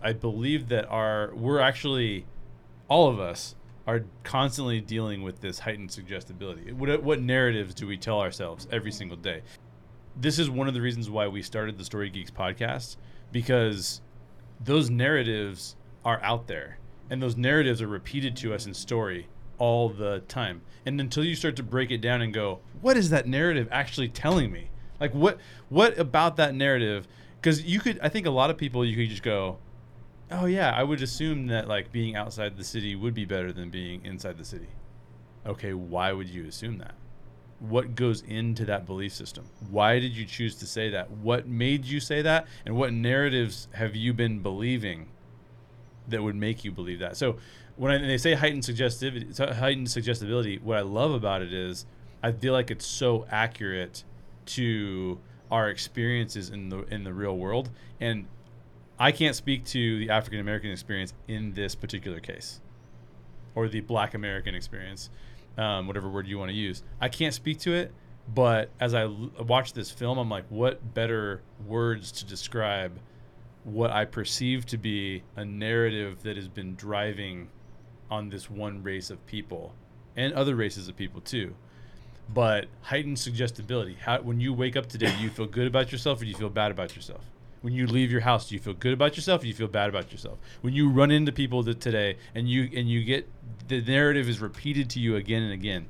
I 0.02 0.14
believe 0.14 0.70
that 0.70 0.88
our 0.88 1.32
we're 1.34 1.60
actually 1.60 2.26
all 2.88 3.10
of 3.10 3.20
us 3.20 3.56
are 3.88 4.06
constantly 4.24 4.80
dealing 4.80 5.24
with 5.24 5.42
this 5.42 5.60
heightened 5.60 5.92
suggestibility. 5.92 6.72
What, 6.72 7.02
what 7.02 7.20
narratives 7.20 7.74
do 7.74 7.88
we 7.88 7.98
tell 7.98 8.20
ourselves 8.20 8.68
every 8.72 8.92
single 8.92 9.18
day? 9.18 9.42
This 10.16 10.38
is 10.38 10.50
one 10.50 10.68
of 10.68 10.74
the 10.74 10.82
reasons 10.82 11.10
why 11.10 11.28
we 11.28 11.42
started 11.42 11.78
the 11.78 11.86
Story 11.86 12.10
Geeks 12.10 12.32
podcast 12.32 12.98
because 13.32 14.02
those 14.64 14.90
narratives 14.90 15.76
are 16.04 16.22
out 16.24 16.48
there 16.48 16.78
and 17.12 17.22
those 17.22 17.36
narratives 17.36 17.82
are 17.82 17.88
repeated 17.88 18.38
to 18.38 18.54
us 18.54 18.66
in 18.66 18.74
story 18.74 19.28
all 19.58 19.90
the 19.90 20.24
time. 20.30 20.62
And 20.86 21.00
until 21.00 21.26
you 21.26 21.36
start 21.36 21.58
to 21.58 21.64
break 21.64 21.92
it 21.92 22.00
down 22.00 22.22
and 22.22 22.34
go, 22.34 22.60
what 22.80 22.96
is 22.96 23.10
that 23.10 23.28
narrative 23.28 23.68
actually 23.70 24.08
telling 24.08 24.50
me? 24.50 24.70
Like 25.00 25.14
what 25.14 25.38
what 25.68 26.00
about 26.00 26.38
that 26.38 26.56
narrative? 26.56 27.08
Cuz 27.42 27.64
you 27.64 27.82
could 27.82 28.00
I 28.02 28.08
think 28.08 28.26
a 28.26 28.32
lot 28.32 28.50
of 28.50 28.58
people 28.58 28.86
you 28.86 28.96
could 28.96 29.10
just 29.10 29.24
go, 29.24 29.58
"Oh 30.32 30.46
yeah, 30.46 30.72
I 30.72 30.84
would 30.84 31.02
assume 31.02 31.48
that 31.48 31.68
like 31.68 31.92
being 31.92 32.16
outside 32.16 32.56
the 32.56 32.64
city 32.64 32.96
would 32.96 33.14
be 33.14 33.26
better 33.26 33.52
than 33.52 33.70
being 33.70 34.06
inside 34.06 34.38
the 34.38 34.46
city." 34.46 34.70
Okay, 35.46 35.74
why 35.74 36.14
would 36.14 36.30
you 36.30 36.46
assume 36.46 36.78
that? 36.78 36.94
What 37.60 37.96
goes 37.96 38.22
into 38.22 38.64
that 38.66 38.86
belief 38.86 39.14
system? 39.14 39.46
Why 39.70 40.00
did 40.00 40.16
you 40.16 40.26
choose 40.26 40.56
to 40.56 40.66
say 40.66 40.90
that? 40.92 41.12
What 41.12 41.48
made 41.48 41.86
you 41.86 42.00
say 42.00 42.22
that? 42.22 42.48
And 42.66 42.76
what 42.76 42.94
narratives 42.94 43.68
have 43.74 43.96
you 43.96 44.14
been 44.14 44.40
believing 44.40 45.08
that 46.08 46.22
would 46.22 46.36
make 46.36 46.64
you 46.64 46.72
believe 46.72 47.00
that? 47.00 47.18
So, 47.18 47.38
when 47.76 47.92
I, 47.92 47.98
they 48.06 48.18
say 48.18 48.34
heightened 48.34 48.64
suggestivity, 48.64 49.56
heightened 49.56 49.90
suggestibility, 49.90 50.60
what 50.60 50.78
I 50.78 50.82
love 50.82 51.12
about 51.12 51.42
it 51.42 51.54
is 51.54 51.86
I 52.22 52.32
feel 52.32 52.54
like 52.54 52.70
it's 52.70 52.86
so 52.86 53.26
accurate 53.32 54.04
to 54.48 55.20
our 55.50 55.70
experiences 55.70 56.50
in 56.50 56.70
the 56.70 56.84
in 56.94 57.04
the 57.04 57.14
real 57.14 57.38
world, 57.38 57.70
and 58.00 58.28
I 59.00 59.12
can't 59.12 59.36
speak 59.36 59.66
to 59.66 59.98
the 60.00 60.10
African 60.10 60.40
American 60.40 60.72
experience 60.72 61.14
in 61.28 61.54
this 61.54 61.76
particular 61.76 62.20
case, 62.20 62.62
or 63.56 63.68
the 63.68 63.82
Black 63.82 64.14
American 64.14 64.54
experience, 64.54 65.10
um, 65.58 65.88
whatever 65.88 66.10
word 66.10 66.28
you 66.28 66.38
want 66.38 66.50
to 66.50 66.56
use. 66.56 66.84
I 67.00 67.10
can't 67.10 67.34
speak 67.34 67.60
to 67.62 67.74
it, 67.74 67.94
but 68.34 68.70
as 68.80 68.94
I 68.94 69.04
l- 69.04 69.32
watch 69.40 69.74
this 69.74 69.90
film, 69.90 70.18
I'm 70.18 70.30
like, 70.30 70.46
what 70.50 70.94
better 70.94 71.42
words 71.66 72.12
to 72.14 72.26
describe 72.26 73.00
what 73.64 73.92
I 73.92 74.06
perceive 74.06 74.66
to 74.68 74.78
be 74.78 75.24
a 75.36 75.46
narrative 75.46 76.24
that 76.24 76.36
has 76.36 76.48
been 76.48 76.76
driving 76.76 77.50
on 78.10 78.30
this 78.30 78.50
one 78.50 78.84
race 78.84 79.10
of 79.10 79.26
people 79.26 79.74
and 80.16 80.34
other 80.34 80.56
races 80.56 80.88
of 80.88 80.96
people 80.96 81.22
too. 81.22 81.56
But 82.34 82.66
heightened 82.82 83.20
suggestibility. 83.20 83.98
How 84.00 84.22
when 84.22 84.40
you 84.40 84.54
wake 84.54 84.76
up 84.76 84.88
today, 84.88 85.14
do 85.16 85.24
you 85.24 85.30
feel 85.30 85.48
good 85.48 85.68
about 85.68 85.92
yourself 85.92 86.22
or 86.22 86.26
do 86.26 86.30
you 86.30 86.36
feel 86.36 86.50
bad 86.50 86.72
about 86.72 86.96
yourself? 86.96 87.26
When 87.62 87.74
you 87.74 87.86
leave 87.86 88.12
your 88.12 88.22
house, 88.22 88.50
do 88.50 88.56
you 88.56 88.62
feel 88.62 88.74
good 88.74 88.94
about 88.94 89.16
yourself? 89.16 89.42
Or 89.42 89.44
do 89.44 89.48
you 89.50 89.54
feel 89.54 89.68
bad 89.68 89.90
about 89.90 90.12
yourself? 90.12 90.40
When 90.62 90.74
you 90.74 90.90
run 90.90 91.12
into 91.12 91.32
people 91.32 91.62
that 91.64 91.80
today 91.80 92.18
and 92.34 92.50
you 92.50 92.70
and 92.76 92.90
you 92.90 93.04
get 93.04 93.30
the 93.68 93.82
narrative 93.82 94.28
is 94.28 94.40
repeated 94.40 94.90
to 94.92 95.00
you 95.00 95.16
again 95.16 95.44
and 95.44 95.54
again. 95.54 95.88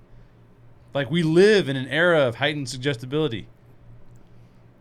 Like 0.94 1.10
we 1.10 1.24
live 1.24 1.70
in 1.70 1.78
an 1.78 1.88
era 1.88 2.22
of 2.28 2.36
heightened 2.36 2.70
suggestibility. 2.70 3.48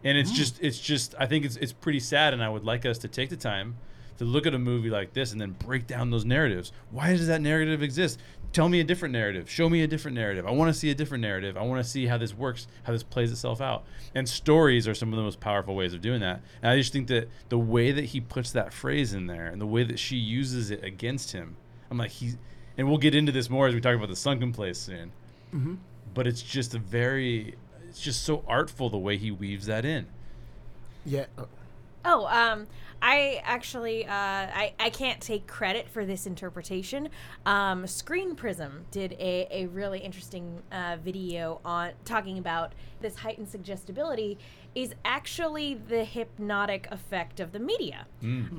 And 0.05 0.17
it's 0.17 0.31
hmm. 0.31 0.37
just 0.37 0.63
it's 0.63 0.79
just 0.79 1.15
I 1.19 1.27
think 1.27 1.45
it's 1.45 1.57
it's 1.57 1.73
pretty 1.73 2.01
sad 2.01 2.33
and 2.33 2.43
I 2.43 2.49
would 2.49 2.65
like 2.65 2.87
us 2.87 2.99
to 2.99 3.09
take 3.09 3.31
the 3.31 3.37
time 3.37 3.77
to 4.19 4.25
look 4.27 4.47
at 4.47 4.55
a 4.55 4.59
movie 4.59 4.91
like 4.91 5.15
this 5.15 5.33
and 5.33 5.41
then 5.41 5.53
break 5.53 5.87
down 5.87 6.11
those 6.11 6.27
narratives. 6.27 6.73
Why 6.91 7.17
does 7.17 7.27
that 7.29 7.41
narrative 7.41 7.83
exist? 7.83 8.21
Tell 8.53 8.69
me 8.69 8.81
a 8.81 8.85
different 8.85 9.13
narrative. 9.13 9.49
Show 9.49 9.71
me 9.71 9.83
a 9.83 9.87
different 9.87 10.15
narrative. 10.15 10.47
I 10.47 10.51
want 10.51 10.69
to 10.71 10.79
see 10.79 10.91
a 10.91 10.95
different 10.95 11.23
narrative. 11.23 11.57
I 11.57 11.63
want 11.63 11.83
to 11.83 11.89
see 11.89 12.07
how 12.07 12.19
this 12.19 12.35
works, 12.35 12.67
how 12.83 12.93
this 12.93 13.03
plays 13.03 13.33
itself 13.33 13.63
out. 13.63 13.85
And 14.15 14.29
stories 14.29 14.87
are 14.87 14.93
some 14.93 15.11
of 15.11 15.17
the 15.17 15.23
most 15.23 15.41
powerful 15.41 15.75
ways 15.75 15.95
of 15.95 16.03
doing 16.03 16.21
that. 16.21 16.43
And 16.61 16.71
I 16.71 16.77
just 16.77 16.93
think 16.93 17.09
that 17.09 17.29
the 17.49 17.59
way 17.59 17.93
that 17.93 18.07
he 18.07 18.21
puts 18.21 18.51
that 18.53 18.75
phrase 18.75 19.15
in 19.15 19.27
there 19.27 19.47
and 19.47 19.59
the 19.59 19.67
way 19.67 19.85
that 19.85 19.99
she 19.99 20.17
uses 20.17 20.71
it 20.71 20.85
against 20.85 21.33
him, 21.33 21.57
I'm 21.91 21.97
like 21.97 22.11
he 22.11 22.35
and 22.77 22.89
we'll 22.89 22.99
get 22.99 23.15
into 23.15 23.33
this 23.33 23.49
more 23.49 23.69
as 23.69 23.75
we 23.75 23.81
talk 23.81 23.97
about 23.97 24.09
the 24.09 24.17
sunken 24.17 24.53
place 24.53 24.79
soon. 24.79 25.13
Mm-hmm. 25.55 25.75
But 26.13 26.27
it's 26.27 26.43
just 26.43 26.75
a 26.75 26.79
very 26.79 27.55
it's 27.91 28.01
just 28.01 28.23
so 28.23 28.45
artful 28.47 28.89
the 28.89 28.99
way 28.99 29.17
he 29.17 29.33
weaves 29.33 29.67
that 29.67 29.85
in. 29.85 30.07
Yeah. 31.05 31.27
Oh, 32.05 32.27
um, 32.27 32.69
I 33.03 33.43
actually, 33.45 34.07
uh, 34.07 34.11
I, 34.13 34.73
I 34.79 34.91
can't 34.91 35.21
take 35.21 35.47
credit 35.49 35.89
for 35.89 36.07
this 36.07 36.25
interpretation. 36.25 37.09
Um, 37.45 37.87
Screen 37.89 38.37
Prism 38.37 38.85
did 38.93 39.13
a, 39.19 39.49
a 39.51 39.67
really 39.67 39.99
interesting 39.99 40.63
uh, 40.71 40.99
video 41.03 41.61
on 41.65 41.91
talking 42.05 42.39
about 42.39 42.75
this 43.01 43.17
heightened 43.17 43.49
suggestibility 43.49 44.39
is 44.75 44.95
actually 45.05 45.75
the 45.75 46.05
hypnotic 46.05 46.87
effect 46.93 47.41
of 47.41 47.51
the 47.51 47.59
media. 47.59 48.07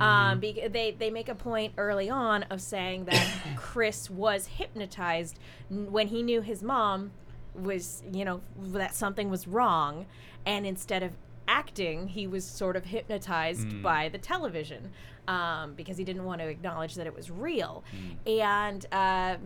Um, 0.01 0.39
be- 0.39 0.67
they, 0.67 0.91
they 0.91 1.09
make 1.09 1.29
a 1.29 1.35
point 1.35 1.73
early 1.77 2.09
on 2.09 2.43
of 2.43 2.61
saying 2.61 3.05
that 3.05 3.31
Chris 3.55 4.09
was 4.09 4.47
hypnotized 4.47 5.39
when 5.69 6.09
he 6.09 6.21
knew 6.21 6.41
his 6.41 6.61
mom 6.61 7.11
was, 7.55 8.03
you 8.11 8.25
know, 8.25 8.41
that 8.57 8.95
something 8.95 9.29
was 9.29 9.47
wrong. 9.47 10.05
And 10.45 10.65
instead 10.65 11.03
of 11.03 11.11
acting, 11.47 12.07
he 12.07 12.27
was 12.27 12.45
sort 12.45 12.75
of 12.75 12.85
hypnotized 12.85 13.67
by 13.83 14.09
the 14.09 14.17
television 14.17 14.91
um, 15.27 15.73
because 15.73 15.97
he 15.97 16.03
didn't 16.03 16.23
want 16.23 16.41
to 16.41 16.47
acknowledge 16.47 16.95
that 16.95 17.07
it 17.07 17.15
was 17.15 17.29
real. 17.29 17.83
And 18.25 18.85
uh, 18.91 19.37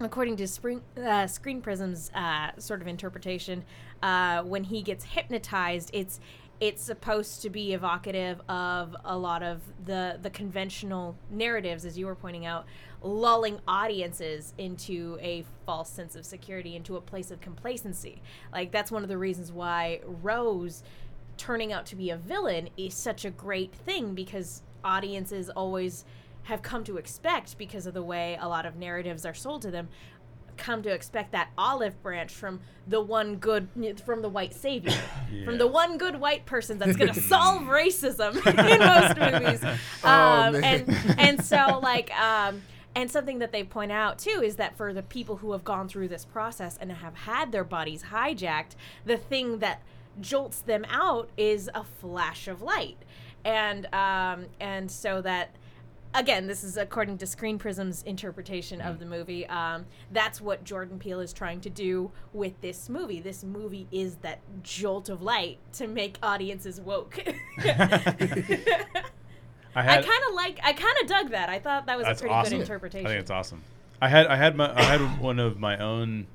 according 0.00 0.36
to 0.36 0.46
Spring, 0.46 0.82
uh, 0.96 1.26
Screen 1.26 1.60
Prism's 1.60 2.10
uh, 2.14 2.50
sort 2.58 2.80
of 2.80 2.88
interpretation, 2.88 3.64
uh, 4.02 4.42
when 4.42 4.64
he 4.64 4.82
gets 4.82 5.04
hypnotized, 5.04 5.90
it's 5.92 6.20
it's 6.60 6.82
supposed 6.82 7.40
to 7.42 7.50
be 7.50 7.72
evocative 7.72 8.40
of 8.48 8.94
a 9.04 9.16
lot 9.16 9.42
of 9.42 9.62
the 9.84 10.18
the 10.20 10.30
conventional 10.30 11.16
narratives, 11.30 11.84
as 11.86 11.96
you 11.96 12.06
were 12.06 12.14
pointing 12.14 12.44
out, 12.44 12.66
lulling 13.02 13.58
audiences 13.66 14.52
into 14.58 15.18
a 15.22 15.44
false 15.64 15.88
sense 15.88 16.14
of 16.14 16.26
security, 16.26 16.76
into 16.76 16.96
a 16.96 17.00
place 17.00 17.30
of 17.30 17.40
complacency. 17.40 18.20
Like 18.52 18.70
that's 18.72 18.92
one 18.92 19.02
of 19.02 19.08
the 19.08 19.18
reasons 19.18 19.50
why 19.50 20.00
Rose 20.04 20.82
turning 21.38 21.72
out 21.72 21.86
to 21.86 21.96
be 21.96 22.10
a 22.10 22.16
villain 22.16 22.68
is 22.76 22.92
such 22.92 23.24
a 23.24 23.30
great 23.30 23.72
thing 23.72 24.14
because 24.14 24.60
audiences 24.84 25.48
always 25.48 26.04
have 26.44 26.62
come 26.62 26.84
to 26.84 26.98
expect 26.98 27.56
because 27.56 27.86
of 27.86 27.94
the 27.94 28.02
way 28.02 28.36
a 28.40 28.48
lot 28.48 28.66
of 28.66 28.76
narratives 28.76 29.24
are 29.24 29.34
sold 29.34 29.62
to 29.62 29.70
them 29.70 29.88
come 30.60 30.82
to 30.82 30.90
expect 30.90 31.32
that 31.32 31.48
olive 31.58 32.00
branch 32.02 32.32
from 32.32 32.60
the 32.86 33.00
one 33.00 33.36
good 33.36 33.68
from 34.04 34.22
the 34.22 34.28
white 34.28 34.54
savior. 34.54 34.92
From 35.44 35.58
the 35.58 35.66
one 35.66 35.96
good 35.96 36.20
white 36.20 36.44
person 36.44 36.78
that's 36.78 36.96
going 36.96 37.12
to 37.14 37.20
solve 37.20 37.62
racism 37.62 38.34
in 38.72 38.78
most 38.78 39.16
movies. 39.16 39.78
Um, 40.04 40.60
man. 40.60 40.64
and 40.64 41.18
and 41.18 41.44
so 41.44 41.78
like 41.82 42.10
um, 42.18 42.62
and 42.94 43.10
something 43.10 43.38
that 43.38 43.52
they 43.52 43.62
point 43.62 43.92
out 43.92 44.18
too 44.18 44.42
is 44.42 44.56
that 44.56 44.76
for 44.76 44.92
the 44.92 45.02
people 45.02 45.36
who 45.36 45.52
have 45.52 45.62
gone 45.62 45.88
through 45.88 46.08
this 46.08 46.24
process 46.24 46.76
and 46.80 46.90
have 46.90 47.14
had 47.14 47.52
their 47.52 47.64
bodies 47.64 48.04
hijacked 48.10 48.74
the 49.04 49.16
thing 49.16 49.58
that 49.58 49.82
jolts 50.20 50.60
them 50.60 50.84
out 50.88 51.28
is 51.36 51.70
a 51.74 51.84
flash 51.84 52.48
of 52.48 52.62
light. 52.62 52.98
And 53.44 53.86
um, 53.94 54.46
and 54.58 54.90
so 54.90 55.22
that 55.22 55.54
again 56.14 56.46
this 56.46 56.64
is 56.64 56.76
according 56.76 57.18
to 57.18 57.26
screen 57.26 57.58
prism's 57.58 58.02
interpretation 58.02 58.80
of 58.80 58.98
the 58.98 59.06
movie. 59.06 59.46
Um, 59.46 59.86
that's 60.12 60.40
what 60.40 60.64
jordan 60.64 60.98
peele 60.98 61.20
is 61.20 61.32
trying 61.32 61.60
to 61.62 61.70
do 61.70 62.10
with 62.32 62.60
this 62.60 62.88
movie. 62.88 63.20
This 63.20 63.44
movie 63.44 63.86
is 63.90 64.16
that 64.16 64.40
jolt 64.62 65.08
of 65.08 65.22
light 65.22 65.58
to 65.74 65.86
make 65.86 66.18
audiences 66.22 66.80
woke. 66.80 67.22
I 69.72 69.98
i 69.98 70.02
kind 70.02 70.22
of 70.28 70.34
like 70.34 70.58
i 70.62 70.72
kind 70.72 70.96
of 71.02 71.06
dug 71.06 71.30
that. 71.30 71.48
I 71.48 71.58
thought 71.58 71.86
that 71.86 71.96
was 71.96 72.06
a 72.06 72.14
pretty 72.14 72.34
awesome. 72.34 72.52
good 72.52 72.60
interpretation. 72.62 73.06
I 73.06 73.10
think 73.10 73.20
it's 73.20 73.30
awesome. 73.30 73.62
I 74.00 74.08
had 74.08 74.26
I 74.26 74.36
had 74.36 74.56
my 74.56 74.74
I 74.74 74.82
had 74.82 75.20
one 75.20 75.38
of 75.38 75.58
my 75.58 75.76
own, 75.76 76.26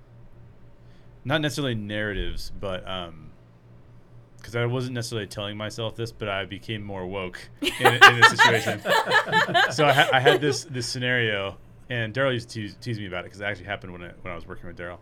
not 1.24 1.42
necessarily 1.42 1.76
narratives, 1.76 2.52
but 2.60 2.88
um, 2.88 3.25
because 4.46 4.56
I 4.56 4.66
wasn't 4.68 4.94
necessarily 4.94 5.26
telling 5.26 5.58
myself 5.58 5.96
this, 5.96 6.12
but 6.12 6.30
I 6.30 6.46
became 6.46 6.84
more 6.84 7.08
woke 7.08 7.40
in, 7.62 7.72
in 7.94 8.22
this 8.22 8.30
situation. 8.30 8.80
so 9.72 9.86
I, 9.88 9.92
ha- 9.92 10.10
I 10.14 10.20
had 10.20 10.40
this 10.40 10.66
this 10.66 10.86
scenario, 10.86 11.58
and 11.90 12.14
Daryl 12.14 12.32
used 12.32 12.50
to 12.50 12.62
tease, 12.62 12.76
tease 12.80 13.00
me 13.00 13.08
about 13.08 13.22
it 13.22 13.24
because 13.26 13.42
it 13.42 13.46
actually 13.46 13.66
happened 13.66 13.92
when 13.94 14.04
I, 14.04 14.12
when 14.22 14.32
I 14.32 14.36
was 14.36 14.46
working 14.46 14.68
with 14.68 14.78
Daryl. 14.78 15.00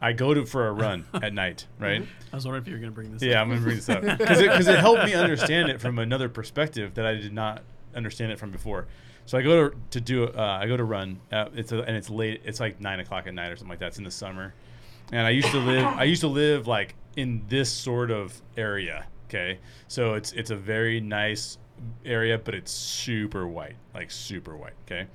I 0.00 0.12
go 0.12 0.34
to 0.34 0.44
for 0.44 0.66
a 0.66 0.72
run 0.72 1.06
at 1.14 1.32
night, 1.32 1.68
right? 1.78 2.02
I 2.32 2.36
was 2.36 2.44
wondering 2.44 2.62
if 2.62 2.68
you 2.68 2.74
were 2.74 2.80
going 2.80 2.90
to 2.90 2.94
bring 2.94 3.12
this 3.12 3.22
Yeah, 3.22 3.36
up. 3.36 3.42
I'm 3.42 3.50
gonna 3.50 3.60
bring 3.60 3.76
this 3.76 3.88
up 3.88 4.02
because 4.18 4.40
it, 4.40 4.50
it 4.50 4.78
helped 4.80 5.04
me 5.04 5.14
understand 5.14 5.68
it 5.68 5.80
from 5.80 6.00
another 6.00 6.28
perspective 6.28 6.94
that 6.94 7.06
I 7.06 7.14
did 7.14 7.32
not 7.32 7.62
understand 7.94 8.32
it 8.32 8.40
from 8.40 8.50
before. 8.50 8.88
So 9.26 9.38
I 9.38 9.42
go 9.42 9.68
to 9.68 9.76
to 9.90 10.00
do 10.00 10.24
uh, 10.26 10.58
I 10.60 10.66
go 10.66 10.76
to 10.76 10.82
run. 10.82 11.20
Uh, 11.30 11.50
it's 11.54 11.70
a, 11.70 11.82
and 11.82 11.96
it's 11.96 12.10
late. 12.10 12.42
It's 12.44 12.58
like 12.58 12.80
nine 12.80 12.98
o'clock 12.98 13.28
at 13.28 13.34
night 13.34 13.52
or 13.52 13.56
something 13.56 13.70
like 13.70 13.78
that. 13.78 13.86
It's 13.88 13.98
in 13.98 14.02
the 14.04 14.10
summer, 14.10 14.52
and 15.12 15.26
I 15.26 15.30
used 15.30 15.48
to 15.48 15.58
live. 15.58 15.84
I 15.84 16.04
used 16.04 16.22
to 16.22 16.28
live 16.28 16.66
like 16.66 16.94
in 17.16 17.44
this 17.48 17.70
sort 17.70 18.10
of 18.10 18.40
area. 18.56 19.06
Okay, 19.28 19.58
so 19.88 20.14
it's 20.14 20.32
it's 20.32 20.50
a 20.50 20.56
very 20.56 21.00
nice 21.00 21.58
area, 22.04 22.38
but 22.38 22.54
it's 22.54 22.72
super 22.72 23.46
white, 23.46 23.76
like 23.94 24.10
super 24.10 24.56
white. 24.56 24.74
Okay, 24.86 25.06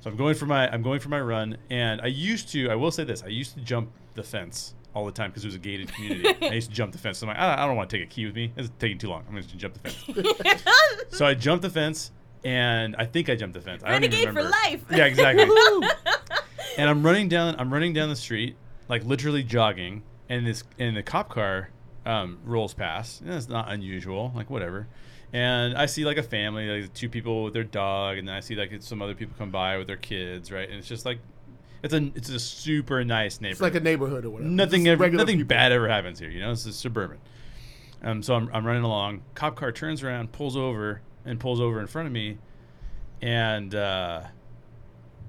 so 0.00 0.10
I'm 0.10 0.16
going 0.16 0.34
for 0.34 0.46
my 0.46 0.68
I'm 0.70 0.82
going 0.82 1.00
for 1.00 1.08
my 1.08 1.20
run, 1.20 1.56
and 1.70 2.00
I 2.00 2.06
used 2.06 2.48
to. 2.50 2.70
I 2.70 2.74
will 2.74 2.90
say 2.90 3.04
this: 3.04 3.22
I 3.22 3.28
used 3.28 3.54
to 3.54 3.60
jump 3.60 3.90
the 4.14 4.22
fence 4.22 4.74
all 4.94 5.06
the 5.06 5.12
time 5.12 5.30
because 5.30 5.44
it 5.44 5.48
was 5.48 5.56
a 5.56 5.58
gated 5.58 5.92
community. 5.92 6.28
I 6.46 6.54
used 6.54 6.70
to 6.70 6.76
jump 6.76 6.92
the 6.92 6.98
fence. 6.98 7.18
So 7.18 7.26
I'm 7.26 7.28
like, 7.34 7.38
I 7.38 7.48
don't, 7.48 7.58
I 7.58 7.66
don't 7.66 7.76
want 7.76 7.90
to 7.90 7.96
take 7.98 8.06
a 8.06 8.08
key 8.08 8.26
with 8.26 8.34
me. 8.36 8.52
It's 8.56 8.70
taking 8.78 8.98
too 8.98 9.08
long. 9.08 9.24
I'm 9.26 9.34
going 9.34 9.44
to 9.44 9.56
jump 9.56 9.74
the 9.74 9.90
fence. 9.90 10.62
so 11.08 11.26
I 11.26 11.34
jumped 11.34 11.62
the 11.62 11.70
fence, 11.70 12.12
and 12.44 12.94
I 12.96 13.04
think 13.04 13.28
I 13.28 13.34
jumped 13.34 13.54
the 13.54 13.60
fence. 13.60 13.82
I 13.84 13.90
don't 13.90 14.04
even 14.04 14.12
Renegade 14.12 14.34
for 14.34 14.38
remember. 14.44 14.56
life. 14.70 14.84
Yeah, 14.90 15.06
exactly. 15.06 15.48
and 16.78 16.88
I'm 16.88 17.02
running 17.02 17.28
down. 17.28 17.56
I'm 17.58 17.72
running 17.72 17.92
down 17.92 18.08
the 18.08 18.16
street, 18.16 18.56
like 18.88 19.04
literally 19.04 19.42
jogging, 19.42 20.02
and 20.28 20.46
this 20.46 20.64
and 20.78 20.96
the 20.96 21.02
cop 21.02 21.28
car 21.30 21.70
um, 22.06 22.38
rolls 22.44 22.74
past. 22.74 23.20
And 23.20 23.32
it's 23.32 23.48
not 23.48 23.70
unusual, 23.70 24.32
like 24.34 24.50
whatever. 24.50 24.86
And 25.32 25.76
I 25.76 25.86
see 25.86 26.04
like 26.04 26.16
a 26.16 26.22
family, 26.22 26.82
like 26.82 26.94
two 26.94 27.08
people 27.08 27.44
with 27.44 27.54
their 27.54 27.64
dog, 27.64 28.18
and 28.18 28.28
then 28.28 28.34
I 28.36 28.40
see 28.40 28.54
like 28.54 28.72
some 28.80 29.02
other 29.02 29.14
people 29.14 29.34
come 29.36 29.50
by 29.50 29.78
with 29.78 29.86
their 29.88 29.96
kids, 29.96 30.52
right? 30.52 30.68
And 30.68 30.78
it's 30.78 30.86
just 30.86 31.04
like, 31.04 31.18
it's 31.82 31.92
a 31.92 32.10
it's 32.14 32.28
a 32.28 32.38
super 32.38 33.04
nice 33.04 33.40
neighborhood 33.40 33.52
It's 33.52 33.60
like 33.60 33.74
a 33.74 33.80
neighborhood 33.84 34.24
or 34.24 34.30
whatever. 34.30 34.48
nothing 34.48 34.86
ever, 34.86 35.10
nothing 35.10 35.38
people. 35.38 35.48
bad 35.48 35.72
ever 35.72 35.88
happens 35.88 36.18
here. 36.20 36.30
You 36.30 36.40
know, 36.40 36.50
this 36.50 36.66
is 36.66 36.76
suburban. 36.76 37.18
Um, 38.02 38.22
so 38.22 38.34
I'm, 38.34 38.48
I'm 38.52 38.66
running 38.66 38.84
along. 38.84 39.22
Cop 39.34 39.56
car 39.56 39.72
turns 39.72 40.02
around, 40.02 40.30
pulls 40.30 40.56
over, 40.56 41.00
and 41.24 41.40
pulls 41.40 41.58
over 41.60 41.80
in 41.80 41.86
front 41.86 42.06
of 42.06 42.12
me, 42.12 42.38
and 43.20 43.74
uh, 43.74 44.20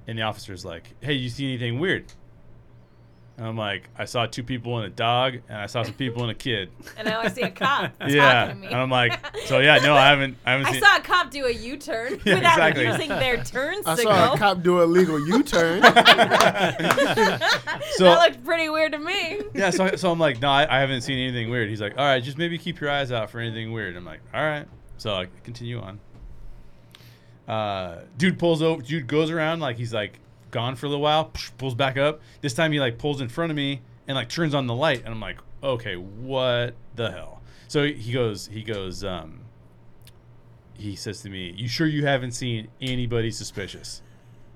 and 0.08 0.18
the 0.20 0.22
officer's 0.24 0.64
like, 0.66 0.94
"Hey, 1.02 1.14
you 1.14 1.30
see 1.30 1.48
anything 1.48 1.80
weird?" 1.80 2.14
And 3.38 3.46
I'm 3.46 3.58
like, 3.58 3.90
"I 3.98 4.06
saw 4.06 4.26
two 4.28 4.44
people 4.44 4.78
and 4.78 4.86
a 4.86 4.90
dog, 4.90 5.36
and 5.50 5.58
I 5.58 5.66
saw 5.66 5.84
some 5.84 5.96
people 5.96 6.22
and 6.22 6.32
a 6.32 6.36
kid." 6.36 6.70
and 6.98 7.06
now 7.06 7.20
i 7.20 7.28
see 7.28 7.42
a 7.42 7.52
cop 7.52 7.92
yeah, 8.08 8.46
talking 8.46 8.56
to 8.56 8.62
me 8.62 8.68
and 8.68 8.76
I'm 8.78 8.90
like, 8.90 9.20
"So 9.46 9.60
yeah, 9.60 9.78
no, 9.80 9.94
I 9.94 10.08
haven't, 10.08 10.38
I 10.46 10.52
haven't 10.52 10.68
I 10.68 10.72
seen." 10.72 10.82
saw 10.82 10.96
a 10.96 11.02
cop 11.02 11.32
do 11.32 11.46
a 11.46 11.52
U-turn 11.52 12.22
Yeah, 12.26 12.36
without 12.36 12.54
exactly. 12.70 12.86
using 12.86 13.10
their 13.10 13.44
turn 13.44 13.76
signal. 13.76 13.92
I 13.92 13.96
signal. 13.96 14.14
saw 14.16 14.34
a 14.34 14.38
cop 14.38 14.64
do 14.64 14.82
a 14.82 14.86
legal 14.86 15.20
U-turn. 15.28 15.82
so 15.84 15.92
that 18.04 18.20
looked 18.22 18.44
pretty 18.46 18.70
weird 18.70 18.94
to 18.94 19.00
me. 19.00 19.42
yeah, 19.54 19.70
so, 19.70 19.96
so 19.96 20.12
I'm 20.12 20.20
like, 20.20 20.42
no, 20.42 20.50
I, 20.50 20.78
I 20.78 20.80
haven't 20.80 21.02
seen 21.02 21.18
anything 21.20 21.50
weird. 21.50 21.70
He's 21.70 21.82
like, 21.82 21.98
all 21.98 22.06
right, 22.06 22.24
just 22.24 22.38
maybe 22.38 22.58
keep 22.58 22.80
your 22.80 22.90
eyes 22.90 23.12
out 23.12 23.30
for 23.30 23.40
anything 23.40 23.74
weird. 23.74 23.96
I'm 23.98 24.06
like, 24.06 24.22
all 24.34 24.44
right. 24.44 24.66
So 24.98 25.14
I 25.14 25.28
continue 25.44 25.82
on. 25.82 26.00
Uh, 27.48 28.02
dude 28.18 28.40
pulls 28.40 28.62
over. 28.62 28.82
Dude 28.82 29.08
goes 29.08 29.30
around 29.30 29.60
like 29.60 29.78
he's 29.78 29.94
like 29.94 30.20
gone 30.56 30.76
for 30.76 30.86
a 30.86 30.90
little 30.90 31.04
while. 31.04 31.32
Pulls 31.58 31.76
back 31.76 31.98
up. 31.98 32.22
This 32.42 32.54
time 32.54 32.72
he 32.72 32.80
like 32.80 32.98
pulls 32.98 33.20
in 33.20 33.28
front 33.28 33.52
of 33.52 33.58
me 33.58 33.82
and 34.08 34.16
like 34.16 34.30
turns 34.30 34.56
on 34.56 34.68
the 34.68 34.74
light. 34.74 35.04
And 35.04 35.10
I'm 35.14 35.20
like, 35.20 35.38
okay, 35.62 35.98
what 35.98 36.76
the 36.96 37.12
hell? 37.12 37.42
So 37.68 37.84
he 37.86 38.14
goes. 38.14 38.48
He 38.48 38.64
goes. 38.64 39.04
Um, 39.04 39.42
he 40.74 40.96
says 40.96 41.22
to 41.22 41.30
me, 41.30 41.54
"You 41.56 41.68
sure 41.68 41.88
you 41.88 42.06
haven't 42.06 42.32
seen 42.32 42.70
anybody 42.82 43.32
suspicious?" 43.32 44.02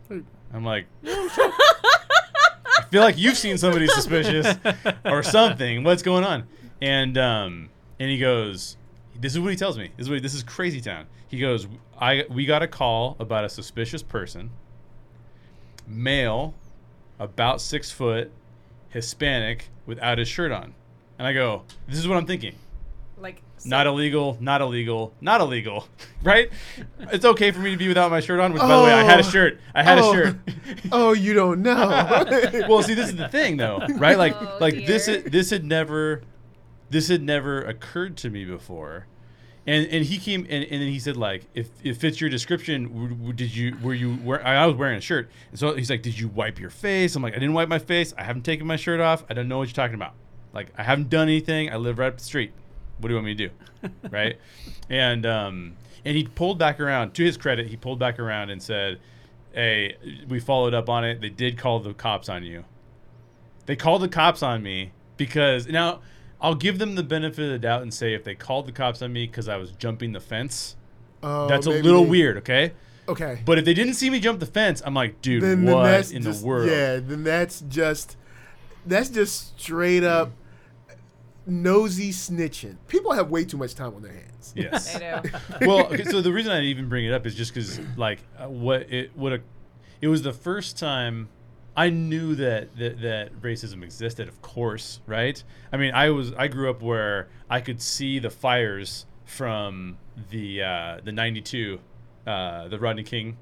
I'm 0.10 0.64
like, 0.66 0.88
I 1.06 2.86
feel 2.90 3.02
like 3.02 3.18
you've 3.18 3.38
seen 3.38 3.58
somebody 3.58 3.88
suspicious 3.88 4.58
or 5.06 5.22
something. 5.22 5.84
What's 5.84 6.02
going 6.02 6.24
on? 6.24 6.48
And 6.82 7.18
um, 7.18 7.70
and 8.00 8.10
he 8.10 8.18
goes, 8.18 8.78
this 9.20 9.34
is 9.34 9.40
what 9.40 9.52
he 9.52 9.58
tells 9.58 9.78
me. 9.78 9.92
This 9.98 10.06
is 10.06 10.10
what 10.10 10.22
this 10.24 10.34
is 10.34 10.44
crazy 10.44 10.82
town. 10.82 11.06
He 11.28 11.40
goes, 11.40 11.68
I 12.00 12.26
we 12.30 12.46
got 12.46 12.64
a 12.64 12.68
call 12.68 13.16
about 13.20 13.46
a 13.46 13.50
suspicious 13.50 14.02
person, 14.02 14.50
male, 15.90 16.54
about 17.20 17.60
six 17.62 17.92
foot, 17.92 18.32
Hispanic, 18.90 19.70
without 19.86 20.18
his 20.18 20.28
shirt 20.28 20.52
on, 20.52 20.74
and 21.18 21.28
I 21.28 21.34
go, 21.34 21.64
this 21.88 21.98
is 21.98 22.08
what 22.08 22.18
I'm 22.18 22.26
thinking. 22.26 22.56
Like 23.18 23.42
Not 23.66 23.86
illegal, 23.88 24.38
not 24.40 24.62
illegal, 24.62 25.14
not 25.20 25.42
illegal, 25.42 25.88
right? 26.24 26.50
It's 27.12 27.26
okay 27.26 27.52
for 27.52 27.60
me 27.60 27.72
to 27.72 27.78
be 27.78 27.90
without 27.90 28.10
my 28.12 28.22
shirt 28.22 28.40
on. 28.40 28.54
Which, 28.54 28.62
by 28.62 28.78
the 28.78 28.84
way, 28.84 28.94
I 28.94 29.04
had 29.04 29.20
a 29.20 29.26
Oh. 29.26 29.30
shirt. 29.30 29.60
I 29.76 29.84
had 29.84 30.00
Oh. 30.00 30.12
a 30.12 30.16
shirt. 30.16 30.36
oh, 30.94 31.12
you 31.12 31.34
don't 31.34 31.62
know. 31.62 31.76
well, 32.70 32.82
see, 32.84 32.94
this 32.94 33.10
is 33.10 33.18
the 33.18 33.28
thing, 33.28 33.58
though, 33.58 33.80
right? 33.98 34.18
Like, 34.18 34.36
Oh, 34.42 34.58
like 34.62 34.86
this, 34.86 35.08
dear. 35.08 35.18
this 35.22 35.50
had 35.50 35.66
never, 35.66 36.22
this 36.90 37.10
had 37.10 37.22
never 37.22 37.62
occurred 37.62 38.16
to 38.18 38.30
me 38.30 38.46
before, 38.46 39.08
and 39.70 39.86
and 39.88 40.06
he 40.06 40.18
came 40.18 40.48
and, 40.50 40.64
and 40.64 40.82
then 40.82 40.88
he 40.88 41.00
said 41.00 41.16
like, 41.16 41.46
if 41.54 41.70
if 41.84 41.98
fits 42.00 42.20
your 42.20 42.30
description, 42.30 43.34
did 43.36 43.56
you 43.56 43.78
were 43.84 43.94
you 43.94 44.18
wear, 44.24 44.46
I 44.46 44.66
was 44.66 44.76
wearing 44.76 44.98
a 44.98 45.02
shirt, 45.02 45.30
and 45.52 45.60
so 45.60 45.76
he's 45.76 45.92
like, 45.92 46.02
did 46.02 46.20
you 46.20 46.28
wipe 46.28 46.60
your 46.60 46.72
face? 46.72 47.16
I'm 47.16 47.22
like, 47.22 47.34
I 47.34 47.40
didn't 47.40 47.54
wipe 47.54 47.70
my 47.70 47.78
face. 47.78 48.12
I 48.18 48.24
haven't 48.24 48.44
taken 48.44 48.66
my 48.66 48.78
shirt 48.78 49.00
off. 49.00 49.24
I 49.30 49.36
don't 49.36 49.48
know 49.48 49.60
what 49.60 49.68
you're 49.68 49.76
talking 49.76 49.94
about. 49.94 50.14
Like, 50.54 50.70
I 50.76 50.82
haven't 50.82 51.12
done 51.12 51.28
anything. 51.28 51.72
I 51.72 51.76
live 51.76 52.00
right 52.00 52.08
up 52.08 52.18
the 52.18 52.24
street. 52.24 52.52
What 52.98 53.10
do 53.10 53.14
you 53.14 53.16
want 53.18 53.28
me 53.28 53.36
to 53.36 53.48
do, 53.48 53.90
right? 54.10 54.40
And 54.90 55.28
um, 55.28 55.76
and 56.04 56.18
he 56.18 56.24
pulled 56.24 56.58
back 56.58 56.80
around. 56.80 57.14
To 57.14 57.24
his 57.24 57.38
credit, 57.38 57.68
he 57.68 57.78
pulled 57.78 58.00
back 58.00 58.18
around 58.18 58.50
and 58.50 58.64
said, 58.64 59.00
"Hey, 59.54 59.98
we 60.28 60.40
followed 60.40 60.74
up 60.74 60.90
on 60.90 61.06
it. 61.06 61.22
They 61.22 61.30
did 61.30 61.60
call 61.60 61.80
the 61.80 61.94
cops 61.94 62.28
on 62.28 62.44
you. 62.44 62.66
They 63.68 63.76
called 63.76 64.02
the 64.02 64.10
cops 64.10 64.42
on 64.42 64.64
me 64.64 64.94
because 65.16 65.68
now 65.68 66.02
I'll 66.42 66.56
give 66.56 66.80
them 66.80 66.96
the 66.96 67.04
benefit 67.04 67.46
of 67.46 67.52
the 67.52 67.60
doubt 67.60 67.82
and 67.82 67.94
say 67.94 68.14
if 68.14 68.24
they 68.24 68.36
called 68.36 68.66
the 68.66 68.72
cops 68.72 69.02
on 69.02 69.12
me 69.12 69.28
because 69.28 69.50
I 69.50 69.58
was 69.58 69.72
jumping 69.72 70.14
the 70.14 70.20
fence, 70.20 70.76
Oh, 71.22 71.48
that's 71.48 71.66
a 71.66 71.72
little 71.72 72.06
weird, 72.06 72.38
okay? 72.38 72.74
Okay. 73.08 73.42
But 73.44 73.58
if 73.58 73.66
they 73.66 73.74
didn't 73.74 73.96
see 73.96 74.10
me 74.10 74.20
jump 74.20 74.40
the 74.40 74.46
fence, 74.46 74.82
I'm 74.86 74.94
like, 74.94 75.22
dude, 75.22 75.42
then, 75.44 75.66
then 75.66 75.76
what 75.76 75.84
that's 75.84 76.12
in 76.12 76.22
just, 76.22 76.42
the 76.42 76.48
world? 76.48 76.70
Yeah, 76.70 76.98
then 76.98 77.24
that's 77.24 77.62
just 77.62 78.16
that's 78.86 79.10
just 79.10 79.60
straight 79.60 80.04
up 80.04 80.32
nosy 81.46 82.12
snitching. 82.12 82.78
People 82.88 83.12
have 83.14 83.30
way 83.30 83.44
too 83.44 83.58
much 83.58 83.76
time 83.76 83.96
on 83.96 84.04
their 84.04 84.14
hands. 84.14 84.54
Yes. 84.56 84.96
I 84.96 85.00
know. 85.00 85.24
well, 85.62 85.88
okay, 85.88 86.04
so 86.04 86.22
the 86.22 86.32
reason 86.32 86.52
I 86.52 86.62
even 86.62 86.88
bring 86.88 87.06
it 87.06 87.12
up 87.12 87.26
is 87.26 87.36
just 87.36 87.54
because, 87.54 87.80
like, 87.98 88.20
uh, 88.38 88.48
what 88.48 88.82
it 88.94 89.12
what 89.16 89.34
a, 89.34 89.42
it 90.02 90.08
was 90.08 90.22
the 90.22 90.34
first 90.34 90.78
time 90.78 91.30
I 91.80 91.90
knew 91.92 92.36
that, 92.36 92.76
that 92.76 93.02
that 93.02 93.42
racism 93.42 93.84
existed. 93.84 94.28
Of 94.28 94.42
course, 94.42 95.00
right? 95.08 95.42
I 95.72 95.78
mean, 95.78 95.94
I 95.94 96.10
was 96.10 96.34
I 96.34 96.50
grew 96.50 96.70
up 96.70 96.82
where 96.82 97.30
I 97.50 97.62
could 97.62 97.82
see 97.82 98.20
the 98.20 98.30
fires 98.30 99.06
from 99.24 99.98
the 100.30 100.62
uh, 100.62 101.00
the 101.02 101.14
'92, 101.14 101.80
uh, 102.28 102.68
the 102.68 102.78
Rodney 102.78 103.04
King, 103.04 103.38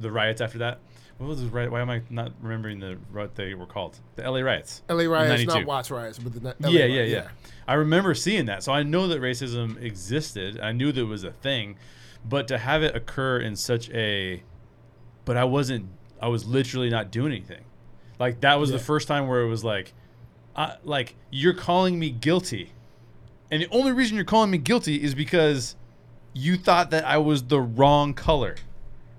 the 0.00 0.12
riots 0.12 0.40
after 0.40 0.58
that. 0.58 0.78
What 1.18 1.30
was 1.30 1.42
the 1.42 1.48
riot? 1.48 1.72
Why 1.72 1.80
am 1.80 1.90
I 1.90 2.02
not 2.10 2.30
remembering 2.40 2.78
the 2.78 2.96
what 3.10 3.34
they 3.34 3.54
were 3.54 3.66
called? 3.66 3.98
The 4.14 4.30
LA 4.30 4.38
riots. 4.38 4.82
LA 4.88 5.04
riots, 5.04 5.44
not 5.46 5.54
92. 5.54 5.66
Watts 5.66 5.90
riots, 5.90 6.18
but 6.20 6.32
the 6.32 6.54
LA 6.60 6.70
yeah, 6.70 6.84
yeah, 6.84 7.02
yeah, 7.02 7.28
I 7.66 7.74
remember 7.74 8.14
seeing 8.14 8.46
that, 8.46 8.62
so 8.62 8.72
I 8.72 8.84
know 8.84 9.08
that 9.08 9.20
racism 9.20 9.82
existed. 9.82 10.60
I 10.60 10.70
knew 10.70 10.92
that 10.92 11.00
it 11.00 11.04
was 11.04 11.24
a 11.24 11.32
thing, 11.32 11.74
but 12.24 12.46
to 12.48 12.58
have 12.58 12.84
it 12.84 12.94
occur 12.94 13.40
in 13.40 13.56
such 13.56 13.90
a, 13.90 14.44
but 15.24 15.36
I 15.36 15.42
wasn't. 15.42 15.88
I 16.22 16.28
was 16.28 16.46
literally 16.46 16.88
not 16.88 17.10
doing 17.10 17.32
anything. 17.32 17.64
Like 18.20 18.42
that 18.42 18.60
was 18.60 18.70
Yeah. 18.70 18.76
the 18.76 18.84
first 18.84 19.08
time 19.08 19.26
where 19.26 19.40
it 19.40 19.48
was 19.48 19.64
like, 19.64 19.92
I, 20.54 20.76
like 20.84 21.16
you're 21.30 21.54
calling 21.54 21.98
me 21.98 22.10
guilty, 22.10 22.72
and 23.50 23.62
the 23.62 23.68
only 23.70 23.90
reason 23.92 24.14
you're 24.14 24.24
calling 24.24 24.50
me 24.52 24.58
guilty 24.58 25.02
is 25.02 25.14
because 25.14 25.74
you 26.34 26.56
thought 26.56 26.90
that 26.90 27.04
I 27.04 27.16
was 27.18 27.42
the 27.44 27.60
wrong 27.60 28.14
color, 28.14 28.56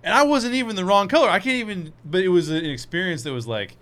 and 0.03 0.13
I 0.13 0.23
wasn't 0.23 0.53
even 0.53 0.75
the 0.77 0.85
wrong 0.85 1.07
color. 1.09 1.27
I 1.29 1.39
can't 1.39 1.55
even. 1.57 1.93
But 2.05 2.21
it 2.21 2.29
was 2.29 2.49
an 2.49 2.63
experience 2.65 3.23
that 3.23 3.33
was 3.33 3.47
like, 3.47 3.75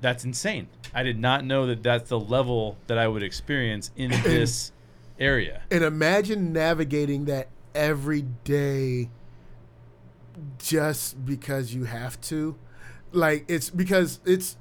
that's 0.00 0.24
insane. 0.24 0.68
I 0.94 1.02
did 1.02 1.18
not 1.18 1.44
know 1.44 1.66
that 1.66 1.82
that's 1.82 2.08
the 2.08 2.18
level 2.18 2.76
that 2.88 2.98
I 2.98 3.06
would 3.08 3.22
experience 3.22 3.90
in 3.96 4.10
this 4.24 4.72
area. 5.20 5.62
And 5.70 5.84
imagine 5.84 6.52
navigating 6.52 7.26
that 7.26 7.48
every 7.74 8.22
day 8.44 9.10
just 10.58 11.24
because 11.24 11.74
you 11.74 11.84
have 11.84 12.20
to. 12.22 12.56
Like 13.12 13.44
it's 13.48 13.70
because 13.70 14.20
it's 14.24 14.56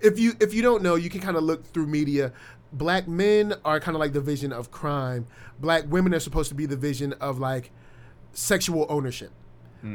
if 0.00 0.18
you 0.18 0.34
if 0.40 0.52
you 0.54 0.62
don't 0.62 0.82
know, 0.82 0.94
you 0.94 1.10
can 1.10 1.20
kind 1.20 1.36
of 1.36 1.42
look 1.42 1.64
through 1.66 1.86
media. 1.86 2.32
Black 2.72 3.08
men 3.08 3.54
are 3.64 3.80
kind 3.80 3.94
of 3.94 4.00
like 4.00 4.12
the 4.12 4.20
vision 4.20 4.52
of 4.52 4.70
crime. 4.70 5.26
Black 5.60 5.84
women 5.88 6.14
are 6.14 6.20
supposed 6.20 6.48
to 6.50 6.54
be 6.54 6.66
the 6.66 6.76
vision 6.76 7.14
of 7.14 7.38
like 7.38 7.70
sexual 8.32 8.86
ownership. 8.88 9.30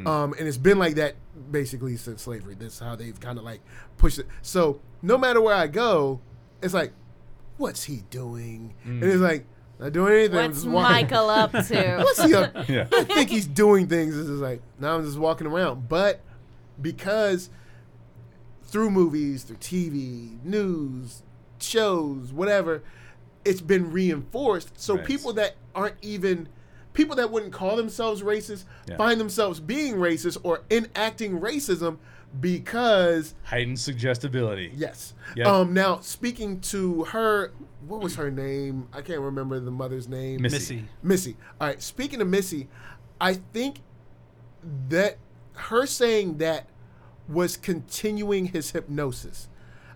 Um, 0.08 0.34
and 0.40 0.48
it's 0.48 0.56
been 0.58 0.80
like 0.80 0.96
that 0.96 1.16
basically 1.52 1.98
since 1.98 2.22
slavery. 2.22 2.56
That's 2.58 2.80
how 2.80 2.96
they've 2.96 3.20
kind 3.20 3.38
of 3.38 3.44
like 3.44 3.60
pushed 3.98 4.20
it. 4.20 4.28
So 4.42 4.80
no 5.02 5.18
matter 5.18 5.42
where 5.42 5.54
I 5.54 5.68
go, 5.68 6.22
it's 6.62 6.74
like, 6.74 6.94
what's 7.58 7.84
he 7.84 8.04
doing? 8.10 8.74
And 8.86 9.04
it's 9.04 9.20
like, 9.20 9.46
not 9.82 9.92
doing 9.92 10.14
anything. 10.14 10.38
I'm 10.38 10.52
What's 10.52 10.64
just 10.64 10.68
Michael 10.74 11.30
up 11.30 11.52
to? 11.68 11.98
What's 12.04 12.24
he 12.24 12.34
up? 12.34 12.56
Yeah. 12.70 12.88
I 12.94 13.04
think 13.04 13.30
he's 13.30 13.48
doing 13.48 13.88
things. 13.88 14.18
It's 14.18 14.30
just 14.30 14.42
like 14.42 14.62
now 14.80 14.96
I'm 14.96 15.04
just 15.04 15.18
walking 15.18 15.46
around. 15.48 15.90
But 15.90 16.22
because 16.82 17.50
through 18.72 18.90
movies, 18.90 19.44
through 19.44 19.58
TV, 19.58 20.44
news, 20.44 21.22
shows, 21.60 22.32
whatever, 22.34 22.82
it's 23.46 23.62
been 23.62 23.92
reinforced. 23.92 24.80
So 24.80 24.96
Right. 24.96 25.06
people 25.06 25.34
that 25.34 25.56
aren't 25.76 25.96
even 26.02 26.48
people 26.94 27.16
that 27.16 27.32
wouldn't 27.32 27.54
call 27.54 27.76
themselves 27.78 28.22
racist 28.22 28.66
Yeah. 28.88 28.98
find 28.98 29.20
themselves 29.20 29.60
being 29.62 29.96
racist 29.96 30.38
or 30.44 30.64
enacting 30.70 31.40
racism 31.40 31.98
because 32.40 33.34
Heightened 33.44 33.80
suggestibility. 33.80 34.72
yes. 34.76 35.14
Yep. 35.36 35.48
Um 35.48 35.74
now 35.74 36.00
speaking 36.02 36.60
to 36.62 37.06
her 37.06 37.52
what 37.88 38.02
was 38.02 38.16
her 38.16 38.30
name? 38.30 38.88
I 38.94 39.02
can't 39.02 39.22
remember 39.22 39.60
the 39.60 39.72
mother's 39.72 40.08
name. 40.08 40.42
Missy. 40.42 40.56
Missy. 40.56 40.86
Missy. 41.02 41.38
All 41.60 41.68
right. 41.68 41.82
Speaking 41.82 42.22
of 42.22 42.28
Missy, 42.28 42.68
I 43.20 43.36
think 43.36 43.82
that 44.90 45.18
her 45.56 45.86
saying 45.86 46.38
that 46.40 46.68
was 47.28 47.58
continuing 47.58 48.48
his 48.48 48.72
hypnosis. 48.72 49.48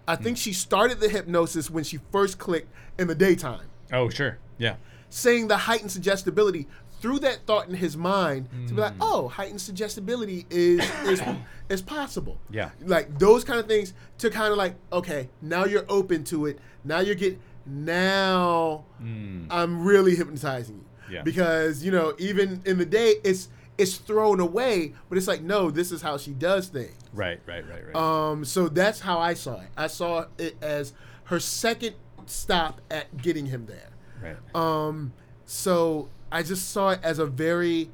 I 0.08 0.16
hmm. 0.16 0.24
think 0.24 0.38
she 0.38 0.54
started 0.54 1.00
the 1.00 1.10
hypnosis 1.10 1.70
when 1.70 1.84
she 1.84 2.00
first 2.12 2.38
clicked 2.38 2.72
in 2.98 3.08
the 3.08 3.16
daytime, 3.16 3.68
Oh, 3.92 4.10
sure. 4.10 4.40
Yeah. 4.58 4.76
saying 5.10 5.48
the 5.48 5.58
heightened 5.58 5.92
suggestibility 5.92 6.68
through 7.02 7.20
that 7.20 7.46
thought 7.46 7.68
in 7.68 7.76
his 7.76 7.96
mind 7.98 8.50
to 8.68 8.74
be 8.74 8.82
like, 8.82 8.94
hmm. 8.94 9.02
oh, 9.02 9.28
heightened 9.28 9.62
suggestibility 9.62 10.46
is 10.50 10.82
is 11.04 11.22
is 11.70 11.82
possible. 11.82 12.40
Yeah. 12.50 12.72
Like 12.82 13.20
those 13.20 13.44
kind 13.44 13.60
of 13.60 13.68
things 13.68 13.94
to 14.20 14.30
kind 14.30 14.52
of 14.52 14.58
like, 14.58 14.76
okay, 14.92 15.30
now 15.42 15.66
you're 15.66 15.86
open 15.90 16.24
to 16.26 16.46
it. 16.46 16.60
Now 16.84 17.00
you're 17.00 17.16
getting 17.16 17.40
now 17.66 18.86
hmm. 19.00 19.46
I'm 19.50 19.84
really 19.86 20.16
hypnotizing 20.16 20.78
you. 20.78 21.16
Yeah. 21.16 21.22
Because, 21.22 21.84
you 21.84 21.92
know, 21.92 22.16
even 22.18 22.62
in 22.66 22.78
the 22.78 22.86
day 22.86 23.16
it's 23.24 23.50
it's 23.78 23.98
thrown 23.98 24.40
away, 24.40 24.94
but 25.10 25.18
it's 25.18 25.28
like, 25.28 25.42
no, 25.42 25.70
this 25.70 25.92
is 25.92 26.02
how 26.02 26.18
she 26.18 26.32
does 26.32 26.68
things. 26.70 26.96
Right, 27.14 27.40
right, 27.46 27.64
right, 27.68 27.84
right. 27.88 27.96
Um, 27.96 28.46
so 28.46 28.70
that's 28.70 29.00
how 29.02 29.20
I 29.20 29.34
saw 29.34 29.56
it. 29.60 29.68
I 29.76 29.88
saw 29.88 30.26
it 30.38 30.56
as 30.62 30.94
her 31.26 31.40
second 31.40 31.96
stop 32.26 32.82
at 32.90 33.18
getting 33.18 33.48
him 33.48 33.66
there. 33.66 33.90
right. 34.22 34.38
Um, 34.56 35.14
so 35.46 36.10
I 36.32 36.42
just 36.44 36.70
saw 36.72 36.90
it 36.92 37.00
as 37.04 37.20
a 37.20 37.26
very 37.26 37.90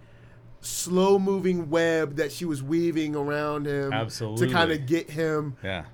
slow 0.62 1.18
moving 1.18 1.70
web 1.70 2.16
that 2.18 2.32
she 2.32 2.46
was 2.46 2.62
weaving 2.62 3.16
around 3.16 3.66
him 3.66 3.92
Absolutely. 3.92 4.48
to 4.48 4.54
kind 4.54 4.72
of 4.72 4.86
get 4.86 5.10
him 5.10 5.56
yeah. 5.64 5.86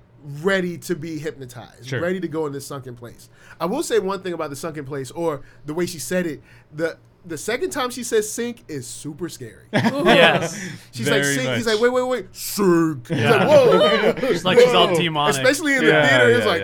ready 0.42 0.76
to 0.76 0.94
be 0.94 1.18
hypnotized, 1.18 1.86
Sure. 1.88 2.00
ready 2.00 2.20
to 2.20 2.28
go 2.28 2.44
in 2.46 2.52
this 2.52 2.66
sunken 2.66 2.94
place. 2.94 3.30
I 3.58 3.64
will 3.66 3.82
say 3.82 3.98
one 3.98 4.20
thing 4.22 4.34
about 4.34 4.50
the 4.50 4.56
sunken 4.56 4.84
place, 4.84 5.10
or 5.10 5.40
the 5.64 5.72
way 5.72 5.86
she 5.86 5.98
said 5.98 6.26
it. 6.26 6.42
The 6.72 6.98
the 7.28 7.38
second 7.38 7.70
time 7.70 7.90
she 7.90 8.02
says 8.02 8.30
sink 8.30 8.64
is 8.68 8.86
super 8.86 9.28
scary. 9.28 9.66
Yes. 9.72 10.58
She's 10.92 11.08
like 11.08 11.22
Very 11.22 11.34
sink. 11.36 11.56
He's 11.56 11.66
like 11.66 11.80
wait 11.80 11.92
wait 11.92 12.02
wait 12.08 12.26
sink. 12.34 13.08
He's 13.08 13.24
like 13.24 13.48
whoa. 13.48 14.14
It's 14.28 14.44
like 14.44 14.58
she's 14.58 14.74
all 14.74 14.88
Whoa. 14.88 14.96
demonic. 14.96 15.36
Especially 15.36 15.74
in 15.76 15.84
the 15.84 15.90
yeah, 15.90 16.08
theater, 16.08 16.30
it's 16.30 16.46
yeah, 16.46 16.52
like 16.52 16.60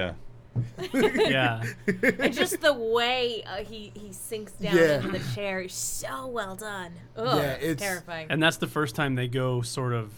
yeah. 1.28 1.28
yeah. 1.28 2.24
and 2.24 2.32
just 2.34 2.60
the 2.60 2.72
way 2.72 3.42
uh, 3.46 3.56
he 3.64 3.92
he 3.94 4.12
sinks 4.12 4.52
down 4.52 4.76
Yeah. 4.76 4.96
into 4.96 5.08
the 5.08 5.20
chair 5.34 5.60
is 5.62 5.72
so 5.72 6.26
well 6.28 6.56
done. 6.56 6.92
Ugh, 7.16 7.36
Yeah, 7.38 7.52
it's- 7.54 7.76
terrifying. 7.78 8.28
And 8.30 8.42
that's 8.42 8.56
the 8.58 8.68
first 8.68 8.94
time 8.94 9.14
they 9.16 9.28
go 9.28 9.62
sort 9.62 9.92
of 9.92 10.12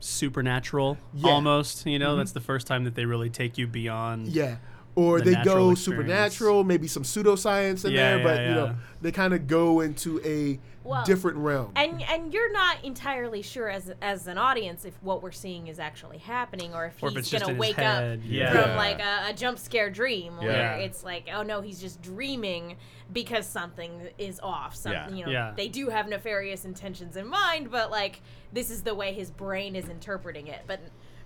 supernatural 0.00 0.98
Yeah. 1.14 1.30
almost, 1.30 1.86
you 1.86 1.98
know, 1.98 2.16
that's 2.16 2.32
the 2.32 2.40
first 2.40 2.66
time 2.66 2.84
that 2.84 2.94
they 2.94 3.04
really 3.04 3.30
take 3.30 3.56
you 3.58 3.66
beyond 3.66 4.28
yeah. 4.28 4.56
Or 4.94 5.18
The 5.20 5.24
they 5.24 5.32
go 5.44 5.70
experience. 5.70 5.80
supernatural, 5.80 6.64
maybe 6.64 6.86
some 6.86 7.02
pseudoscience 7.02 7.84
in 7.84 7.92
Yeah, 7.92 8.10
there, 8.10 8.18
yeah, 8.18 8.24
but 8.24 8.40
you 8.42 8.54
know 8.54 8.74
they 9.00 9.10
kind 9.12 9.32
of 9.34 9.46
go 9.46 9.80
into 9.80 10.20
a 10.24 10.60
Well, 10.84 11.02
different 11.04 11.38
realm. 11.38 11.72
and 11.76 12.02
and 12.02 12.32
you're 12.32 12.52
not 12.52 12.84
entirely 12.84 13.40
sure 13.42 13.68
as 13.70 13.90
as 14.02 14.26
an 14.26 14.36
audience 14.36 14.84
if 14.84 14.94
what 15.02 15.22
we're 15.22 15.30
seeing 15.32 15.68
is 15.68 15.78
actually 15.78 16.18
happening 16.18 16.74
or 16.74 16.86
if 16.86 17.02
Or 17.02 17.08
he's 17.10 17.32
it's 17.32 17.32
gonna 17.44 17.58
wake 17.58 17.78
up 17.78 18.18
Yeah. 18.24 18.50
from 18.52 18.70
Yeah. 18.70 18.76
like 18.76 19.00
a, 19.00 19.30
a 19.30 19.32
jump 19.32 19.58
scare 19.58 19.88
dream 19.90 20.36
where 20.38 20.76
it's 20.78 21.02
like 21.02 21.28
oh 21.32 21.42
no 21.42 21.60
he's 21.62 21.80
just 21.80 22.02
dreaming 22.02 22.76
because 23.12 23.46
something 23.46 24.08
is 24.18 24.40
off 24.40 24.74
something 24.76 25.16
Yeah. 25.16 25.18
you 25.20 25.24
know 25.26 25.32
Yeah. 25.32 25.52
they 25.56 25.68
do 25.68 25.88
have 25.88 26.06
nefarious 26.08 26.64
intentions 26.64 27.16
in 27.16 27.26
mind 27.28 27.70
but 27.70 27.90
like 27.90 28.20
this 28.52 28.70
is 28.70 28.82
the 28.82 28.94
way 28.94 29.12
his 29.14 29.30
brain 29.30 29.74
is 29.74 29.88
interpreting 29.88 30.46
it 30.48 30.62
but 30.66 30.80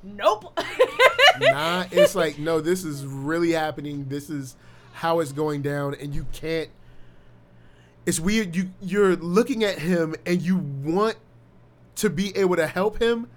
nope 0.06 0.58
nah, 1.40 1.84
it's 1.90 2.14
like 2.14 2.38
no, 2.38 2.60
this 2.60 2.84
is 2.84 3.04
really 3.04 3.52
happening. 3.52 4.06
This 4.08 4.30
is 4.30 4.56
how 4.94 5.20
it's 5.20 5.32
going 5.32 5.60
down, 5.62 5.94
and 6.00 6.14
you 6.14 6.24
can't. 6.32 6.70
It's 8.06 8.20
weird. 8.20 8.54
You 8.56 8.70
you're 8.80 9.16
looking 9.16 9.64
at 9.64 9.78
him, 9.78 10.14
and 10.24 10.40
you 10.40 10.56
want 10.56 11.16
to 11.96 12.08
be 12.08 12.34
able 12.36 12.56
to 12.56 12.66
help 12.66 13.00
him, 13.02 13.28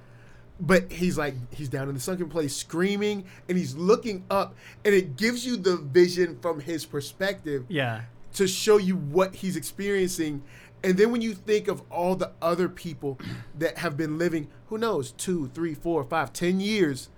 but 0.60 0.92
he's 0.92 1.18
like 1.18 1.34
he's 1.54 1.70
down 1.70 1.90
in 1.90 1.96
the 1.96 2.00
sunken 2.00 2.30
place 2.30 2.56
screaming, 2.56 3.26
and 3.50 3.58
he's 3.58 3.76
looking 3.76 4.24
up, 4.30 4.56
and 4.86 4.94
it 4.94 5.18
gives 5.18 5.46
you 5.46 5.58
the 5.58 5.76
vision 5.78 6.38
from 6.42 6.60
his 6.62 6.86
perspective 6.86 7.66
Yeah. 7.68 8.02
to 8.36 8.48
show 8.48 8.78
you 8.78 8.96
what 8.96 9.36
he's 9.36 9.56
experiencing. 9.58 10.44
And 10.84 10.98
then 10.98 11.12
when 11.12 11.22
you 11.22 11.34
think 11.34 11.68
of 11.68 11.82
all 11.92 12.16
the 12.16 12.32
other 12.42 12.70
people 12.70 13.20
that 13.58 13.80
have 13.80 13.98
been 13.98 14.18
living, 14.18 14.48
who 14.68 14.78
knows, 14.78 15.12
two, 15.12 15.50
three, 15.54 15.74
four, 15.74 16.04
five, 16.04 16.32
ten 16.32 16.60
years, 16.60 17.10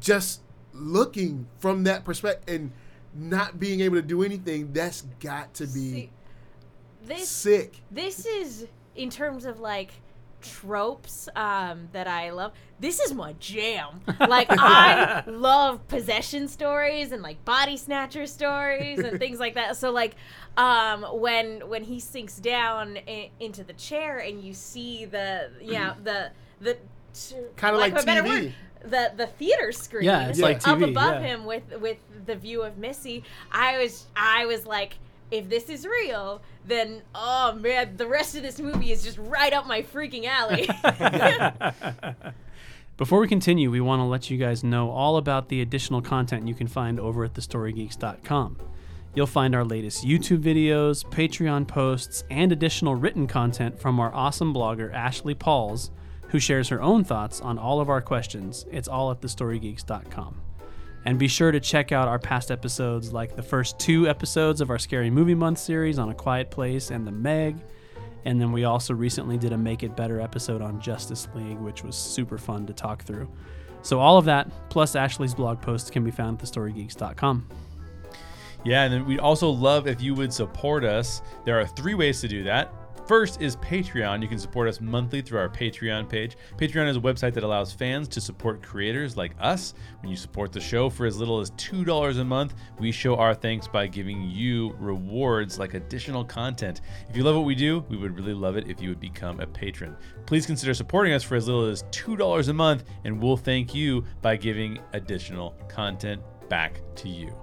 just 0.00 0.42
looking 0.72 1.46
from 1.58 1.84
that 1.84 2.04
perspective 2.04 2.54
and 2.54 2.72
not 3.14 3.58
being 3.60 3.80
able 3.80 3.96
to 3.96 4.02
do 4.02 4.22
anything, 4.22 4.72
that's 4.72 5.02
got 5.20 5.54
to 5.54 5.64
be 5.66 5.70
See, 5.92 6.10
this 7.04 7.28
sick. 7.28 7.80
this 7.90 8.26
is 8.26 8.66
in 8.96 9.10
terms 9.10 9.44
of 9.44 9.60
like 9.60 9.92
tropes 10.40 11.28
um, 11.36 11.88
that 11.92 12.06
I 12.06 12.30
love. 12.30 12.52
This 12.80 13.00
is 13.00 13.12
my 13.14 13.34
jam. 13.40 14.00
Like 14.20 14.48
I 14.50 15.22
love 15.26 15.86
possession 15.88 16.48
stories 16.48 17.12
and 17.12 17.22
like 17.22 17.44
body 17.44 17.76
snatcher 17.76 18.26
stories 18.26 18.98
and 19.00 19.18
things 19.18 19.38
like 19.40 19.54
that. 19.54 19.76
So 19.76 19.90
like 19.90 20.14
um, 20.56 21.02
when 21.20 21.68
when 21.68 21.82
he 21.84 21.98
sinks 22.00 22.36
down 22.38 22.98
i- 23.08 23.30
into 23.40 23.64
the 23.64 23.72
chair 23.74 24.18
and 24.18 24.42
you 24.42 24.54
see 24.54 25.04
the 25.06 25.50
yeah 25.60 25.94
the 26.04 26.30
the 26.60 26.76
Kinda 27.56 27.78
like 27.78 27.98
a 28.00 28.04
better 28.04 28.22
TV. 28.22 28.28
word, 28.44 28.54
the 28.84 29.12
the 29.16 29.26
theater 29.26 29.72
screen 29.72 30.04
Yeah, 30.04 30.28
it's 30.28 30.38
Yeah. 30.38 30.44
like 30.46 30.68
up 30.68 30.80
above 30.80 31.14
yeah. 31.14 31.28
him 31.28 31.44
with 31.46 31.64
with 31.80 31.98
the 32.26 32.36
view 32.36 32.62
of 32.62 32.78
Missy, 32.78 33.24
I 33.50 33.78
was 33.78 34.06
I 34.14 34.46
was 34.46 34.66
like, 34.66 34.98
if 35.30 35.48
this 35.48 35.68
is 35.68 35.86
real, 35.86 36.42
then 36.66 37.02
oh 37.14 37.54
man, 37.54 37.96
the 37.96 38.06
rest 38.06 38.36
of 38.36 38.42
this 38.42 38.58
movie 38.58 38.92
is 38.92 39.02
just 39.02 39.18
right 39.18 39.52
up 39.52 39.66
my 39.66 39.82
freaking 39.82 40.26
alley. 40.26 40.68
Before 42.96 43.20
we 43.20 43.28
continue, 43.28 43.70
we 43.70 43.80
want 43.80 44.00
to 44.00 44.04
let 44.04 44.28
you 44.28 44.38
guys 44.38 44.64
know 44.64 44.90
all 44.90 45.18
about 45.18 45.48
the 45.48 45.60
additional 45.60 46.02
content 46.02 46.48
you 46.48 46.54
can 46.54 46.66
find 46.66 46.98
over 46.98 47.24
at 47.24 47.34
thestorygeeks.com. 47.34 48.56
You'll 49.14 49.26
find 49.26 49.54
our 49.54 49.64
latest 49.64 50.04
YouTube 50.04 50.42
videos, 50.42 51.04
Patreon 51.04 51.68
posts, 51.68 52.24
and 52.28 52.50
additional 52.50 52.96
written 52.96 53.26
content 53.26 53.80
from 53.80 54.00
our 54.00 54.12
awesome 54.12 54.52
blogger 54.52 54.92
Ashley 54.92 55.34
Pauls, 55.34 55.90
who 56.30 56.38
shares 56.38 56.68
her 56.68 56.82
own 56.82 57.04
thoughts 57.04 57.40
on 57.40 57.56
all 57.56 57.80
of 57.80 57.88
our 57.88 58.00
questions. 58.02 58.66
It's 58.70 58.88
all 58.88 59.10
at 59.10 59.20
thestorygeeks.com. 59.20 60.40
And 61.08 61.18
be 61.18 61.26
sure 61.26 61.50
to 61.50 61.58
check 61.58 61.90
out 61.90 62.06
our 62.06 62.18
past 62.18 62.50
episodes, 62.50 63.14
like 63.14 63.34
the 63.34 63.42
first 63.42 63.78
two 63.78 64.06
episodes 64.06 64.60
of 64.60 64.68
our 64.68 64.78
Scary 64.78 65.08
Movie 65.08 65.34
Month 65.34 65.56
series 65.56 65.98
on 65.98 66.10
A 66.10 66.14
Quiet 66.14 66.50
Place 66.50 66.90
and 66.90 67.06
The 67.06 67.10
Meg. 67.10 67.56
And 68.26 68.38
then 68.38 68.52
we 68.52 68.64
also 68.64 68.92
recently 68.92 69.38
did 69.38 69.54
a 69.54 69.56
Make 69.56 69.82
It 69.82 69.96
Better 69.96 70.20
episode 70.20 70.60
on 70.60 70.82
Justice 70.82 71.26
League, 71.34 71.56
which 71.60 71.82
was 71.82 71.96
super 71.96 72.36
fun 72.36 72.66
to 72.66 72.74
talk 72.74 73.04
through. 73.04 73.26
So 73.80 74.00
all 74.00 74.18
of 74.18 74.26
that, 74.26 74.50
plus 74.68 74.94
Ashley's 74.94 75.34
blog 75.34 75.62
posts, 75.62 75.88
can 75.88 76.04
be 76.04 76.10
found 76.10 76.42
at 76.42 76.46
thestorygeeks.com. 76.46 77.48
Yeah, 78.66 78.82
and 78.82 78.92
then 78.92 79.06
we'd 79.06 79.18
also 79.18 79.48
love 79.48 79.88
if 79.88 80.02
you 80.02 80.14
would 80.14 80.30
support 80.30 80.84
us. 80.84 81.22
There 81.46 81.58
are 81.58 81.66
three 81.66 81.94
ways 81.94 82.20
to 82.20 82.28
do 82.28 82.42
that. 82.42 82.70
First 83.08 83.40
is 83.40 83.56
Patreon. 83.56 84.20
You 84.20 84.28
can 84.28 84.38
support 84.38 84.68
us 84.68 84.82
monthly 84.82 85.22
through 85.22 85.38
our 85.38 85.48
Patreon 85.48 86.10
page. 86.10 86.36
Patreon 86.58 86.90
is 86.90 86.98
a 86.98 87.00
website 87.00 87.32
that 87.32 87.42
allows 87.42 87.72
fans 87.72 88.06
to 88.08 88.20
support 88.20 88.62
creators 88.62 89.16
like 89.16 89.32
us. 89.40 89.72
When 90.02 90.10
you 90.10 90.16
support 90.16 90.52
the 90.52 90.60
show 90.60 90.90
for 90.90 91.06
as 91.06 91.16
little 91.16 91.40
as 91.40 91.50
$2 91.52 92.20
a 92.20 92.24
month, 92.24 92.54
we 92.78 92.92
show 92.92 93.16
our 93.16 93.34
thanks 93.34 93.66
by 93.66 93.86
giving 93.86 94.24
you 94.24 94.76
rewards 94.78 95.58
like 95.58 95.72
additional 95.72 96.22
content. 96.22 96.82
If 97.08 97.16
you 97.16 97.24
love 97.24 97.34
what 97.34 97.46
we 97.46 97.54
do, 97.54 97.82
we 97.88 97.96
would 97.96 98.14
really 98.14 98.34
love 98.34 98.58
it 98.58 98.68
if 98.68 98.78
you 98.78 98.90
would 98.90 99.00
become 99.00 99.40
a 99.40 99.46
patron. 99.46 99.96
Please 100.26 100.44
consider 100.44 100.74
supporting 100.74 101.14
us 101.14 101.22
for 101.22 101.36
as 101.36 101.46
little 101.46 101.64
as 101.64 101.84
$2 101.84 102.48
a 102.48 102.52
month, 102.52 102.84
and 103.04 103.22
we'll 103.22 103.38
thank 103.38 103.74
you 103.74 104.04
by 104.20 104.36
giving 104.36 104.80
additional 104.92 105.52
content 105.66 106.20
back 106.50 106.82
to 106.96 107.08
you. 107.08 107.34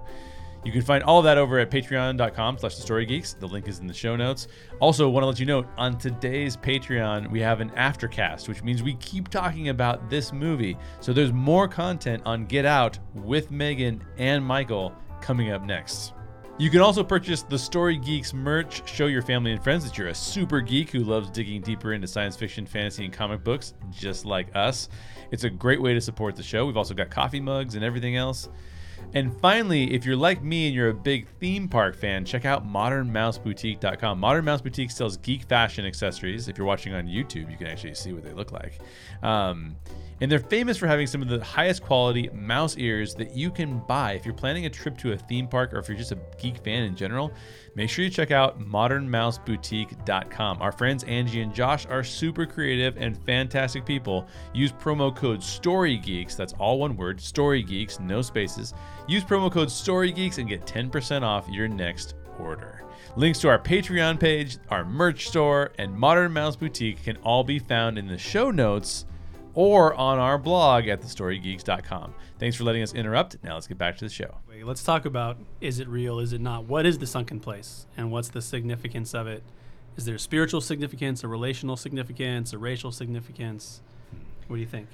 You 0.66 0.72
can 0.72 0.82
find 0.82 1.04
all 1.04 1.18
of 1.18 1.24
that 1.26 1.38
over 1.38 1.60
at 1.60 1.70
patreon.com 1.70 2.58
slash 2.58 2.74
the 2.74 2.82
story 2.82 3.06
geeks. 3.06 3.34
The 3.34 3.46
link 3.46 3.68
is 3.68 3.78
in 3.78 3.86
the 3.86 3.94
show 3.94 4.16
notes. 4.16 4.48
Also, 4.80 5.08
want 5.08 5.22
to 5.22 5.28
let 5.28 5.38
you 5.38 5.46
know 5.46 5.64
on 5.78 5.96
today's 5.96 6.56
Patreon, 6.56 7.30
we 7.30 7.38
have 7.38 7.60
an 7.60 7.70
aftercast, 7.70 8.48
which 8.48 8.64
means 8.64 8.82
we 8.82 8.94
keep 8.94 9.28
talking 9.28 9.68
about 9.68 10.10
this 10.10 10.32
movie. 10.32 10.76
So 10.98 11.12
there's 11.12 11.32
more 11.32 11.68
content 11.68 12.24
on 12.26 12.46
Get 12.46 12.66
Out 12.66 12.98
with 13.14 13.52
Megan 13.52 14.02
and 14.18 14.44
Michael 14.44 14.92
coming 15.20 15.52
up 15.52 15.62
next. 15.62 16.14
You 16.58 16.68
can 16.68 16.80
also 16.80 17.04
purchase 17.04 17.42
the 17.42 17.60
Story 17.60 17.96
Geeks 17.96 18.34
merch. 18.34 18.82
Show 18.88 19.06
your 19.06 19.22
family 19.22 19.52
and 19.52 19.62
friends 19.62 19.84
that 19.84 19.96
you're 19.96 20.08
a 20.08 20.14
super 20.16 20.60
geek 20.60 20.90
who 20.90 21.04
loves 21.04 21.30
digging 21.30 21.60
deeper 21.60 21.92
into 21.92 22.08
science 22.08 22.34
fiction, 22.34 22.66
fantasy, 22.66 23.04
and 23.04 23.14
comic 23.14 23.44
books, 23.44 23.74
just 23.92 24.24
like 24.24 24.48
us. 24.56 24.88
It's 25.30 25.44
a 25.44 25.50
great 25.50 25.80
way 25.80 25.94
to 25.94 26.00
support 26.00 26.34
the 26.34 26.42
show. 26.42 26.66
We've 26.66 26.76
also 26.76 26.94
got 26.94 27.08
coffee 27.08 27.38
mugs 27.38 27.76
and 27.76 27.84
everything 27.84 28.16
else. 28.16 28.48
And 29.14 29.38
finally, 29.40 29.94
if 29.94 30.04
you're 30.04 30.16
like 30.16 30.42
me 30.42 30.66
and 30.66 30.74
you're 30.74 30.90
a 30.90 30.94
big 30.94 31.26
theme 31.40 31.68
park 31.68 31.96
fan, 31.96 32.24
check 32.24 32.44
out 32.44 32.66
modernmouseboutique.com. 32.66 34.18
Modern 34.18 34.44
Mouse 34.44 34.60
Boutique 34.60 34.90
sells 34.90 35.16
geek 35.16 35.44
fashion 35.44 35.86
accessories. 35.86 36.48
If 36.48 36.58
you're 36.58 36.66
watching 36.66 36.92
on 36.92 37.06
YouTube, 37.06 37.50
you 37.50 37.56
can 37.56 37.66
actually 37.66 37.94
see 37.94 38.12
what 38.12 38.24
they 38.24 38.32
look 38.32 38.52
like. 38.52 38.78
Um, 39.22 39.76
and 40.20 40.30
they're 40.30 40.38
famous 40.38 40.78
for 40.78 40.86
having 40.86 41.06
some 41.06 41.22
of 41.22 41.28
the 41.28 41.42
highest 41.44 41.82
quality 41.82 42.28
mouse 42.32 42.76
ears 42.78 43.14
that 43.14 43.34
you 43.34 43.50
can 43.50 43.80
buy. 43.80 44.12
If 44.12 44.24
you're 44.24 44.34
planning 44.34 44.66
a 44.66 44.70
trip 44.70 44.96
to 44.98 45.12
a 45.12 45.16
theme 45.16 45.46
park 45.46 45.74
or 45.74 45.78
if 45.78 45.88
you're 45.88 45.98
just 45.98 46.12
a 46.12 46.18
geek 46.38 46.58
fan 46.58 46.84
in 46.84 46.96
general, 46.96 47.32
make 47.74 47.90
sure 47.90 48.04
you 48.04 48.10
check 48.10 48.30
out 48.30 48.60
modernmouseboutique.com. 48.60 50.62
Our 50.62 50.72
friends 50.72 51.04
Angie 51.04 51.42
and 51.42 51.54
Josh 51.54 51.86
are 51.86 52.02
super 52.02 52.46
creative 52.46 52.96
and 52.96 53.22
fantastic 53.24 53.84
people. 53.84 54.26
Use 54.54 54.72
promo 54.72 55.14
code 55.14 55.40
StoryGeeks, 55.40 56.36
that's 56.36 56.54
all 56.54 56.78
one 56.78 56.96
word, 56.96 57.18
StoryGeeks, 57.18 58.00
no 58.00 58.22
spaces. 58.22 58.72
Use 59.06 59.24
promo 59.24 59.52
code 59.52 59.68
StoryGeeks 59.68 60.38
and 60.38 60.48
get 60.48 60.66
10% 60.66 61.22
off 61.22 61.48
your 61.48 61.68
next 61.68 62.14
order. 62.38 62.82
Links 63.16 63.38
to 63.40 63.48
our 63.48 63.58
Patreon 63.58 64.20
page, 64.20 64.58
our 64.68 64.84
merch 64.84 65.28
store, 65.28 65.72
and 65.78 65.94
Modern 65.94 66.32
Mouse 66.32 66.54
Boutique 66.54 67.02
can 67.02 67.16
all 67.18 67.42
be 67.42 67.58
found 67.58 67.98
in 67.98 68.06
the 68.06 68.18
show 68.18 68.50
notes 68.50 69.06
or 69.56 69.94
on 69.94 70.18
our 70.18 70.38
blog 70.38 70.86
at 70.86 71.00
thestorygeeks.com. 71.00 72.14
Thanks 72.38 72.56
for 72.56 72.62
letting 72.62 72.82
us 72.82 72.94
interrupt. 72.94 73.42
Now 73.42 73.54
let's 73.54 73.66
get 73.66 73.78
back 73.78 73.96
to 73.96 74.04
the 74.04 74.10
show. 74.10 74.36
Wait, 74.48 74.64
let's 74.64 74.84
talk 74.84 75.06
about 75.06 75.38
is 75.60 75.80
it 75.80 75.88
real, 75.88 76.20
is 76.20 76.32
it 76.32 76.40
not? 76.40 76.64
What 76.64 76.86
is 76.86 76.98
the 76.98 77.06
sunken 77.06 77.40
place, 77.40 77.86
and 77.96 78.12
what's 78.12 78.28
the 78.28 78.42
significance 78.42 79.14
of 79.14 79.26
it? 79.26 79.42
Is 79.96 80.04
there 80.04 80.14
a 80.14 80.20
spiritual 80.20 80.60
significance, 80.60 81.24
a 81.24 81.28
relational 81.28 81.76
significance, 81.76 82.52
a 82.52 82.58
racial 82.58 82.92
significance? 82.92 83.80
What 84.46 84.56
do 84.56 84.60
you 84.60 84.68
think? 84.68 84.88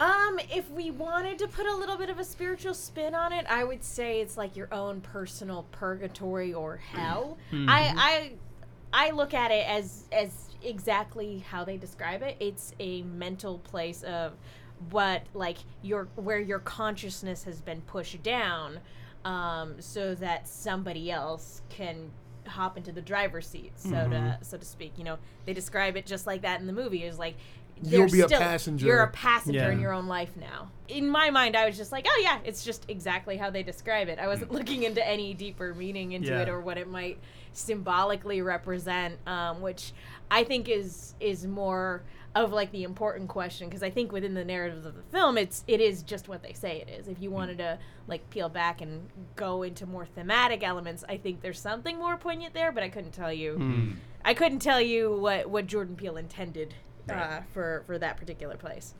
Um, 0.00 0.40
if 0.52 0.68
we 0.70 0.90
wanted 0.90 1.38
to 1.38 1.46
put 1.46 1.66
a 1.66 1.76
little 1.76 1.96
bit 1.96 2.10
of 2.10 2.18
a 2.18 2.24
spiritual 2.24 2.74
spin 2.74 3.14
on 3.14 3.32
it, 3.32 3.46
I 3.48 3.62
would 3.62 3.84
say 3.84 4.20
it's 4.20 4.36
like 4.36 4.56
your 4.56 4.74
own 4.74 5.00
personal 5.00 5.66
purgatory 5.70 6.52
or 6.52 6.76
hell. 6.78 7.38
I 7.52 8.32
I 8.92 9.06
I 9.06 9.10
look 9.12 9.34
at 9.34 9.52
it 9.52 9.68
as 9.68 10.04
as 10.10 10.30
exactly 10.64 11.38
how 11.38 11.64
they 11.64 11.76
describe 11.76 12.22
it. 12.22 12.36
It's 12.40 12.74
a 12.80 13.02
mental 13.02 13.58
place 13.58 14.02
of 14.02 14.32
what 14.90 15.22
like 15.34 15.58
your 15.82 16.08
where 16.16 16.40
your 16.40 16.58
consciousness 16.58 17.44
has 17.44 17.60
been 17.60 17.80
pushed 17.82 18.22
down 18.22 18.80
um, 19.24 19.80
so 19.80 20.14
that 20.16 20.46
somebody 20.48 21.10
else 21.10 21.62
can 21.68 22.10
hop 22.46 22.76
into 22.76 22.92
the 22.92 23.00
driver's 23.00 23.46
seat 23.46 23.72
so 23.76 24.08
to 24.08 24.38
so 24.42 24.58
to 24.58 24.64
speak. 24.64 24.92
You 24.98 25.04
know 25.04 25.18
they 25.46 25.54
describe 25.54 25.96
it 25.96 26.06
just 26.06 26.26
like 26.26 26.42
that 26.42 26.60
in 26.60 26.66
the 26.66 26.72
movie. 26.72 27.04
Is 27.04 27.18
like 27.18 27.36
You'll 27.82 28.06
they're 28.08 28.08
be 28.08 28.20
a 28.22 28.28
passenger. 28.38 28.86
you're 28.86 29.02
a 29.02 29.10
passenger 29.10 29.58
Yeah. 29.60 29.70
in 29.70 29.80
your 29.80 29.92
own 29.92 30.06
life 30.06 30.30
now. 30.36 30.70
In 30.88 31.08
my 31.08 31.30
mind, 31.30 31.56
I 31.56 31.66
was 31.66 31.76
just 31.76 31.92
like, 31.92 32.06
oh 32.08 32.20
yeah, 32.22 32.38
it's 32.44 32.64
just 32.64 32.84
exactly 32.88 33.36
how 33.36 33.50
they 33.50 33.62
describe 33.62 34.08
it. 34.08 34.18
I 34.18 34.26
wasn't 34.26 34.52
looking 34.52 34.82
into 34.84 35.06
any 35.06 35.34
deeper 35.34 35.74
meaning 35.74 36.12
into 36.12 36.28
Yeah. 36.30 36.42
it 36.42 36.48
or 36.48 36.60
what 36.60 36.78
it 36.78 36.88
might 36.88 37.18
symbolically 37.52 38.42
represent, 38.42 39.18
um, 39.26 39.60
which 39.60 39.92
I 40.30 40.44
think 40.44 40.68
is 40.68 41.14
is 41.20 41.46
more 41.46 42.02
of 42.34 42.52
like 42.52 42.72
the 42.72 42.82
important 42.82 43.28
question 43.28 43.68
because 43.68 43.82
I 43.84 43.90
think 43.90 44.10
within 44.10 44.34
the 44.34 44.44
narrative 44.44 44.84
of 44.84 44.94
the 44.96 45.02
film, 45.12 45.38
it's 45.38 45.64
it 45.66 45.80
is 45.80 46.02
just 46.02 46.28
what 46.28 46.42
they 46.42 46.52
say 46.52 46.80
it 46.86 46.90
is. 46.90 47.08
If 47.08 47.20
you 47.20 47.30
wanted 47.30 47.58
to 47.58 47.78
like 48.08 48.28
peel 48.30 48.48
back 48.48 48.80
and 48.80 49.08
go 49.36 49.62
into 49.62 49.86
more 49.86 50.04
thematic 50.04 50.62
elements, 50.62 51.04
I 51.08 51.16
think 51.16 51.40
there's 51.42 51.60
something 51.60 51.96
more 51.98 52.16
poignant 52.16 52.52
there, 52.54 52.72
but 52.72 52.82
I 52.82 52.88
couldn't 52.88 53.12
tell 53.12 53.32
you. 53.32 53.54
Hmm. 53.54 53.90
I 54.24 54.34
couldn't 54.34 54.60
tell 54.60 54.80
you 54.80 55.12
what 55.16 55.48
what 55.48 55.66
Jordan 55.66 55.96
Peele 55.96 56.16
intended 56.16 56.74
uh, 57.10 57.40
for 57.52 57.82
for 57.86 57.98
that 57.98 58.16
particular 58.16 58.56
place. 58.56 58.94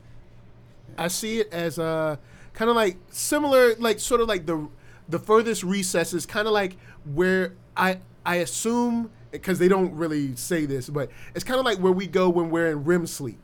I 0.97 1.07
see 1.07 1.39
it 1.39 1.51
as 1.51 1.79
uh, 1.79 2.17
kind 2.53 2.69
of 2.69 2.75
like 2.75 2.97
similar, 3.09 3.75
like 3.75 3.99
sort 3.99 4.21
of 4.21 4.27
like 4.27 4.45
the 4.45 4.67
the 5.09 5.19
furthest 5.19 5.63
recesses, 5.63 6.25
kind 6.25 6.47
of 6.47 6.53
like 6.53 6.77
where 7.13 7.53
I 7.75 7.99
I 8.25 8.35
assume 8.37 9.11
because 9.31 9.59
they 9.59 9.67
don't 9.67 9.93
really 9.95 10.35
say 10.35 10.65
this, 10.65 10.89
but 10.89 11.09
it's 11.33 11.43
kind 11.43 11.59
of 11.59 11.65
like 11.65 11.77
where 11.79 11.91
we 11.91 12.07
go 12.07 12.29
when 12.29 12.49
we're 12.49 12.71
in 12.71 12.83
REM 12.83 13.07
sleep. 13.07 13.39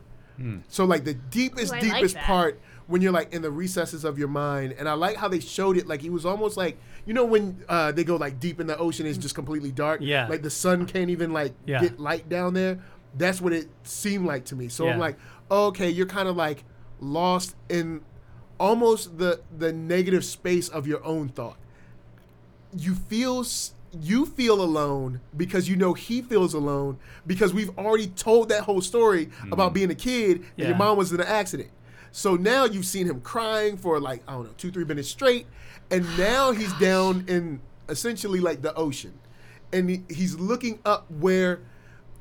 So 0.69 0.85
like 0.85 1.03
the 1.03 1.13
deepest, 1.13 1.71
Ooh, 1.71 1.75
I 1.75 1.79
like 1.81 1.93
deepest 1.93 2.17
part 2.17 2.59
when 2.87 2.99
you're 3.03 3.11
like 3.11 3.31
in 3.31 3.43
the 3.43 3.51
recesses 3.51 4.03
of 4.03 4.17
your 4.17 4.27
mind, 4.27 4.73
and 4.79 4.89
I 4.89 4.93
like 4.93 5.15
how 5.15 5.27
they 5.27 5.39
showed 5.39 5.77
it. 5.77 5.87
Like 5.87 6.01
he 6.01 6.09
was 6.09 6.25
almost 6.25 6.57
like 6.57 6.79
you 7.05 7.13
know 7.13 7.25
when 7.25 7.63
uh, 7.69 7.91
they 7.91 8.03
go 8.03 8.15
like 8.15 8.39
deep 8.39 8.59
in 8.59 8.65
the 8.65 8.75
ocean, 8.75 9.05
it's 9.05 9.19
just 9.19 9.35
completely 9.35 9.71
dark. 9.71 9.99
Yeah. 10.01 10.27
like 10.27 10.41
the 10.41 10.49
sun 10.49 10.87
can't 10.87 11.11
even 11.11 11.31
like 11.31 11.53
Yeah. 11.67 11.81
get 11.81 11.99
light 11.99 12.27
down 12.27 12.55
there. 12.55 12.79
That's 13.17 13.41
what 13.41 13.53
it 13.53 13.69
seemed 13.83 14.25
like 14.25 14.45
to 14.45 14.55
me. 14.55 14.67
So 14.69 14.85
Yeah. 14.85 14.93
I'm 14.93 14.99
like, 14.99 15.17
okay, 15.49 15.89
you're 15.89 16.05
kind 16.05 16.27
of 16.27 16.35
like 16.35 16.63
lost 16.99 17.55
in 17.69 18.01
almost 18.59 19.17
the 19.17 19.41
the 19.57 19.73
negative 19.73 20.23
space 20.23 20.69
of 20.69 20.87
your 20.87 21.03
own 21.03 21.29
thought. 21.29 21.57
You 22.75 22.95
feel 22.95 23.43
you 23.99 24.25
feel 24.25 24.61
alone 24.61 25.19
because 25.35 25.67
you 25.67 25.75
know 25.75 25.93
he 25.93 26.21
feels 26.21 26.53
alone 26.53 26.97
because 27.27 27.53
we've 27.53 27.77
already 27.77 28.07
told 28.07 28.47
that 28.49 28.63
whole 28.63 28.79
story 28.81 29.25
mm-hmm. 29.25 29.51
about 29.51 29.73
being 29.73 29.91
a 29.91 29.95
kid 29.95 30.37
and 30.37 30.45
Yeah. 30.55 30.67
your 30.69 30.77
mom 30.77 30.97
was 30.97 31.11
in 31.11 31.19
an 31.19 31.27
accident. 31.27 31.69
So 32.13 32.35
now 32.35 32.65
you've 32.65 32.85
seen 32.85 33.07
him 33.07 33.21
crying 33.21 33.77
for 33.77 33.99
like 33.99 34.21
I 34.27 34.33
don't 34.33 34.43
know 34.45 34.53
two 34.57 34.71
three 34.71 34.85
minutes 34.85 35.09
straight, 35.09 35.47
and 35.89 36.05
now 36.17 36.51
he's 36.51 36.71
down 36.73 37.25
in 37.27 37.61
essentially 37.89 38.39
like 38.39 38.61
the 38.61 38.73
ocean, 38.75 39.13
and 39.73 39.89
he, 39.89 40.03
he's 40.09 40.35
looking 40.35 40.79
up 40.85 41.09
where 41.11 41.61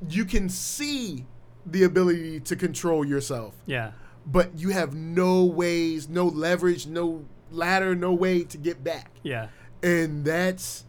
you 0.08 0.24
can 0.24 0.48
see 0.48 1.26
the 1.66 1.82
ability 1.84 2.40
to 2.40 2.56
control 2.56 3.04
yourself 3.04 3.54
Yeah. 3.66 3.92
but 4.26 4.58
you 4.58 4.70
have 4.70 4.94
no 4.94 5.44
ways, 5.44 6.08
no 6.08 6.26
leverage, 6.26 6.86
no 6.86 7.24
ladder, 7.50 7.94
no 7.94 8.12
way 8.12 8.44
to 8.44 8.56
get 8.56 8.82
back. 8.82 9.10
Yeah. 9.22 9.48
And 9.82 10.24
that's 10.24 10.84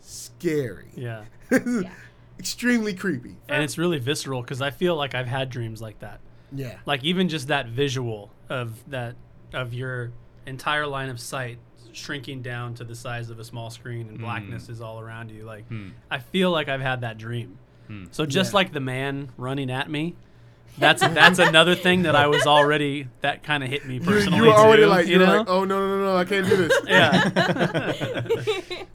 scary. 0.00 0.90
Yeah. 0.94 1.24
Extremely 2.38 2.94
creepy. 2.94 3.36
And 3.48 3.62
it's 3.62 3.78
really 3.78 3.98
visceral 3.98 4.42
because 4.42 4.60
I 4.60 4.70
feel 4.70 4.96
like 4.96 5.14
I've 5.14 5.26
had 5.26 5.50
dreams 5.50 5.80
like 5.80 6.00
that. 6.00 6.20
Yeah. 6.52 6.78
Like 6.86 7.04
even 7.04 7.28
just 7.28 7.48
that 7.48 7.68
visual 7.68 8.30
of 8.48 8.88
that 8.90 9.16
of 9.52 9.72
your 9.72 10.12
entire 10.46 10.86
line 10.86 11.08
of 11.08 11.20
sight 11.20 11.58
shrinking 11.92 12.42
down 12.42 12.74
to 12.74 12.84
the 12.84 12.94
size 12.94 13.30
of 13.30 13.38
a 13.38 13.44
small 13.44 13.70
screen 13.70 14.08
and 14.08 14.16
hmm. 14.16 14.24
blackness 14.24 14.68
is 14.68 14.80
all 14.80 15.00
around 15.00 15.30
you. 15.30 15.44
Like 15.44 15.66
hmm. 15.68 15.90
I 16.10 16.18
feel 16.18 16.50
like 16.50 16.68
I've 16.68 16.80
had 16.80 17.02
that 17.02 17.18
dream. 17.18 17.58
So 18.10 18.26
just 18.26 18.52
Yeah. 18.52 18.56
like 18.56 18.72
the 18.72 18.80
man 18.80 19.30
running 19.36 19.70
at 19.70 19.90
me, 19.90 20.14
that's 20.78 21.00
that's 21.06 21.38
another 21.38 21.74
thing 21.74 22.02
that 22.02 22.16
I 22.16 22.26
was 22.26 22.46
already 22.46 23.08
that 23.20 23.42
kind 23.42 23.62
of 23.62 23.70
hit 23.70 23.86
me 23.86 24.00
personally. 24.00 24.38
you 24.38 24.44
were 24.44 24.52
already 24.54 24.82
too, 24.82 24.88
like, 24.88 25.06
you 25.06 25.18
you're 25.18 25.26
know? 25.26 25.36
like, 25.38 25.48
oh 25.48 25.64
no, 25.64 25.78
no, 25.78 25.98
no, 25.98 26.04
no, 26.04 26.16
I 26.16 26.24
can't 26.24 26.48
do 26.48 26.56
this. 26.56 26.72
yeah, 26.88 28.84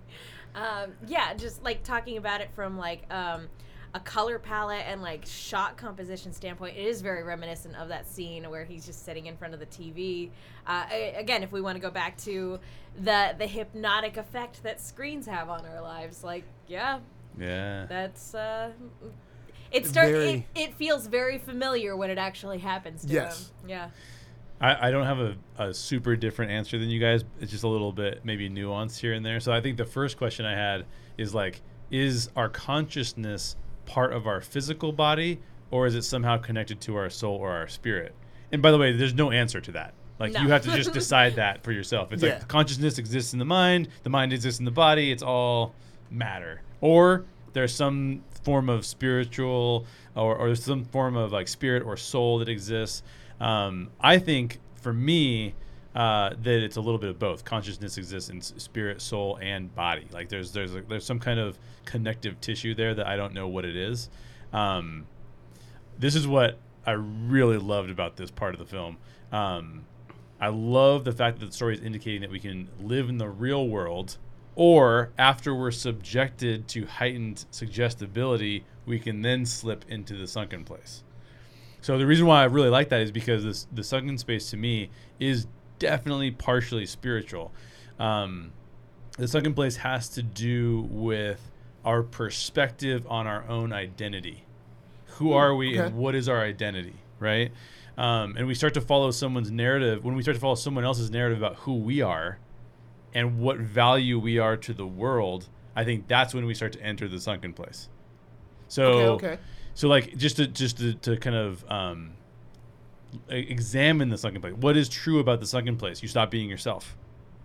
Um, 0.55 0.91
yeah, 1.07 1.33
just 1.35 1.63
like 1.63 1.83
talking 1.83 2.17
about 2.17 2.41
it 2.41 2.49
from 2.53 2.77
like 2.77 3.03
um, 3.13 3.47
a 3.93 3.99
color 3.99 4.39
palette 4.39 4.83
and 4.87 5.01
like 5.01 5.25
shot 5.25 5.77
composition 5.77 6.33
standpoint, 6.33 6.75
it 6.75 6.85
is 6.85 7.01
very 7.01 7.23
reminiscent 7.23 7.75
of 7.75 7.87
that 7.89 8.07
scene 8.07 8.49
where 8.49 8.65
he's 8.65 8.85
just 8.85 9.05
sitting 9.05 9.27
in 9.27 9.37
front 9.37 9.53
of 9.53 9.59
the 9.61 9.67
TV. 9.67 10.31
Uh, 10.67 10.85
again, 11.15 11.43
if 11.43 11.51
we 11.53 11.61
want 11.61 11.75
to 11.75 11.79
go 11.81 11.91
back 11.91 12.17
to 12.19 12.59
the 13.01 13.35
the 13.37 13.47
hypnotic 13.47 14.17
effect 14.17 14.63
that 14.63 14.81
screens 14.81 15.27
have 15.27 15.49
on 15.49 15.65
our 15.65 15.81
lives, 15.81 16.23
like 16.25 16.43
yeah, 16.67 16.99
Yeah. 17.37 17.85
that's 17.87 18.33
uh, 18.33 18.71
it 19.71 19.85
starts. 19.85 20.11
It, 20.11 20.43
it 20.55 20.73
feels 20.75 21.07
very 21.07 21.37
familiar 21.37 21.95
when 21.95 22.09
it 22.09 22.17
actually 22.17 22.59
happens 22.59 23.05
to 23.05 23.13
Yes. 23.13 23.51
him. 23.61 23.69
Yeah. 23.69 23.89
I, 24.61 24.87
I 24.87 24.91
don't 24.91 25.05
have 25.05 25.19
a, 25.19 25.35
a 25.57 25.73
super 25.73 26.15
different 26.15 26.51
answer 26.51 26.77
than 26.79 26.89
you 26.89 26.99
guys. 26.99 27.23
It's 27.39 27.51
just 27.51 27.63
a 27.63 27.67
little 27.67 27.91
bit 27.93 28.21
maybe 28.25 28.49
nuanced 28.49 28.99
here 28.99 29.13
and 29.13 29.25
there. 29.25 29.39
So 29.39 29.53
I 29.53 29.61
think 29.61 29.77
the 29.77 29.85
first 29.85 30.17
question 30.17 30.45
I 30.45 30.53
had 30.53 30.85
is 31.17 31.33
like, 31.33 31.61
is 31.91 32.29
our 32.35 32.49
consciousness 32.49 33.55
part 33.85 34.11
of 34.13 34.27
our 34.27 34.41
physical 34.41 34.91
body 34.91 35.39
or 35.71 35.85
is 35.87 35.95
it 35.95 36.01
somehow 36.03 36.37
connected 36.37 36.81
to 36.81 36.95
our 36.97 37.09
soul 37.09 37.35
or 37.37 37.51
our 37.51 37.67
spirit? 37.67 38.13
And 38.51 38.61
by 38.61 38.71
the 38.71 38.77
way, 38.77 38.91
there's 38.91 39.13
no 39.13 39.31
answer 39.31 39.61
to 39.61 39.71
that. 39.73 39.93
Like 40.19 40.33
No. 40.33 40.41
you 40.41 40.49
have 40.49 40.63
to 40.63 40.75
just 40.75 40.91
decide 40.93 41.35
that 41.35 41.63
for 41.63 41.71
yourself. 41.71 42.11
It's 42.11 42.21
Yeah. 42.23 42.33
like 42.39 42.47
consciousness 42.47 42.97
exists 42.97 43.31
in 43.33 43.39
the 43.39 43.45
mind, 43.45 43.87
the 44.03 44.09
mind 44.09 44.33
exists 44.33 44.59
in 44.59 44.65
the 44.65 44.71
body. 44.71 45.11
It's 45.11 45.23
all 45.23 45.73
matter. 46.09 46.61
Or 46.81 47.25
there's 47.53 47.73
some 47.73 48.23
form 48.43 48.69
of 48.69 48.85
spiritual 48.85 49.85
or, 50.15 50.35
or 50.35 50.47
there's 50.47 50.63
some 50.63 50.85
form 50.85 51.15
of 51.15 51.31
like 51.31 51.47
spirit 51.47 51.83
or 51.83 51.97
soul 51.97 52.39
that 52.39 52.49
exists. 52.49 53.03
Um, 53.39 53.89
I 53.99 54.17
think 54.17 54.59
for 54.75 54.93
me 54.93 55.55
uh, 55.95 56.29
that 56.29 56.63
it's 56.63 56.77
a 56.77 56.81
little 56.81 56.99
bit 56.99 57.09
of 57.09 57.19
both. 57.19 57.43
Consciousness 57.43 57.97
exists 57.97 58.29
in 58.29 58.41
spirit, 58.41 59.01
soul, 59.01 59.37
and 59.41 59.73
body. 59.75 60.07
Like 60.11 60.29
there's 60.29 60.51
there's 60.51 60.75
a, 60.75 60.81
there's 60.81 61.05
some 61.05 61.19
kind 61.19 61.39
of 61.39 61.57
connective 61.85 62.39
tissue 62.41 62.75
there 62.75 62.93
that 62.93 63.07
I 63.07 63.15
don't 63.15 63.33
know 63.33 63.47
what 63.47 63.65
it 63.65 63.75
is. 63.75 64.09
Um, 64.53 65.07
this 65.97 66.15
is 66.15 66.27
what 66.27 66.57
I 66.85 66.91
really 66.91 67.57
loved 67.57 67.89
about 67.89 68.15
this 68.15 68.31
part 68.31 68.53
of 68.53 68.59
the 68.59 68.65
film. 68.65 68.97
Um, 69.31 69.85
I 70.39 70.47
love 70.47 71.03
the 71.03 71.11
fact 71.11 71.39
that 71.39 71.47
the 71.47 71.51
story 71.51 71.75
is 71.75 71.81
indicating 71.81 72.21
that 72.21 72.31
we 72.31 72.39
can 72.39 72.69
live 72.79 73.09
in 73.09 73.17
the 73.17 73.27
real 73.27 73.67
world, 73.67 74.17
or 74.59 75.09
after 75.17 75.55
we're 75.55 75.71
subjected 75.71 76.67
to 76.67 76.85
heightened 76.85 77.45
suggestibility, 77.49 78.65
we 78.85 78.99
can 78.99 79.21
then 79.21 79.45
slip 79.45 79.85
into 79.87 80.17
the 80.17 80.27
sunken 80.27 80.65
place. 80.65 81.01
So 81.79 81.97
the 81.97 82.05
reason 82.05 82.25
why 82.25 82.41
I 82.41 82.43
really 82.43 82.67
like 82.67 82.89
that 82.89 82.99
is 82.99 83.09
because 83.09 83.45
this 83.45 83.67
the 83.71 83.85
sunken 83.85 84.17
space 84.17 84.49
to 84.49 84.57
me 84.57 84.89
is 85.17 85.47
definitely 85.79 86.31
partially 86.31 86.85
spiritual. 86.85 87.53
Um, 87.99 88.51
the 89.17 89.29
sunken 89.29 89.53
place 89.53 89.77
has 89.77 90.09
to 90.09 90.21
do 90.21 90.89
with 90.91 91.39
our 91.85 92.03
perspective 92.03 93.07
on 93.07 93.27
our 93.27 93.47
own 93.47 93.71
identity. 93.71 94.43
Who 95.19 95.31
are 95.31 95.55
we 95.55 95.79
okay. 95.79 95.87
and 95.87 95.95
what 95.95 96.15
is 96.15 96.27
our 96.27 96.41
identity, 96.41 96.95
right? 97.17 97.53
Um, 97.97 98.35
and 98.35 98.45
we 98.45 98.55
start 98.55 98.73
to 98.73 98.81
follow 98.81 99.11
someone's 99.11 99.51
narrative 99.51 100.03
when 100.03 100.15
we 100.15 100.21
start 100.21 100.35
to 100.35 100.41
follow 100.41 100.55
someone 100.55 100.83
else's 100.83 101.11
narrative 101.11 101.37
about 101.37 101.55
who 101.59 101.75
we 101.75 102.01
are 102.01 102.39
and 103.13 103.39
what 103.39 103.57
value 103.57 104.19
we 104.19 104.37
are 104.37 104.57
to 104.57 104.73
the 104.73 104.85
world. 104.87 105.49
I 105.75 105.83
think 105.83 106.07
that's 106.07 106.33
when 106.33 106.45
we 106.45 106.53
start 106.53 106.73
to 106.73 106.81
enter 106.81 107.07
the 107.07 107.19
sunken 107.19 107.53
place. 107.53 107.89
So 108.67 108.83
Okay, 108.83 109.27
okay. 109.27 109.41
so 109.73 109.87
like 109.87 110.15
just 110.17 110.37
to 110.37 110.47
just 110.47 110.77
to, 110.79 110.93
to 110.93 111.17
kind 111.17 111.35
of 111.35 111.63
um, 111.69 112.11
examine 113.29 114.09
the 114.09 114.17
sunken 114.17 114.41
place. 114.41 114.53
What 114.53 114.77
is 114.77 114.89
true 114.89 115.19
about 115.19 115.39
the 115.39 115.45
sunken 115.47 115.77
place? 115.77 116.01
You 116.01 116.07
stop 116.07 116.29
being 116.31 116.49
yourself. 116.49 116.95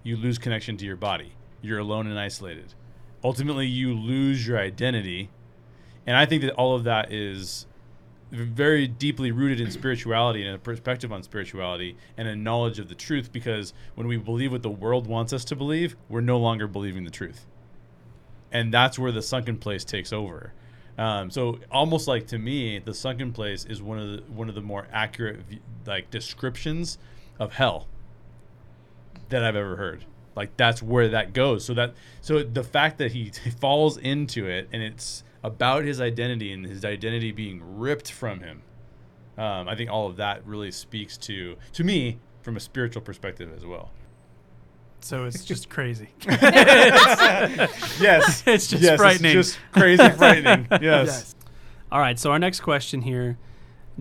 You 0.03 0.17
lose 0.17 0.39
connection 0.39 0.77
to 0.79 0.85
your 0.85 0.97
body. 0.97 1.33
You're 1.63 1.79
alone 1.79 2.07
and 2.07 2.19
isolated. 2.19 2.75
Ultimately, 3.23 3.67
you 3.67 3.95
lose 3.95 4.47
your 4.47 4.59
identity, 4.59 5.31
and 6.07 6.15
I 6.17 6.27
think 6.27 6.43
that 6.43 6.53
all 6.55 6.75
of 6.77 6.85
that 6.85 7.11
is 7.11 7.67
very 8.35 8.87
deeply 8.87 9.31
rooted 9.31 9.61
in 9.61 9.71
spirituality 9.71 10.45
and 10.45 10.55
a 10.55 10.59
perspective 10.59 11.13
on 11.13 11.23
spirituality 11.23 11.97
and 12.17 12.29
a 12.29 12.37
knowledge 12.37 12.79
of 12.79 12.89
the 12.89 12.95
truth. 12.95 13.33
Because 13.33 13.73
when 13.95 14.07
we 14.07 14.17
believe 14.17 14.53
what 14.53 14.63
the 14.63 14.71
world 14.71 15.07
wants 15.07 15.33
us 15.33 15.45
to 15.47 15.57
believe, 15.57 15.97
we're 16.09 16.21
no 16.21 16.39
longer 16.39 16.67
believing 16.67 17.05
the 17.05 17.11
truth 17.11 17.47
and 18.55 18.73
that's 18.73 18.99
where 18.99 19.13
the 19.13 19.21
sunken 19.21 19.59
place 19.59 19.85
takes 19.85 20.13
over. 20.13 20.55
Um, 20.97 21.29
so 21.29 21.59
almost 21.73 22.07
like 22.07 22.29
to 22.29 22.39
me, 22.39 22.79
the 22.79 22.95
sunken 22.95 23.33
place 23.33 23.65
is 23.65 23.83
one 23.83 23.99
of 23.99 24.09
the 24.13 24.33
one 24.33 24.49
of 24.49 24.55
the 24.55 24.63
more 24.63 24.87
accurate 24.93 25.41
like 25.85 26.11
descriptions 26.11 26.97
of 27.39 27.55
hell 27.55 27.89
that 29.29 29.45
I've 29.45 29.57
ever 29.57 29.75
heard. 29.75 30.05
Like 30.37 30.57
that's 30.57 30.81
where 30.81 31.09
that 31.09 31.33
goes. 31.33 31.65
So 31.65 31.75
that 31.75 31.95
so 32.21 32.45
the 32.45 32.63
fact 32.63 32.99
that 32.99 33.11
he 33.11 33.31
falls 33.61 33.99
into 33.99 34.47
it 34.47 34.69
and 34.73 34.83
it's 34.83 35.25
about 35.45 35.85
his 35.85 36.01
identity 36.01 36.53
and 36.53 36.65
his 36.67 36.85
identity 36.85 37.31
being 37.31 37.63
ripped 37.79 38.11
from 38.11 38.41
him. 38.41 38.63
Um, 39.39 39.69
I 39.69 39.77
think 39.77 39.91
all 39.91 40.09
of 40.09 40.17
that 40.17 40.45
really 40.47 40.71
speaks 40.73 41.17
to 41.19 41.57
to 41.75 41.85
me 41.85 42.19
from 42.43 42.57
a 42.57 42.61
spiritual 42.61 43.03
perspective 43.03 43.53
as 43.57 43.65
well. 43.65 43.91
so 45.01 45.25
it's 45.27 45.45
just 45.53 45.69
crazy. 45.71 46.09
Yes, 48.01 48.43
It's 48.47 48.67
just 48.69 48.83
yes, 48.83 48.97
frightening. 48.99 49.37
It's 49.39 49.51
just 49.51 49.59
crazy 49.73 50.09
frightening. 50.11 50.67
Yes. 50.71 50.81
Yes. 50.83 51.35
All 51.93 52.01
right, 52.01 52.19
so 52.19 52.31
our 52.33 52.39
next 52.39 52.61
question 52.61 53.03
here. 53.03 53.39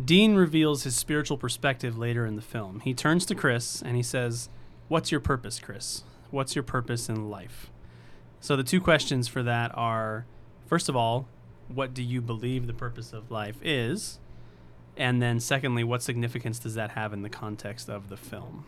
Dean 0.04 0.34
reveals 0.34 0.84
his 0.84 0.96
spiritual 0.96 1.38
perspective 1.38 1.98
later 2.00 2.26
in 2.26 2.36
the 2.36 2.42
film. 2.42 2.80
He 2.80 2.96
turns 2.96 3.26
to 3.28 3.36
Chris 3.36 3.82
and 3.84 3.96
he 3.96 4.02
says, 4.02 4.50
What's 4.88 5.12
your 5.12 5.20
purpose, 5.20 5.60
Chris? 5.60 6.04
What's 6.32 6.56
your 6.56 6.64
purpose 6.64 7.10
in 7.10 7.30
life? 7.30 7.70
So 8.40 8.56
the 8.56 8.64
two 8.64 8.82
questions 8.82 9.28
for 9.28 9.44
that 9.44 9.72
are 9.76 10.26
first 10.66 10.90
of 10.90 10.96
all, 10.96 11.28
what 11.74 11.94
do 11.94 12.04
you 12.04 12.22
believe 12.22 12.68
the 12.68 12.74
purpose 12.74 13.14
of 13.14 13.32
life 13.32 13.58
is? 13.62 14.20
And 14.96 15.22
then, 15.22 15.40
secondly, 15.40 15.84
what 15.84 16.04
significance 16.04 16.60
does 16.60 16.76
that 16.76 16.92
have 16.92 17.14
in 17.14 17.24
the 17.24 17.30
context 17.30 17.90
of 17.90 18.10
the 18.10 18.18
film? 18.18 18.66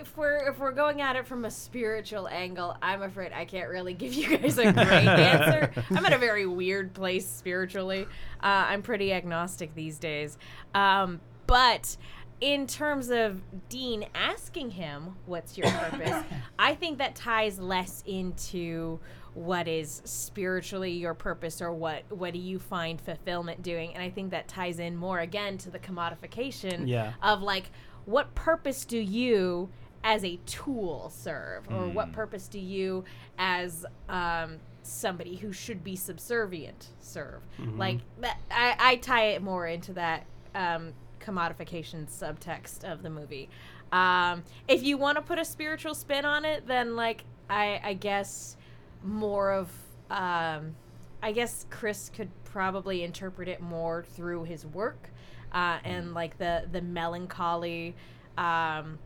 if 0.00 0.16
we're 0.16 0.48
if 0.48 0.58
we're 0.58 0.72
going 0.72 1.00
at 1.00 1.14
it 1.16 1.26
from 1.26 1.44
a 1.44 1.50
spiritual 1.50 2.26
angle, 2.26 2.76
I'm 2.82 3.02
afraid 3.02 3.32
I 3.32 3.44
can't 3.44 3.68
really 3.68 3.94
give 3.94 4.14
you 4.14 4.36
guys 4.36 4.58
a 4.58 4.72
great 4.72 4.76
answer. 4.82 5.70
I'm 5.90 6.04
at 6.04 6.12
a 6.12 6.18
very 6.18 6.46
weird 6.46 6.94
place 6.94 7.28
spiritually. 7.28 8.06
Uh, 8.42 8.66
I'm 8.68 8.82
pretty 8.82 9.12
agnostic 9.12 9.74
these 9.74 9.98
days, 9.98 10.38
um, 10.74 11.20
but 11.46 11.96
in 12.40 12.66
terms 12.66 13.10
of 13.10 13.42
Dean 13.68 14.06
asking 14.14 14.70
him, 14.70 15.16
"What's 15.26 15.58
your 15.58 15.70
purpose?" 15.70 16.24
I 16.58 16.74
think 16.74 16.98
that 16.98 17.14
ties 17.14 17.58
less 17.58 18.02
into 18.06 18.98
what 19.34 19.68
is 19.68 20.02
spiritually 20.04 20.90
your 20.92 21.14
purpose 21.14 21.62
or 21.62 21.72
what 21.72 22.02
what 22.10 22.32
do 22.32 22.38
you 22.38 22.58
find 22.58 23.00
fulfillment 23.00 23.62
doing? 23.62 23.94
And 23.94 24.02
i 24.02 24.10
think 24.10 24.30
that 24.30 24.48
ties 24.48 24.78
in 24.78 24.96
more 24.96 25.20
again 25.20 25.56
to 25.58 25.70
the 25.70 25.78
commodification 25.78 26.88
Yeah. 26.88 27.12
of 27.22 27.42
like 27.42 27.70
what 28.06 28.34
purpose 28.34 28.84
do 28.84 28.98
you 28.98 29.68
as 30.02 30.24
a 30.24 30.36
tool 30.46 31.12
serve? 31.14 31.70
Or 31.70 31.86
what 31.88 32.12
purpose 32.12 32.48
do 32.48 32.58
you 32.58 33.04
as 33.38 33.84
um, 34.08 34.56
somebody 34.82 35.36
who 35.36 35.52
should 35.52 35.84
be 35.84 35.94
subservient 35.94 36.88
serve? 37.00 37.42
Like 37.76 37.98
that 38.20 38.38
I, 38.50 38.74
I 38.78 38.96
tie 38.96 39.26
it 39.32 39.42
more 39.42 39.66
into 39.66 39.92
that 39.92 40.24
um, 40.54 40.94
commodification 41.20 42.08
subtext 42.10 42.82
of 42.90 43.02
the 43.02 43.10
movie. 43.10 43.48
Um, 43.92 44.42
if 44.68 44.82
you 44.82 44.96
want 44.96 45.16
to 45.16 45.22
put 45.22 45.38
a 45.38 45.44
spiritual 45.44 45.94
spin 45.94 46.24
on 46.24 46.44
it 46.44 46.66
then 46.66 46.94
like 46.96 47.24
i, 47.50 47.80
I 47.82 47.94
guess 47.94 48.56
more 49.02 49.52
of 49.52 49.70
um, 50.10 50.74
i 51.22 51.32
guess 51.32 51.66
chris 51.70 52.10
could 52.14 52.30
probably 52.44 53.02
interpret 53.02 53.48
it 53.48 53.60
more 53.60 54.02
through 54.02 54.44
his 54.44 54.66
work 54.66 55.10
uh, 55.52 55.78
and 55.84 56.14
like 56.14 56.38
the 56.38 56.64
the 56.70 56.80
melancholy 56.80 57.94
um, 58.38 58.98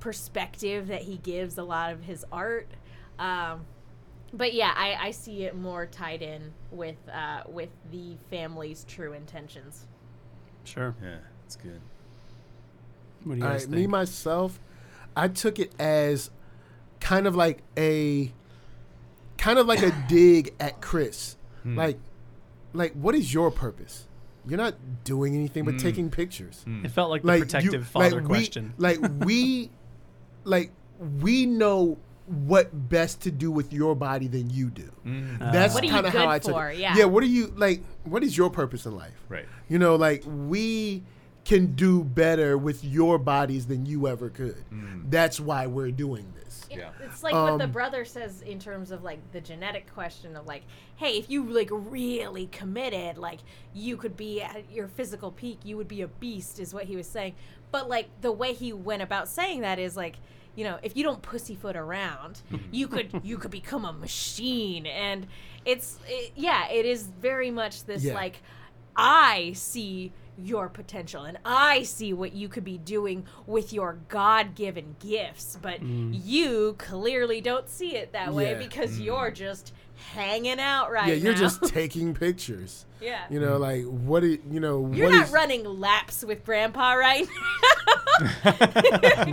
perspective 0.00 0.88
that 0.88 1.02
he 1.02 1.18
gives 1.18 1.58
a 1.58 1.62
lot 1.62 1.92
of 1.92 2.02
his 2.04 2.24
art. 2.30 2.68
Um, 3.18 3.66
but 4.32 4.52
yeah, 4.52 4.72
I, 4.76 4.94
I 5.00 5.10
see 5.10 5.44
it 5.44 5.56
more 5.56 5.86
tied 5.86 6.22
in 6.22 6.52
with 6.70 6.96
uh, 7.12 7.42
with 7.48 7.70
the 7.90 8.16
family's 8.30 8.84
true 8.84 9.12
intentions. 9.12 9.86
Sure. 10.64 10.94
Yeah, 11.02 11.18
it's 11.46 11.56
good. 11.56 11.80
What 13.24 13.34
do 13.34 13.40
you 13.40 13.44
All 13.44 13.50
guys 13.52 13.62
right, 13.62 13.70
think? 13.70 13.80
me 13.80 13.86
myself, 13.86 14.60
I 15.16 15.28
took 15.28 15.58
it 15.58 15.72
as 15.78 16.30
kind 17.00 17.26
of 17.26 17.34
like 17.34 17.62
a 17.76 18.32
kind 19.38 19.58
of 19.58 19.66
like 19.66 19.82
a 19.82 19.92
dig 20.08 20.54
at 20.60 20.80
Chris. 20.80 21.36
Hmm. 21.62 21.76
Like 21.76 21.98
like 22.72 22.92
what 22.92 23.14
is 23.14 23.32
your 23.32 23.50
purpose? 23.50 24.06
You're 24.46 24.58
not 24.58 24.74
doing 25.04 25.34
anything 25.34 25.64
but 25.64 25.74
hmm. 25.74 25.78
taking 25.78 26.10
pictures. 26.10 26.62
Hmm. 26.64 26.84
it 26.84 26.90
felt 26.90 27.10
like 27.10 27.22
the 27.22 27.28
Like 27.28 27.40
protective 27.40 27.72
you, 27.72 27.82
father 27.82 28.20
like 28.20 28.28
we, 28.28 28.28
question. 28.28 28.74
Like 28.76 28.98
we 29.24 29.70
like 30.44 30.72
we 31.20 31.46
know 31.46 31.98
what 32.26 32.90
best 32.90 33.22
to 33.22 33.30
do 33.30 33.50
with 33.50 33.72
your 33.72 33.94
body 33.94 34.28
than 34.28 34.50
you 34.50 34.68
do. 34.68 34.90
Uh, 35.40 35.50
That's 35.50 35.72
What 35.72 35.82
are 35.82 35.88
kind 35.88 36.06
of 36.06 36.12
how 36.12 36.28
I 36.28 36.38
took 36.38 36.52
for? 36.52 36.70
it. 36.70 36.78
Yeah. 36.78 36.94
Yeah, 36.94 37.04
what 37.06 37.22
are 37.22 37.26
you 37.26 37.52
like 37.56 37.82
what 38.04 38.22
is 38.22 38.36
your 38.36 38.50
purpose 38.50 38.84
in 38.84 38.96
life? 38.96 39.24
Right. 39.28 39.46
You 39.68 39.78
know, 39.78 39.96
like 39.96 40.24
we 40.26 41.02
can 41.44 41.74
do 41.74 42.04
better 42.04 42.58
with 42.58 42.84
your 42.84 43.16
bodies 43.18 43.66
than 43.66 43.86
you 43.86 44.06
ever 44.06 44.28
could. 44.28 44.62
That's 45.08 45.40
why 45.40 45.66
we're 45.66 45.90
doing 45.90 46.30
this. 46.34 46.47
Yeah. 46.70 46.90
It's 47.04 47.22
like 47.22 47.34
what 47.34 47.58
the 47.58 47.64
Um, 47.64 47.72
brother 47.72 48.04
says 48.04 48.42
in 48.42 48.58
terms 48.58 48.90
of 48.90 49.02
like 49.02 49.20
the 49.32 49.40
genetic 49.40 49.92
question 49.92 50.36
of 50.36 50.46
like, 50.46 50.62
hey, 50.96 51.12
if 51.18 51.30
you 51.30 51.44
like 51.44 51.68
really 51.70 52.46
committed, 52.48 53.18
like 53.18 53.40
you 53.74 53.96
could 53.96 54.16
be 54.16 54.42
at 54.42 54.70
your 54.70 54.88
physical 54.88 55.30
peak, 55.32 55.58
you 55.64 55.76
would 55.76 55.88
be 55.88 56.02
a 56.02 56.08
beast, 56.08 56.58
is 56.60 56.74
what 56.74 56.84
he 56.84 56.96
was 56.96 57.06
saying. 57.06 57.34
But 57.70 57.88
like 57.88 58.08
the 58.20 58.32
way 58.32 58.52
he 58.52 58.72
went 58.72 59.02
about 59.02 59.28
saying 59.28 59.60
that 59.62 59.78
is 59.78 59.96
like, 59.96 60.16
you 60.54 60.64
know, 60.64 60.78
if 60.82 60.96
you 60.96 61.04
don't 61.04 61.22
pussyfoot 61.22 61.76
around, 61.76 62.40
you 62.70 62.88
could 62.88 63.20
you 63.22 63.38
could 63.38 63.50
become 63.50 63.84
a 63.84 63.92
machine, 63.92 64.86
and 64.86 65.26
it's 65.64 65.98
it, 66.06 66.32
yeah, 66.36 66.68
it 66.68 66.84
is 66.84 67.04
very 67.04 67.50
much 67.50 67.84
this 67.84 68.02
Yeah. 68.04 68.14
like, 68.14 68.42
I 68.96 69.52
see 69.54 70.12
your 70.38 70.68
potential 70.68 71.24
and 71.24 71.38
I 71.44 71.82
see 71.82 72.12
what 72.12 72.32
you 72.32 72.48
could 72.48 72.64
be 72.64 72.78
doing 72.78 73.24
with 73.46 73.72
your 73.72 73.98
God 74.08 74.54
given 74.54 74.96
gifts, 75.00 75.58
but 75.60 75.80
mm. 75.80 76.18
you 76.24 76.76
clearly 76.78 77.40
don't 77.40 77.68
see 77.68 77.96
it 77.96 78.12
that 78.12 78.32
way 78.32 78.52
Yeah. 78.52 78.58
because 78.58 78.98
mm. 78.98 79.04
you're 79.04 79.30
just 79.30 79.72
hanging 80.12 80.60
out 80.60 80.92
right 80.92 81.08
yeah, 81.08 81.14
you're 81.14 81.32
now. 81.32 81.40
just 81.40 81.64
taking 81.74 82.14
pictures. 82.14 82.86
yeah. 83.00 83.24
You 83.28 83.40
know, 83.40 83.56
like 83.58 83.84
what 83.84 84.22
it 84.22 84.42
you 84.50 84.60
know 84.60 84.90
You're 84.92 85.06
what 85.06 85.16
not 85.16 85.24
is- 85.26 85.32
running 85.32 85.64
laps 85.64 86.24
with 86.24 86.44
grandpa 86.44 86.92
right 86.92 87.26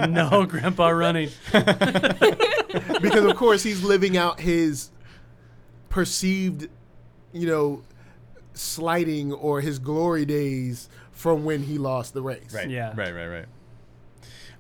no, 0.10 0.46
Grandpa 0.46 0.90
running. 0.90 1.30
because 1.52 3.26
of 3.26 3.36
course 3.36 3.64
he's 3.64 3.84
living 3.84 4.18
out 4.18 4.40
his 4.40 4.92
perceived, 5.90 6.68
you 7.34 7.48
know, 7.48 7.82
slighting 8.56 9.32
or 9.32 9.62
his 9.62 9.80
glory 9.80 10.26
days 10.26 10.90
from 11.12 11.46
when 11.46 11.64
he 11.64 11.78
lost 11.78 12.14
the 12.14 12.22
race. 12.22 12.54
Right. 12.54 12.70
Yeah. 12.70 12.94
Right. 12.96 13.14
Right. 13.14 13.28
Right. 13.28 13.46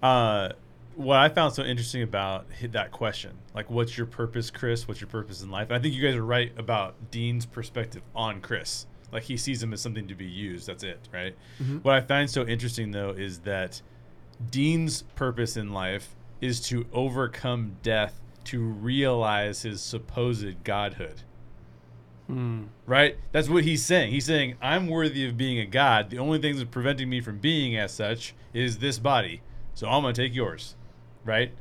Uh, 0.04 0.50
what 0.96 1.18
I 1.18 1.30
found 1.30 1.54
so 1.54 1.64
interesting 1.64 2.04
about 2.04 2.46
that 2.72 2.91
question, 2.91 3.32
like, 3.54 3.70
what's 3.70 3.98
your 3.98 4.08
purpose, 4.08 4.50
Chris? 4.50 4.88
What's 4.88 5.02
your 5.02 5.10
purpose 5.10 5.41
in 5.41 5.52
life? 5.52 5.70
And 5.70 5.78
I 5.78 5.80
think 5.80 5.93
you 5.93 6.02
guys 6.02 6.16
are 6.16 6.26
right 6.26 6.54
about 6.58 7.12
Dean's 7.12 7.46
perspective 7.46 8.02
on 8.16 8.39
Chris. 8.39 8.86
Like, 9.12 9.24
he 9.24 9.36
sees 9.36 9.62
him 9.62 9.74
as 9.74 9.82
something 9.82 10.08
to 10.08 10.16
be 10.16 10.26
used. 10.26 10.68
That's 10.68 10.84
it, 10.84 11.08
right? 11.14 11.36
What 11.84 11.96
I 11.96 12.02
find 12.02 12.30
so 12.30 12.46
interesting, 12.46 12.91
though, 12.91 13.10
is 13.10 13.39
that 13.39 13.82
Dean's 14.50 15.02
purpose 15.16 15.58
in 15.58 15.74
life 15.74 16.16
is 16.41 16.60
to 16.68 16.86
overcome 16.93 17.78
death 17.84 18.22
to 18.46 18.62
realize 18.62 19.64
his 19.64 19.82
supposed 19.82 20.64
godhood 20.64 21.24
right? 22.86 23.18
That's 23.32 23.50
what 23.50 23.64
he's 23.64 23.84
saying. 23.84 24.12
He's 24.12 24.26
saying, 24.26 24.56
I'm 24.62 24.88
worthy 24.88 25.28
of 25.28 25.38
being 25.38 25.60
a 25.60 25.66
god. 25.66 26.10
The 26.10 26.20
only 26.20 26.40
thing 26.40 26.56
that's 26.56 26.70
preventing 26.70 27.10
me 27.10 27.22
from 27.22 27.38
being 27.38 27.78
as 27.78 27.94
such 27.94 28.34
is 28.54 28.80
this 28.80 29.00
body. 29.00 29.42
So 29.74 29.88
I'm 29.88 30.02
gonna 30.02 30.14
take 30.14 30.34
yours, 30.34 30.76
right? 31.24 31.52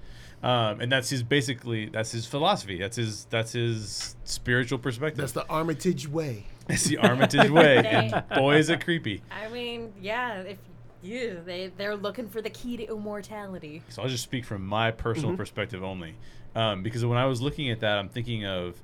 Um, 0.42 0.80
and 0.80 0.92
that's 0.92 1.08
his 1.08 1.22
basically 1.22 1.86
that's 1.86 2.12
his 2.12 2.26
philosophy. 2.26 2.78
That's 2.78 2.96
his 2.96 3.24
that's 3.26 3.52
his 3.52 4.14
spiritual 4.24 4.78
perspective. 4.78 5.18
That's 5.18 5.32
the 5.32 5.46
Armitage 5.48 6.08
way. 6.08 6.46
It's 6.66 6.84
the 6.84 6.96
Armitage 6.96 7.50
way. 7.50 7.76
And 7.86 8.24
boy, 8.34 8.56
is 8.56 8.70
it 8.70 8.82
creepy. 8.82 9.22
I 9.30 9.48
mean, 9.48 9.92
yeah, 10.00 10.40
if 10.40 10.56
you 11.02 11.42
they 11.44 11.70
they're 11.76 11.96
looking 11.96 12.28
for 12.28 12.40
the 12.40 12.50
key 12.50 12.76
to 12.78 12.84
immortality. 12.84 13.82
So 13.90 14.02
I'll 14.02 14.08
just 14.08 14.22
speak 14.22 14.44
from 14.44 14.64
my 14.64 14.90
personal 14.90 15.36
perspective 15.36 15.84
only, 15.84 16.14
um, 16.54 16.82
because 16.82 17.04
when 17.04 17.18
I 17.18 17.26
was 17.26 17.42
looking 17.42 17.70
at 17.70 17.80
that, 17.80 17.98
I'm 17.98 18.08
thinking 18.08 18.46
of 18.46 18.80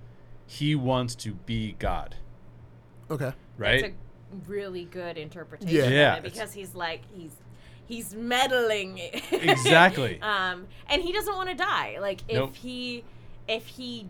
he 0.52 0.74
wants 0.74 1.14
to 1.14 1.32
be 1.32 1.76
God, 1.78 2.16
Okay. 3.08 3.32
right? 3.56 3.82
That's 3.82 3.92
a 3.94 4.50
really 4.50 4.84
good 4.84 5.16
interpretation 5.16 5.76
Yeah. 5.76 5.84
of 5.84 5.92
Yeah. 5.92 6.14
it 6.16 6.22
because 6.24 6.52
he's 6.52 6.74
like 6.74 7.02
he's 7.14 7.30
he's 7.86 8.14
meddling 8.16 8.98
Exactly. 9.30 10.20
um 10.22 10.66
and 10.88 11.02
he 11.02 11.12
doesn't 11.12 11.34
want 11.36 11.50
to 11.50 11.54
die 11.54 11.98
like 12.00 12.20
if 12.28 12.34
Nope. 12.36 12.56
he 12.56 13.04
if 13.46 13.66
he 13.66 14.08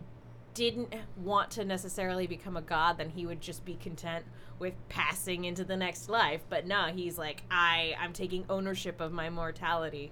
didn't 0.55 0.93
want 1.17 1.51
to 1.51 1.63
necessarily 1.65 2.25
become 2.27 2.57
a 2.57 2.61
god 2.61 2.97
then 2.97 3.09
he 3.09 3.25
would 3.25 3.39
just 3.41 3.63
be 3.65 3.75
content 3.75 4.25
with 4.59 4.73
passing 4.89 5.45
into 5.45 5.63
the 5.63 5.77
next 5.77 6.09
life 6.09 6.41
but 6.49 6.67
no 6.67 6.87
he's 6.93 7.17
like 7.17 7.41
i 7.49 7.95
i'm 7.99 8.13
taking 8.13 8.45
ownership 8.49 8.99
of 9.01 9.11
my 9.11 9.29
mortality 9.29 10.11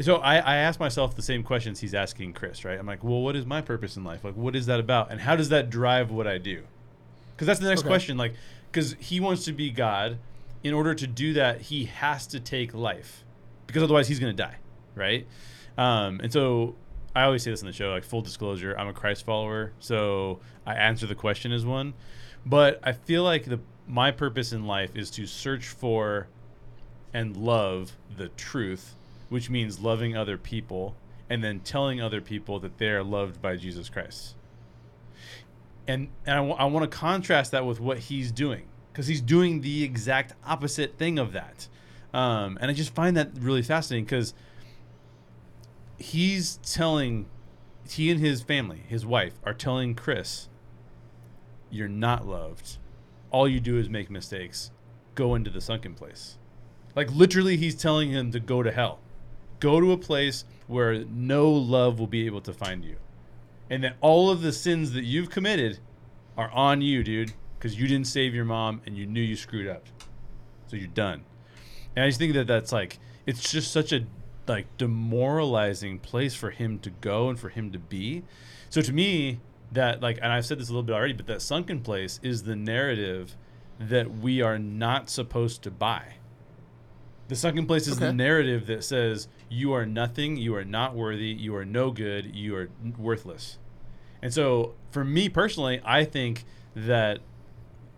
So 0.00 0.16
I, 0.16 0.36
I 0.36 0.56
asked 0.56 0.80
myself 0.80 1.14
the 1.16 1.22
same 1.22 1.42
questions 1.42 1.80
he's 1.80 1.94
asking 1.94 2.32
Chris, 2.32 2.64
right? 2.64 2.78
I'm 2.78 2.86
like, 2.86 3.02
well, 3.04 3.20
what 3.20 3.36
is 3.36 3.44
my 3.44 3.60
purpose 3.60 3.96
in 3.96 4.04
life? 4.04 4.24
Like, 4.24 4.36
what 4.36 4.54
is 4.56 4.66
that 4.66 4.80
about? 4.80 5.10
And 5.10 5.20
how 5.20 5.36
does 5.36 5.48
that 5.50 5.70
drive 5.70 6.10
what 6.10 6.26
I 6.26 6.38
do? 6.38 6.62
Because 7.34 7.46
that's 7.46 7.60
the 7.60 7.68
next 7.68 7.80
Okay. 7.80 7.88
question. 7.88 8.16
Like, 8.16 8.34
because 8.70 8.94
he 9.00 9.20
wants 9.20 9.44
to 9.46 9.52
be 9.52 9.70
God. 9.70 10.18
In 10.62 10.74
order 10.74 10.94
to 10.94 11.06
do 11.06 11.32
that, 11.32 11.62
he 11.62 11.86
has 11.86 12.26
to 12.26 12.38
take 12.38 12.74
life, 12.74 13.24
because 13.66 13.82
otherwise 13.82 14.08
he's 14.08 14.18
going 14.18 14.36
to 14.36 14.42
die, 14.42 14.56
right? 14.94 15.26
Um, 15.78 16.20
and 16.22 16.30
so 16.30 16.74
I 17.16 17.22
always 17.22 17.42
say 17.42 17.50
this 17.50 17.62
in 17.62 17.66
the 17.66 17.72
show, 17.72 17.88
like 17.88 18.04
full 18.04 18.20
disclosure, 18.20 18.76
I'm 18.78 18.86
a 18.86 18.92
Christ 18.92 19.24
follower, 19.24 19.72
so 19.80 20.40
I 20.66 20.74
answer 20.74 21.06
the 21.06 21.14
question 21.14 21.50
as 21.50 21.64
one. 21.64 21.94
But 22.44 22.78
I 22.82 22.92
feel 22.92 23.24
like 23.24 23.46
the 23.46 23.58
my 23.88 24.10
purpose 24.10 24.52
in 24.52 24.66
life 24.66 24.94
is 24.94 25.10
to 25.12 25.26
search 25.26 25.66
for 25.68 26.28
and 27.14 27.38
love 27.38 27.92
the 28.18 28.28
truth, 28.28 28.94
which 29.30 29.48
means 29.48 29.80
loving 29.80 30.14
other 30.14 30.36
people 30.36 30.94
and 31.30 31.42
then 31.42 31.60
telling 31.60 32.02
other 32.02 32.20
people 32.20 32.60
that 32.60 32.76
they 32.76 32.88
are 32.88 33.02
loved 33.02 33.40
by 33.40 33.56
Jesus 33.56 33.88
Christ. 33.88 34.34
And, 35.88 36.08
and 36.26 36.52
I 36.52 36.64
want 36.66 36.90
to 36.90 36.96
contrast 36.96 37.52
that 37.52 37.64
with 37.64 37.80
what 37.80 37.98
he's 37.98 38.30
doing 38.30 38.64
because 38.92 39.06
he's 39.06 39.20
doing 39.20 39.62
the 39.62 39.82
exact 39.82 40.34
opposite 40.44 40.98
thing 40.98 41.18
of 41.18 41.32
that. 41.32 41.68
Um, 42.12 42.58
and 42.60 42.70
I 42.70 42.74
just 42.74 42.94
find 42.94 43.16
that 43.16 43.30
really 43.38 43.62
fascinating 43.62 44.04
because 44.04 44.34
he's 45.96 46.58
telling, 46.58 47.26
he 47.88 48.10
and 48.10 48.20
his 48.20 48.42
family, 48.42 48.82
his 48.88 49.06
wife, 49.06 49.34
are 49.44 49.54
telling 49.54 49.94
Chris, 49.94 50.48
you're 51.70 51.88
not 51.88 52.26
loved. 52.26 52.78
All 53.30 53.48
you 53.48 53.60
do 53.60 53.78
is 53.78 53.88
make 53.88 54.10
mistakes. 54.10 54.72
go 55.14 55.34
into 55.34 55.50
the 55.50 55.60
sunken 55.60 55.94
place. 55.94 56.38
Like 56.96 57.10
literally, 57.12 57.56
he's 57.56 57.74
telling 57.74 58.10
him 58.10 58.32
to 58.32 58.40
go 58.40 58.62
to 58.62 58.72
hell, 58.72 58.98
go 59.60 59.80
to 59.80 59.92
a 59.92 59.98
place 59.98 60.44
where 60.66 61.04
no 61.04 61.50
love 61.50 61.98
will 61.98 62.06
be 62.06 62.26
able 62.26 62.40
to 62.42 62.52
find 62.52 62.84
you, 62.84 62.96
and 63.68 63.84
that 63.84 63.96
all 64.00 64.30
of 64.30 64.42
the 64.42 64.52
sins 64.52 64.92
that 64.92 65.04
you've 65.04 65.30
committed 65.30 65.78
are 66.36 66.50
on 66.50 66.80
you, 66.80 67.02
dude, 67.02 67.32
because 67.58 67.78
you 67.78 67.86
didn't 67.86 68.06
save 68.06 68.34
your 68.34 68.44
mom 68.44 68.80
and 68.86 68.96
you 68.96 69.06
knew 69.06 69.20
you 69.20 69.36
screwed 69.36 69.68
up, 69.68 69.86
so 70.66 70.76
you're 70.76 70.88
done. 70.88 71.22
And 71.94 72.04
I 72.04 72.08
just 72.08 72.18
think 72.18 72.32
that 72.34 72.46
that's 72.46 72.72
like 72.72 72.98
it's 73.26 73.50
just 73.50 73.70
such 73.70 73.92
a 73.92 74.06
like 74.48 74.66
demoralizing 74.78 75.98
place 75.98 76.34
for 76.34 76.50
him 76.50 76.78
to 76.80 76.90
go 76.90 77.28
and 77.28 77.38
for 77.38 77.50
him 77.50 77.70
to 77.72 77.78
be. 77.78 78.24
So 78.68 78.80
to 78.80 78.92
me, 78.92 79.40
that 79.72 80.00
like, 80.00 80.18
and 80.22 80.32
I've 80.32 80.46
said 80.46 80.58
this 80.58 80.68
a 80.68 80.72
little 80.72 80.82
bit 80.82 80.94
already, 80.94 81.12
but 81.12 81.26
that 81.26 81.42
sunken 81.42 81.80
place 81.80 82.18
is 82.22 82.42
the 82.42 82.56
narrative 82.56 83.36
that 83.78 84.10
we 84.18 84.42
are 84.42 84.58
not 84.58 85.08
supposed 85.08 85.62
to 85.62 85.70
buy. 85.70 86.14
The 87.28 87.36
sunken 87.36 87.66
place 87.66 87.86
is 87.86 87.98
the 87.98 88.12
narrative 88.12 88.66
that 88.66 88.82
says 88.82 89.28
you 89.50 89.72
are 89.72 89.84
nothing, 89.84 90.36
you 90.36 90.54
are 90.54 90.64
not 90.64 90.94
worthy, 90.94 91.26
you 91.26 91.54
are 91.56 91.64
no 91.64 91.90
good, 91.90 92.34
you 92.34 92.56
are 92.56 92.70
worthless. 92.96 93.58
And 94.22 94.32
so, 94.32 94.74
for 94.90 95.04
me 95.04 95.28
personally, 95.28 95.80
I 95.84 96.04
think 96.04 96.44
that 96.74 97.18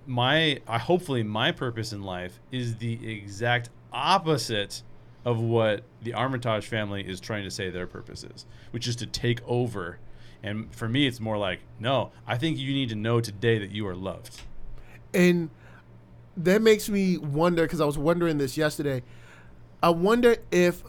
my, 0.07 0.61
I 0.67 0.79
hopefully 0.79 1.23
my 1.23 1.53
purpose 1.53 1.93
in 1.93 2.03
life 2.03 2.41
is 2.51 2.77
the 2.77 3.09
exact 3.09 3.69
opposite 3.93 4.83
of 5.25 5.41
what 5.41 5.85
the 6.01 6.15
Armitage 6.15 6.67
family 6.67 7.07
is 7.07 7.21
trying 7.21 7.45
to 7.45 7.51
say 7.51 7.71
their 7.71 7.87
purpose 7.87 8.25
is, 8.25 8.47
which 8.71 8.89
is 8.89 8.97
to 8.97 9.07
take 9.07 9.41
over. 9.47 9.99
And 10.43 10.75
for 10.75 10.89
me, 10.89 11.07
it's 11.07 11.21
more 11.21 11.39
like, 11.39 11.61
no, 11.79 12.11
I 12.27 12.37
think 12.37 12.59
you 12.59 12.73
need 12.73 12.89
to 12.89 12.97
know 12.97 13.21
today 13.21 13.59
that 13.59 13.71
you 13.71 13.87
are 13.87 13.95
loved. 13.95 14.41
And 15.15 15.51
that 16.37 16.63
makes 16.63 16.89
me 16.89 17.19
wonder 17.19 17.63
because 17.63 17.81
I 17.81 17.85
was 17.85 17.99
wondering 17.99 18.39
this 18.39 18.57
yesterday. 18.57 19.03
I 19.83 19.91
wonder 19.91 20.37
if 20.51 20.83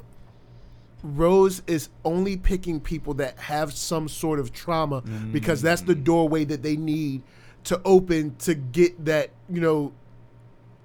Rose 1.03 1.61
is 1.67 1.89
only 2.05 2.37
picking 2.37 2.79
people 2.79 3.13
that 3.15 3.37
have 3.37 3.73
some 3.73 4.07
sort 4.07 4.39
of 4.39 4.53
trauma 4.53 5.01
because 5.31 5.61
that's 5.61 5.81
the 5.81 5.95
mm. 5.95 6.03
doorway 6.03 6.45
that 6.45 6.63
they 6.63 6.77
need 6.77 7.23
to 7.65 7.81
open 7.83 8.35
to 8.37 8.55
get 8.55 9.03
that, 9.05 9.31
you 9.49 9.61
know, 9.61 9.93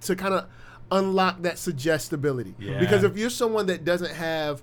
to 0.02 0.16
kind 0.16 0.34
of 0.34 0.46
unlock 0.90 1.42
that 1.42 1.58
suggestibility. 1.58 2.54
Yeah. 2.58 2.78
Because 2.78 3.04
if 3.04 3.16
you're 3.16 3.30
someone 3.30 3.66
that 3.66 3.84
doesn't 3.84 4.14
have 4.14 4.62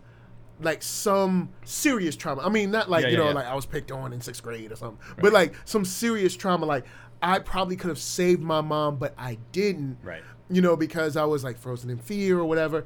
like 0.59 0.81
some 0.83 1.49
serious 1.63 2.15
trauma, 2.15 2.41
I 2.41 2.49
mean, 2.49 2.71
not 2.71 2.89
like, 2.89 3.03
Yeah, 3.03 3.09
you 3.11 3.17
yeah, 3.17 3.23
know, 3.25 3.31
like 3.31 3.45
I 3.45 3.55
was 3.55 3.65
picked 3.65 3.91
on 3.91 4.13
in 4.13 4.21
sixth 4.21 4.43
grade 4.43 4.71
or 4.71 4.75
something, 4.75 4.99
but 5.21 5.33
like 5.33 5.53
some 5.65 5.85
serious 5.85 6.35
trauma, 6.35 6.65
like 6.65 6.85
I 7.21 7.39
probably 7.39 7.75
could 7.75 7.89
have 7.89 7.99
saved 7.99 8.41
my 8.41 8.61
mom, 8.61 8.97
but 8.97 9.13
I 9.17 9.37
didn't 9.51 9.97
Right. 10.03 10.23
you 10.49 10.61
know, 10.61 10.75
because 10.75 11.17
I 11.17 11.25
was 11.25 11.43
like 11.43 11.57
frozen 11.57 11.89
in 11.89 11.97
fear 11.97 12.39
or 12.39 12.45
whatever, 12.45 12.85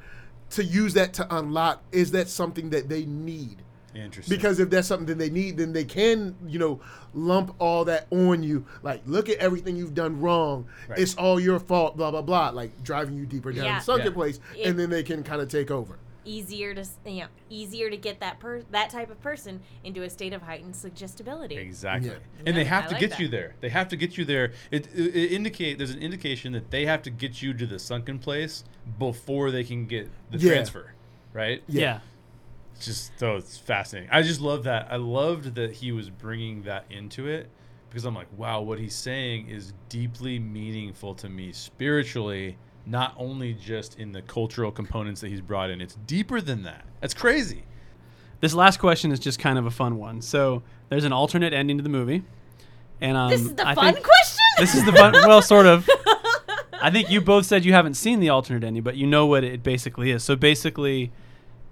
to 0.51 0.63
use 0.63 0.93
that 0.95 1.13
to 1.13 1.35
unlock, 1.37 1.83
is 1.91 2.11
that 2.11 2.27
something 2.29 2.69
that 2.71 2.89
they 2.89 3.05
need? 3.05 3.61
Interesting. 3.95 4.35
Because 4.35 4.59
if 4.59 4.69
that's 4.69 4.87
something 4.87 5.07
that 5.07 5.17
they 5.17 5.29
need, 5.31 5.57
then 5.57 5.73
they 5.73 5.83
can, 5.83 6.35
you 6.47 6.59
know, 6.59 6.79
lump 7.13 7.55
all 7.59 7.85
that 7.85 8.07
on 8.11 8.43
you. 8.43 8.65
Like, 8.83 9.01
look 9.07 9.29
at 9.29 9.37
everything 9.39 9.75
you've 9.75 9.95
done 9.95 10.21
wrong. 10.21 10.67
Right. 10.87 10.99
It's 10.99 11.15
all 11.15 11.39
your 11.39 11.59
fault, 11.59 11.97
blah, 11.97 12.11
blah, 12.11 12.21
blah. 12.21 12.49
Like 12.49 12.83
driving 12.83 13.17
you 13.17 13.25
deeper 13.25 13.51
down 13.51 13.65
Yeah. 13.65 13.79
the 13.79 13.83
sunken 13.85 14.07
Yeah. 14.07 14.13
place. 14.13 14.39
It- 14.57 14.67
and 14.67 14.79
then 14.79 14.89
they 14.91 15.01
can 15.03 15.23
kind 15.23 15.41
of 15.41 15.47
take 15.49 15.71
over. 15.71 15.97
Easier 16.25 16.73
to 16.73 16.81
s- 16.81 16.97
you 17.05 17.21
know, 17.21 17.27
easier 17.49 17.89
to 17.89 17.97
get 17.97 18.19
that 18.19 18.39
per 18.39 18.61
that 18.71 18.89
type 18.89 19.09
of 19.09 19.21
person 19.21 19.61
into 19.83 20.03
a 20.03 20.09
state 20.09 20.33
of 20.33 20.41
heightened 20.41 20.75
suggestibility. 20.75 21.55
Exactly. 21.57 22.09
Yeah. 22.09 22.15
And 22.45 22.57
they 22.57 22.65
have 22.65 22.83
I 22.85 22.87
to 22.87 22.93
like 22.93 22.99
get 23.01 23.09
that. 23.11 23.19
you 23.19 23.27
there. 23.29 23.55
They 23.61 23.69
have 23.69 23.87
to 23.89 23.95
get 23.95 24.17
you 24.17 24.25
there. 24.25 24.51
It, 24.71 24.87
it, 24.93 25.15
it 25.15 25.31
indicate 25.31 25.77
there's 25.77 25.91
an 25.91 26.01
indication 26.01 26.51
that 26.53 26.71
they 26.71 26.85
have 26.85 27.01
to 27.03 27.09
get 27.09 27.41
you 27.41 27.53
to 27.53 27.65
the 27.65 27.79
sunken 27.79 28.19
place 28.19 28.63
before 28.99 29.49
they 29.51 29.63
can 29.63 29.85
get 29.85 30.09
the 30.29 30.37
Yeah. 30.37 30.51
transfer, 30.53 30.93
right? 31.33 31.63
Yeah. 31.67 31.99
It's 32.75 32.85
just 32.85 33.11
so 33.19 33.35
it's 33.37 33.57
fascinating. 33.57 34.09
I 34.11 34.21
just 34.21 34.41
love 34.41 34.63
that. 34.65 34.87
I 34.91 34.97
loved 34.97 35.55
that 35.55 35.71
he 35.73 35.91
was 35.91 36.09
bringing 36.09 36.63
that 36.63 36.85
into 36.89 37.27
it 37.27 37.49
because 37.89 38.05
I'm 38.05 38.13
like, 38.15 38.27
wow, 38.37 38.61
what 38.61 38.77
he's 38.79 38.95
saying 38.95 39.47
is 39.49 39.73
deeply 39.89 40.37
meaningful 40.39 41.15
to 41.15 41.27
me 41.29 41.51
spiritually, 41.51 42.57
not 42.89 43.13
only 43.17 43.53
just 43.53 43.99
in 43.99 44.11
the 44.11 44.21
cultural 44.21 44.71
components 44.71 45.21
that 45.21 45.29
he's 45.29 45.41
brought 45.41 45.69
in. 45.69 45.79
It's 45.79 45.95
deeper 46.07 46.41
than 46.41 46.63
that. 46.63 46.85
That's 47.01 47.13
crazy. 47.13 47.63
This 48.41 48.53
last 48.53 48.77
question 48.79 49.11
is 49.11 49.19
just 49.19 49.37
kind 49.39 49.59
of 49.59 49.65
a 49.65 49.71
fun 49.71 49.97
one. 49.97 50.21
So 50.21 50.63
there's 50.89 51.03
an 51.03 51.13
alternate 51.13 51.53
ending 51.53 51.77
to 51.77 51.83
the 51.83 51.89
movie, 51.89 52.23
and 52.99 53.15
um, 53.15 53.29
This 53.29 53.41
is 53.41 53.53
the 53.53 53.67
I 53.67 53.75
fun 53.75 53.93
think- 53.93 54.05
question. 54.05 54.37
This 54.57 54.75
is 54.75 54.85
the 54.85 54.91
fun. 54.93 55.13
Well, 55.13 55.41
sort 55.41 55.65
of. 55.65 55.87
I 56.81 56.89
think 56.91 57.09
you 57.09 57.19
both 57.21 57.45
said 57.45 57.65
you 57.65 57.73
haven't 57.73 57.95
seen 57.95 58.21
the 58.21 58.29
alternate 58.29 58.63
ending, 58.63 58.83
but 58.83 58.95
you 58.95 59.05
know 59.05 59.25
what 59.25 59.43
it 59.43 59.61
basically 59.63 60.11
is. 60.11 60.23
So 60.23 60.35
basically, 60.37 61.11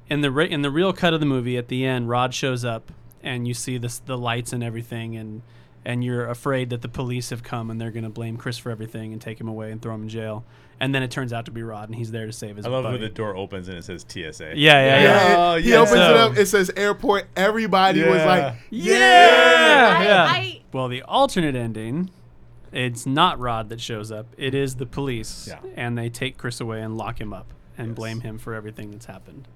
in 0.09 0.19
the 0.21 0.29
re- 0.31 0.49
in 0.49 0.61
the 0.61 0.69
real 0.71 0.91
cut 0.93 1.13
of 1.13 1.19
the 1.21 1.25
movie, 1.25 1.57
at 1.57 1.69
the 1.69 1.85
end, 1.85 2.09
Rod 2.09 2.33
shows 2.33 2.63
up, 2.65 2.91
and 3.23 3.47
you 3.47 3.53
see 3.53 3.77
this 3.77 3.99
the 3.99 4.17
lights 4.17 4.51
and 4.53 4.61
everything, 4.63 5.15
and 5.15 5.41
and 5.87 6.03
you're 6.03 6.27
afraid 6.27 6.69
that 6.71 6.81
the 6.81 6.89
police 6.89 7.29
have 7.29 7.41
come 7.43 7.71
and 7.71 7.79
they're 7.79 7.91
going 7.91 8.03
to 8.03 8.09
blame 8.09 8.35
Chris 8.35 8.57
for 8.57 8.69
everything 8.71 9.13
and 9.13 9.21
take 9.21 9.39
him 9.39 9.47
away 9.47 9.71
and 9.71 9.81
throw 9.81 9.95
him 9.95 10.03
in 10.03 10.09
jail. 10.09 10.43
And 10.81 10.93
then 10.93 11.01
it 11.01 11.09
turns 11.09 11.31
out 11.33 11.45
to 11.45 11.51
be 11.51 11.63
Rod, 11.63 11.87
and 11.87 11.95
he's 11.95 12.11
there 12.11 12.25
to 12.27 12.31
save 12.33 12.57
his. 12.57 12.65
I 12.65 12.69
love 12.69 12.83
buddy. 12.83 12.95
when 12.95 13.01
the 13.01 13.09
door 13.09 13.35
opens 13.37 13.67
and 13.69 13.77
it 13.77 13.85
says 13.85 14.05
TSA. 14.07 14.51
Yeah, 14.57 14.73
yeah, 14.85 15.01
yeah. 15.01 15.35
Oh, 15.37 15.55
he 15.55 15.69
yeah. 15.71 15.77
opens 15.77 15.93
it 15.95 15.97
up. 16.01 16.37
It 16.37 16.45
says 16.47 16.69
airport. 16.75 17.29
Everybody 17.37 18.03
was 18.03 18.23
like, 18.23 18.55
Yeah, 18.69 19.95
I- 19.99 20.03
yeah. 20.03 20.27
I- 20.29 20.61
well, 20.73 20.87
the 20.89 21.01
alternate 21.03 21.55
ending, 21.55 22.11
it's 22.73 23.05
not 23.05 23.39
Rod 23.39 23.69
that 23.69 23.79
shows 23.81 24.11
up. 24.11 24.27
It 24.37 24.53
is 24.53 24.75
the 24.75 24.85
police, 24.85 25.47
Yeah. 25.47 25.59
and 25.75 25.97
they 25.97 26.09
take 26.09 26.37
Chris 26.37 26.59
away 26.59 26.81
and 26.81 26.97
lock 26.97 27.19
him 27.21 27.31
up 27.33 27.47
and 27.77 27.87
Yes. 27.89 27.95
blame 27.95 28.19
him 28.21 28.37
for 28.37 28.53
everything 28.53 28.91
that's 28.91 29.05
happened. 29.05 29.47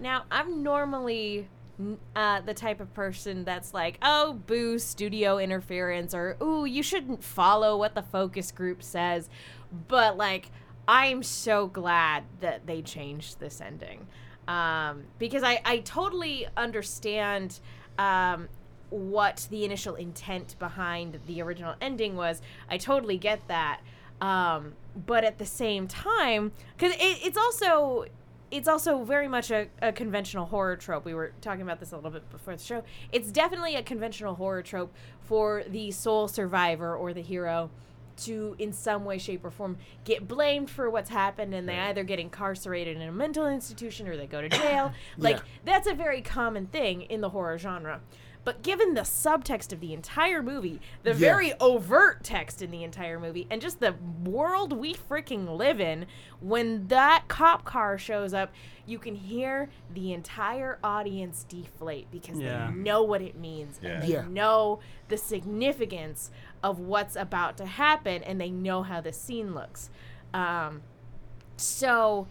Now, 0.00 0.24
I'm 0.30 0.62
normally 0.62 1.38
n- 1.38 1.46
uh, 2.16 2.40
the 2.40 2.54
type 2.54 2.80
of 2.80 2.92
person 2.94 3.44
that's 3.44 3.72
like, 3.72 3.98
oh, 4.02 4.40
boo, 4.46 4.78
studio 4.78 5.38
interference, 5.38 6.14
or 6.14 6.36
ooh, 6.42 6.64
you 6.64 6.82
shouldn't 6.82 7.22
follow 7.22 7.76
what 7.76 7.94
the 7.94 8.02
focus 8.02 8.50
group 8.50 8.82
says. 8.82 9.28
But, 9.86 10.16
like, 10.16 10.50
I'm 10.86 11.22
so 11.22 11.66
glad 11.66 12.24
that 12.40 12.66
they 12.66 12.82
changed 12.82 13.38
this 13.40 13.60
ending. 13.60 14.06
Um, 14.48 15.04
because 15.18 15.42
I, 15.42 15.60
I 15.64 15.78
totally 15.78 16.46
understand 16.56 17.60
um, 17.98 18.48
what 18.88 19.46
the 19.50 19.64
initial 19.64 19.94
intent 19.94 20.56
behind 20.58 21.20
the 21.26 21.42
original 21.42 21.74
ending 21.80 22.16
was. 22.16 22.40
I 22.70 22.78
totally 22.78 23.18
get 23.18 23.46
that. 23.48 23.80
Um, 24.20 24.72
but 25.06 25.22
at 25.22 25.38
the 25.38 25.46
same 25.46 25.86
time, 25.86 26.52
because 26.76 26.92
it, 26.94 27.18
it's 27.24 27.36
also 27.36 28.06
it's 28.50 28.68
also 28.68 29.04
very 29.04 29.28
much 29.28 29.50
a, 29.50 29.68
a 29.82 29.92
conventional 29.92 30.46
horror 30.46 30.76
trope. 30.76 31.04
We 31.04 31.14
were 31.14 31.32
talking 31.40 31.62
about 31.62 31.80
this 31.80 31.92
a 31.92 31.96
little 31.96 32.10
bit 32.10 32.28
before 32.30 32.56
the 32.56 32.62
show. 32.62 32.82
It's 33.12 33.30
definitely 33.30 33.74
a 33.76 33.82
conventional 33.82 34.34
horror 34.34 34.62
trope 34.62 34.94
for 35.20 35.64
the 35.68 35.90
sole 35.90 36.28
survivor 36.28 36.96
or 36.96 37.12
the 37.12 37.22
hero 37.22 37.70
to, 38.24 38.56
in 38.58 38.72
some 38.72 39.04
way, 39.04 39.16
shape, 39.18 39.44
or 39.44 39.50
form, 39.50 39.78
get 40.04 40.26
blamed 40.26 40.68
for 40.70 40.90
what's 40.90 41.10
happened 41.10 41.54
and 41.54 41.68
they 41.68 41.76
Right. 41.76 41.90
either 41.90 42.02
get 42.02 42.18
incarcerated 42.18 42.96
in 42.96 43.02
a 43.02 43.12
mental 43.12 43.46
institution 43.46 44.08
or 44.08 44.16
they 44.16 44.26
go 44.26 44.40
to 44.40 44.48
jail. 44.48 44.92
like, 45.18 45.36
Yeah. 45.36 45.42
that's 45.64 45.86
a 45.86 45.94
very 45.94 46.20
common 46.20 46.66
thing 46.66 47.02
in 47.02 47.20
the 47.20 47.28
horror 47.28 47.58
genre. 47.58 48.00
But 48.48 48.62
given 48.62 48.94
the 48.94 49.02
subtext 49.02 49.74
of 49.74 49.80
the 49.80 49.92
entire 49.92 50.42
movie, 50.42 50.80
the 51.02 51.10
Yeah. 51.10 51.16
very 51.16 51.52
overt 51.60 52.24
text 52.24 52.62
in 52.62 52.70
the 52.70 52.82
entire 52.82 53.20
movie, 53.20 53.46
and 53.50 53.60
just 53.60 53.78
the 53.78 53.94
world 54.24 54.72
we 54.72 54.94
freaking 54.94 55.58
live 55.58 55.82
in, 55.82 56.06
when 56.40 56.86
that 56.88 57.24
cop 57.28 57.66
car 57.66 57.98
shows 57.98 58.32
up, 58.32 58.50
you 58.86 58.98
can 58.98 59.16
hear 59.16 59.68
the 59.92 60.14
entire 60.14 60.78
audience 60.82 61.44
deflate 61.46 62.10
because 62.10 62.38
Yeah. 62.40 62.68
they 62.68 62.72
know 62.72 63.02
what 63.02 63.20
it 63.20 63.36
means 63.36 63.78
Yeah. 63.82 63.90
and 63.90 64.02
they 64.02 64.12
Yeah. 64.14 64.24
know 64.26 64.78
the 65.08 65.18
significance 65.18 66.30
of 66.62 66.78
what's 66.78 67.16
about 67.16 67.58
to 67.58 67.66
happen 67.66 68.22
and 68.22 68.40
they 68.40 68.48
know 68.48 68.82
how 68.82 69.02
the 69.02 69.12
scene 69.12 69.54
looks. 69.54 69.90
Um, 70.32 70.80
so 71.58 72.26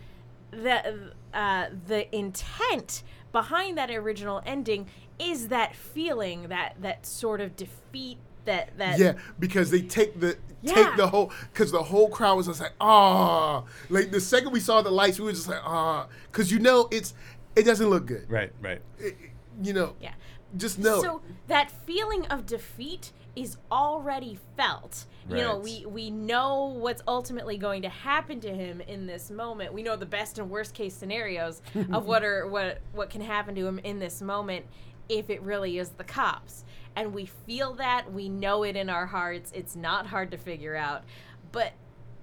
the 0.50 1.12
uh, 1.32 1.68
the 1.86 2.16
intent 2.16 3.04
behind 3.32 3.78
that 3.78 3.90
original 3.92 4.42
ending 4.46 4.88
is 5.20 5.48
that 5.50 5.76
feeling 5.76 6.48
that 6.50 6.76
that 6.82 7.06
sort 7.06 7.42
of 7.42 7.56
defeat 7.56 8.18
that 8.46 8.78
that 8.78 9.00
Yeah, 9.00 9.14
because 9.40 9.72
they 9.72 9.82
take 9.82 10.20
the 10.20 10.38
Yeah. 10.62 10.74
take 10.74 10.96
the 10.98 11.08
whole 11.08 11.32
because 11.54 11.72
the 11.72 11.84
whole 11.84 12.10
crowd 12.10 12.38
was 12.38 12.48
just 12.48 12.60
like 12.62 12.74
ah. 12.80 13.64
Like 13.90 14.12
the 14.12 14.22
second 14.22 14.52
we 14.52 14.60
saw 14.60 14.82
the 14.82 14.92
lights 14.92 15.20
we 15.20 15.26
were 15.26 15.32
just 15.34 15.48
like 15.48 15.62
ah. 15.64 16.08
Because 16.32 16.52
you 16.52 16.60
know 16.60 16.88
it's 16.92 17.14
it 17.56 17.64
doesn't 17.64 17.90
look 17.90 18.06
good. 18.06 18.30
Right, 18.30 18.52
right. 18.62 18.82
It- 19.00 19.18
you 19.64 19.74
know 19.74 19.96
yeah. 20.00 20.14
just 20.56 20.78
know 20.78 21.02
so 21.02 21.22
that 21.48 21.72
feeling 21.72 22.26
of 22.28 22.46
defeat 22.46 23.12
is 23.38 23.58
already 23.72 24.38
felt. 24.58 25.06
You 25.30 25.36
know 25.36 25.58
we 25.58 25.86
we 25.86 26.10
know 26.10 26.74
what's 26.78 27.04
ultimately 27.06 27.58
going 27.58 27.82
to 27.82 27.90
happen 27.90 28.40
to 28.42 28.50
him 28.50 28.82
in 28.82 29.06
this 29.06 29.30
moment. 29.30 29.74
We 29.74 29.84
know 29.84 29.98
the 29.98 30.06
best 30.06 30.40
and 30.40 30.50
worst 30.50 30.74
case 30.74 30.94
scenarios 30.94 31.62
of 31.92 32.06
what 32.06 32.24
are 32.24 32.48
what 32.48 32.80
what 32.94 33.10
can 33.10 33.22
happen 33.22 33.54
to 33.56 33.68
him 33.68 33.80
in 33.80 34.00
this 34.00 34.22
moment 34.22 34.66
if 35.10 35.30
it 35.30 35.42
really 35.42 35.78
is 35.78 35.90
the 35.90 36.04
cops. 36.04 36.64
And 36.96 37.14
we 37.14 37.26
feel 37.26 37.74
that. 37.74 38.12
We 38.12 38.30
know 38.30 38.64
it 38.64 38.76
in 38.76 38.90
our 38.90 39.06
hearts. 39.06 39.52
It's 39.54 39.76
not 39.76 40.08
hard 40.08 40.32
to 40.32 40.38
figure 40.38 40.76
out. 40.76 41.04
But 41.52 41.74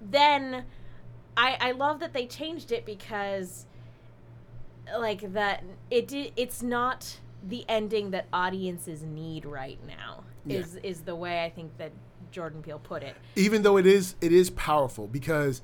then 0.01 0.65
I 1.37 1.57
I 1.61 1.71
love 1.71 1.99
that 1.99 2.11
they 2.13 2.25
changed 2.25 2.71
it 2.71 2.85
because 2.85 3.67
like 4.97 5.33
that 5.33 5.63
it 5.91 6.07
did 6.07 6.33
it's 6.35 6.61
not 6.61 7.19
the 7.47 7.65
ending 7.69 8.11
that 8.11 8.25
audiences 8.33 9.03
need 9.03 9.45
right 9.45 9.79
now. 9.87 10.23
Yeah. 10.45 10.59
Is 10.59 10.75
is 10.83 11.01
the 11.01 11.15
way 11.15 11.43
I 11.43 11.49
think 11.49 11.77
that 11.77 11.91
Jordan 12.31 12.61
Peele 12.61 12.79
put 12.79 13.03
it. 13.03 13.15
even 13.35 13.61
though 13.61 13.77
it 13.77 13.85
is 13.85 14.15
it 14.21 14.31
is 14.31 14.49
powerful 14.51 15.07
because 15.07 15.61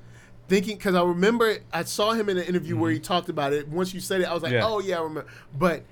thinking 0.48 0.76
because 0.76 0.94
I 0.94 1.02
remember 1.02 1.58
I 1.72 1.84
saw 1.84 2.12
him 2.12 2.28
in 2.28 2.38
an 2.38 2.44
interview 2.44 2.76
where 2.76 2.90
he 2.90 2.98
mm-hmm. 2.98 3.04
talked 3.04 3.28
about 3.28 3.52
it. 3.52 3.68
Once 3.68 3.94
you 3.94 4.00
said 4.00 4.20
it, 4.20 4.24
I 4.24 4.34
was 4.34 4.42
like, 4.42 4.52
Yeah. 4.52 4.66
oh 4.66 4.80
yeah, 4.80 4.98
I 4.98 5.02
remember. 5.02 5.26
But 5.56 5.84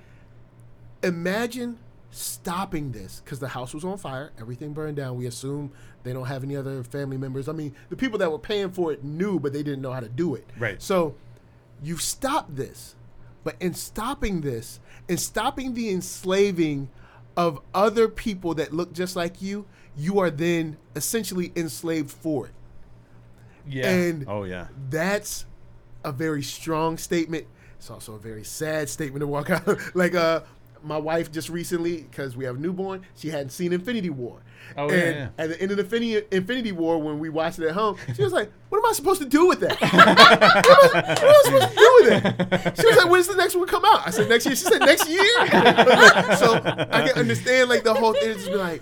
imagine 1.03 1.77
stopping 2.11 2.91
this 2.91 3.21
because 3.23 3.39
the 3.39 3.47
house 3.47 3.73
was 3.73 3.85
on 3.85 3.97
fire, 3.97 4.31
everything 4.39 4.73
burned 4.73 4.97
down. 4.97 5.17
We 5.17 5.25
assume 5.25 5.71
they 6.03 6.13
don't 6.13 6.25
have 6.25 6.43
any 6.43 6.55
other 6.55 6.83
family 6.83 7.17
members. 7.17 7.47
I 7.47 7.53
mean, 7.53 7.73
the 7.89 7.95
people 7.95 8.19
that 8.19 8.31
were 8.31 8.39
paying 8.39 8.71
for 8.71 8.91
it 8.91 9.03
knew, 9.03 9.39
but 9.39 9.53
they 9.53 9.63
didn't 9.63 9.81
know 9.81 9.91
how 9.91 10.01
to 10.01 10.09
do 10.09 10.35
it. 10.35 10.47
Right. 10.59 10.81
So 10.81 11.15
you 11.81 11.97
stopped 11.97 12.55
this, 12.55 12.95
but 13.43 13.55
in 13.59 13.73
stopping 13.73 14.41
this, 14.41 14.79
in 15.07 15.17
stopping 15.17 15.73
the 15.73 15.89
enslaving 15.89 16.89
of 17.37 17.59
other 17.73 18.07
people 18.07 18.53
that 18.55 18.73
look 18.73 18.93
just 18.93 19.15
like 19.15 19.41
you, 19.41 19.65
you 19.95 20.19
are 20.19 20.29
then 20.29 20.77
essentially 20.95 21.51
enslaved 21.55 22.11
for 22.11 22.47
it. 22.47 22.53
Yeah. 23.67 23.89
And- 23.89 24.25
oh 24.27 24.43
yeah. 24.43 24.67
That's 24.89 25.45
a 26.03 26.11
very 26.11 26.43
strong 26.43 26.97
statement. 26.97 27.45
It's 27.77 27.89
also 27.89 28.13
a 28.15 28.19
very 28.19 28.43
sad 28.43 28.89
statement 28.89 29.21
to 29.21 29.27
walk 29.27 29.49
out. 29.49 29.95
like 29.95 30.15
uh, 30.15 30.41
my 30.83 30.97
wife 30.97 31.31
just 31.31 31.49
recently, 31.49 32.01
because 32.01 32.35
we 32.35 32.45
have 32.45 32.55
a 32.57 32.59
newborn, 32.59 33.03
she 33.15 33.29
hadn't 33.29 33.51
seen 33.51 33.73
Infinity 33.73 34.09
War. 34.09 34.41
Oh, 34.77 34.89
and 34.89 35.15
yeah. 35.15 35.29
at 35.37 35.49
the 35.49 35.61
end 35.61 35.71
of 35.71 35.79
Infinity, 35.79 36.25
Infinity 36.31 36.71
War, 36.71 36.97
when 36.97 37.19
we 37.19 37.29
watched 37.29 37.59
it 37.59 37.67
at 37.67 37.73
home, 37.73 37.97
she 38.15 38.23
was 38.23 38.31
like, 38.31 38.51
"What 38.69 38.77
am 38.79 38.85
I 38.89 38.93
supposed 38.93 39.21
to 39.21 39.27
do 39.27 39.47
with 39.47 39.59
that? 39.61 39.79
what, 39.81 39.93
am 39.93 40.17
I, 40.17 40.55
what 40.63 41.23
am 41.23 41.29
I 41.29 41.41
supposed 41.43 41.69
to 41.69 41.75
do 41.75 41.97
with 42.01 42.23
that?" 42.49 42.77
She 42.79 42.87
was 42.87 42.97
like, 42.97 43.09
"When's 43.09 43.27
the 43.27 43.35
next 43.35 43.55
one 43.55 43.67
come 43.67 43.83
out?" 43.85 44.07
I 44.07 44.11
said, 44.11 44.29
"Next 44.29 44.45
year." 44.45 44.55
She 44.55 44.63
said, 44.63 44.79
"Next 44.79 45.09
year." 45.09 45.19
so 46.37 46.55
I 46.91 47.07
can 47.07 47.17
understand 47.17 47.69
like 47.69 47.83
the 47.83 47.93
whole 47.93 48.13
thing. 48.13 48.29
It's 48.31 48.39
just 48.39 48.51
be 48.51 48.55
like, 48.57 48.81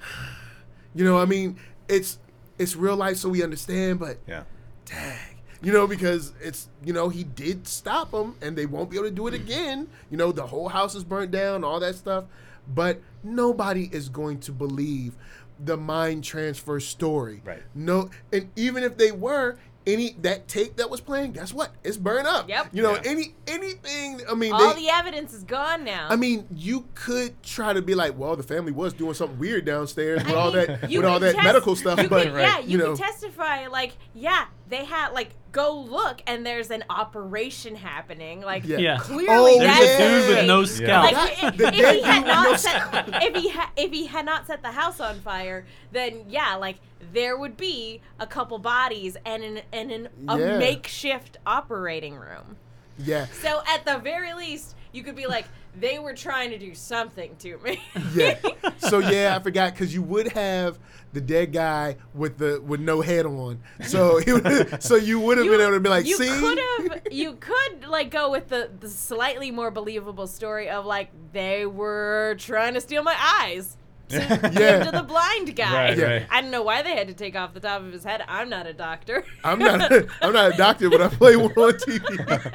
you 0.94 1.04
know, 1.04 1.18
I 1.18 1.24
mean, 1.24 1.58
it's 1.88 2.18
it's 2.58 2.76
real 2.76 2.96
life, 2.96 3.16
so 3.16 3.28
we 3.28 3.42
understand, 3.42 3.98
but 3.98 4.18
Yeah. 4.26 4.44
dang. 4.84 5.27
You 5.60 5.72
know, 5.72 5.86
because 5.86 6.32
it's 6.40 6.68
you 6.84 6.92
know 6.92 7.08
he 7.08 7.24
did 7.24 7.66
stop 7.66 8.10
them, 8.12 8.36
and 8.40 8.56
they 8.56 8.66
won't 8.66 8.90
be 8.90 8.96
able 8.96 9.08
to 9.08 9.14
do 9.14 9.26
it 9.26 9.32
Mm. 9.34 9.40
again. 9.40 9.88
You 10.10 10.16
know, 10.16 10.30
the 10.32 10.46
whole 10.46 10.68
house 10.68 10.94
is 10.94 11.04
burnt 11.04 11.30
down, 11.30 11.64
all 11.64 11.80
that 11.80 11.96
stuff. 11.96 12.24
But 12.72 13.00
nobody 13.24 13.88
is 13.92 14.08
going 14.08 14.40
to 14.40 14.52
believe 14.52 15.14
the 15.58 15.76
mind 15.76 16.22
transfer 16.22 16.78
story. 16.78 17.42
Right. 17.44 17.62
No, 17.74 18.10
and 18.32 18.50
even 18.54 18.84
if 18.84 18.96
they 18.98 19.10
were, 19.10 19.56
any 19.88 20.14
that 20.20 20.46
tape 20.46 20.76
that 20.76 20.88
was 20.90 21.00
playing, 21.00 21.32
guess 21.32 21.52
what? 21.52 21.70
It's 21.82 21.96
burned 21.96 22.26
up. 22.28 22.48
Yep. 22.48 22.68
You 22.72 22.82
know, 22.82 22.94
Yeah. 22.94 23.02
any 23.06 23.34
anything. 23.46 24.20
I 24.30 24.34
mean, 24.34 24.52
All 24.52 24.74
they, 24.74 24.82
the 24.82 24.90
evidence 24.90 25.32
is 25.32 25.42
gone 25.44 25.82
now. 25.84 26.06
I 26.10 26.16
mean, 26.16 26.46
you 26.54 26.86
could 26.94 27.42
try 27.42 27.72
to 27.72 27.82
be 27.82 27.94
like, 27.94 28.16
well, 28.18 28.36
the 28.36 28.42
family 28.42 28.70
was 28.72 28.92
doing 28.92 29.14
something 29.14 29.38
weird 29.38 29.64
downstairs 29.64 30.22
with 30.24 30.34
I 30.34 30.36
all 30.38 30.52
mean, 30.52 30.66
that 30.66 30.82
with 30.90 31.04
all 31.04 31.18
that 31.20 31.34
test- 31.34 31.44
medical 31.44 31.74
stuff, 31.74 32.00
you 32.02 32.08
but 32.08 32.24
could- 32.28 32.34
yeah, 32.38 32.58
you, 32.60 32.68
you 32.72 32.78
know, 32.78 32.94
can 32.94 33.06
testify 33.06 33.66
like, 33.68 33.92
yeah, 34.14 34.44
they 34.68 34.84
had 34.84 35.12
like 35.12 35.30
go 35.50 35.80
look 35.80 36.20
and 36.26 36.44
there's 36.44 36.70
an 36.70 36.84
operation 36.90 37.74
happening. 37.74 38.42
Like 38.42 38.64
Yeah. 38.66 38.78
Yeah. 38.78 38.98
clearly 38.98 39.26
Oh, 39.30 39.58
There's 39.58 39.78
that's 39.78 39.90
a 39.90 39.98
dude 39.98 40.28
with 40.28 40.36
fake. 40.38 40.46
no 40.46 40.60
Yeah. 40.60 40.66
scalp. 40.66 41.12
Like 41.12 41.54
if, 41.54 41.60
if 41.60 41.74
he 41.94 42.02
had 42.02 42.24
dude 42.24 42.34
no 42.44 42.56
set, 42.56 43.22
if 43.22 43.36
he 43.42 43.48
ha- 43.50 43.72
if 43.76 43.90
he 43.92 44.06
had 44.06 44.26
not 44.26 44.46
set 44.46 44.62
the 44.62 44.72
house 44.72 45.00
on 45.00 45.20
fire, 45.20 45.64
then 45.92 46.24
yeah, 46.28 46.54
like 46.56 46.76
there 47.12 47.36
would 47.36 47.56
be 47.56 48.00
a 48.18 48.26
couple 48.26 48.58
bodies 48.58 49.16
and 49.24 49.42
an 49.42 49.60
and 49.72 49.90
an, 49.90 50.08
a 50.28 50.38
Yeah. 50.38 50.58
makeshift 50.58 51.36
operating 51.46 52.14
room. 52.16 52.56
yeah. 52.98 53.26
So 53.42 53.62
at 53.66 53.84
the 53.84 53.98
very 53.98 54.34
least, 54.34 54.74
you 54.92 55.02
could 55.02 55.14
be 55.16 55.26
like, 55.26 55.46
they 55.78 55.98
were 55.98 56.14
trying 56.14 56.50
to 56.50 56.58
do 56.58 56.74
something 56.74 57.36
to 57.36 57.56
me. 57.58 57.80
yeah. 58.14 58.38
So 58.78 58.98
yeah, 59.00 59.36
I 59.36 59.42
forgot 59.42 59.72
because 59.74 59.92
you 59.94 60.02
would 60.02 60.32
have 60.32 60.78
the 61.12 61.20
dead 61.20 61.52
guy 61.52 61.96
with 62.14 62.38
the 62.38 62.60
with 62.60 62.80
no 62.80 63.00
head 63.00 63.26
on. 63.26 63.60
So 63.86 64.20
would, 64.26 64.82
so 64.82 64.96
you 64.96 65.18
would 65.20 65.38
have 65.38 65.46
been 65.46 65.60
able 65.60 65.72
to 65.72 65.80
be 65.80 65.88
like, 65.88 66.06
you 66.06 66.16
see, 66.16 66.28
could 66.28 66.58
have 66.58 67.02
you 67.10 67.34
could 67.34 67.86
like 67.88 68.10
go 68.10 68.30
with 68.30 68.48
the, 68.48 68.70
the 68.80 68.88
slightly 68.88 69.50
more 69.50 69.70
believable 69.70 70.26
story 70.26 70.68
of 70.68 70.84
like 70.86 71.10
they 71.32 71.64
were 71.66 72.36
trying 72.38 72.74
to 72.74 72.80
steal 72.80 73.02
my 73.02 73.16
eyes 73.18 73.76
Yeah. 74.18 74.36
give 74.48 74.84
to 74.86 74.90
the 74.92 75.04
blind 75.06 75.54
guy. 75.54 75.88
Right, 75.88 75.98
Yeah. 75.98 76.04
right. 76.04 76.26
I 76.30 76.40
don't 76.40 76.50
know 76.50 76.62
why 76.62 76.82
they 76.82 76.96
had 76.96 77.08
to 77.08 77.14
take 77.14 77.36
off 77.36 77.52
the 77.54 77.60
top 77.60 77.82
of 77.82 77.92
his 77.92 78.04
head. 78.04 78.22
I'm 78.26 78.48
not 78.48 78.66
a 78.66 78.72
doctor. 78.72 79.24
I'm 79.44 79.58
not 79.58 79.92
I'm 80.22 80.32
not 80.32 80.54
a 80.54 80.56
doctor, 80.56 80.88
but 80.90 81.00
I 81.02 81.08
play 81.08 81.36
one 81.36 81.52
on 81.52 81.72
TV. 81.74 82.52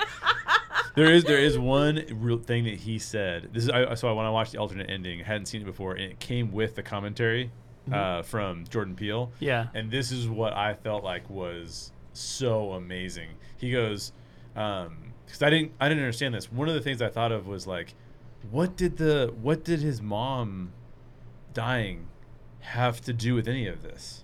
There 0.95 1.11
is 1.11 1.23
there 1.23 1.39
is 1.39 1.57
one 1.57 2.03
real 2.11 2.37
thing 2.37 2.65
that 2.65 2.75
he 2.75 2.99
said. 2.99 3.49
This 3.51 3.63
is 3.63 3.69
I, 3.69 3.95
so 3.95 4.13
when 4.15 4.25
I 4.25 4.29
watched 4.29 4.51
the 4.51 4.59
alternate 4.59 4.89
ending, 4.89 5.21
I 5.21 5.23
hadn't 5.25 5.47
seen 5.47 5.61
it 5.61 5.65
before, 5.65 5.93
and 5.93 6.03
it 6.03 6.19
came 6.19 6.51
with 6.51 6.75
the 6.75 6.83
commentary 6.83 7.51
uh, 7.91 8.21
from 8.21 8.65
Jordan 8.69 8.95
Peele. 8.95 9.31
Yeah. 9.39 9.67
and 9.73 9.89
this 9.91 10.11
is 10.11 10.27
what 10.27 10.53
I 10.53 10.73
felt 10.75 11.03
like 11.03 11.27
was 11.29 11.91
so 12.13 12.73
amazing. 12.73 13.29
He 13.57 13.71
goes, 13.71 14.11
because 14.53 15.41
I 15.41 15.49
didn't 15.49 15.71
I 15.79 15.89
didn't 15.89 16.03
understand 16.03 16.33
this. 16.35 16.51
One 16.51 16.67
of 16.69 16.75
the 16.75 16.81
things 16.81 17.01
I 17.01 17.09
thought 17.09 17.31
of 17.31 17.47
was 17.47 17.65
like, 17.65 17.95
what 18.51 18.75
did 18.75 18.97
the 18.97 19.33
what 19.41 19.63
did 19.63 19.79
his 19.79 19.99
mom 20.01 20.73
dying 21.53 22.07
have 22.61 23.01
to 23.01 23.13
do 23.13 23.35
with 23.35 23.47
any 23.47 23.67
of 23.67 23.83
this, 23.83 24.23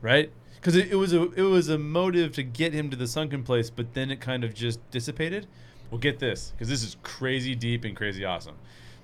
right? 0.00 0.32
Because 0.54 0.76
it, 0.76 0.90
it 0.90 0.96
was 0.96 1.12
a 1.12 1.30
it 1.32 1.42
was 1.42 1.68
a 1.68 1.78
motive 1.78 2.32
to 2.32 2.42
get 2.42 2.72
him 2.72 2.90
to 2.90 2.96
the 2.96 3.06
sunken 3.06 3.42
place, 3.42 3.70
but 3.70 3.94
then 3.94 4.10
it 4.10 4.20
kind 4.20 4.44
of 4.44 4.54
just 4.54 4.80
dissipated. 4.90 5.46
Well, 5.90 5.98
get 5.98 6.18
this, 6.18 6.52
because 6.52 6.68
this 6.68 6.82
is 6.82 6.96
crazy 7.02 7.54
deep 7.54 7.84
and 7.84 7.94
crazy 7.94 8.24
awesome. 8.24 8.56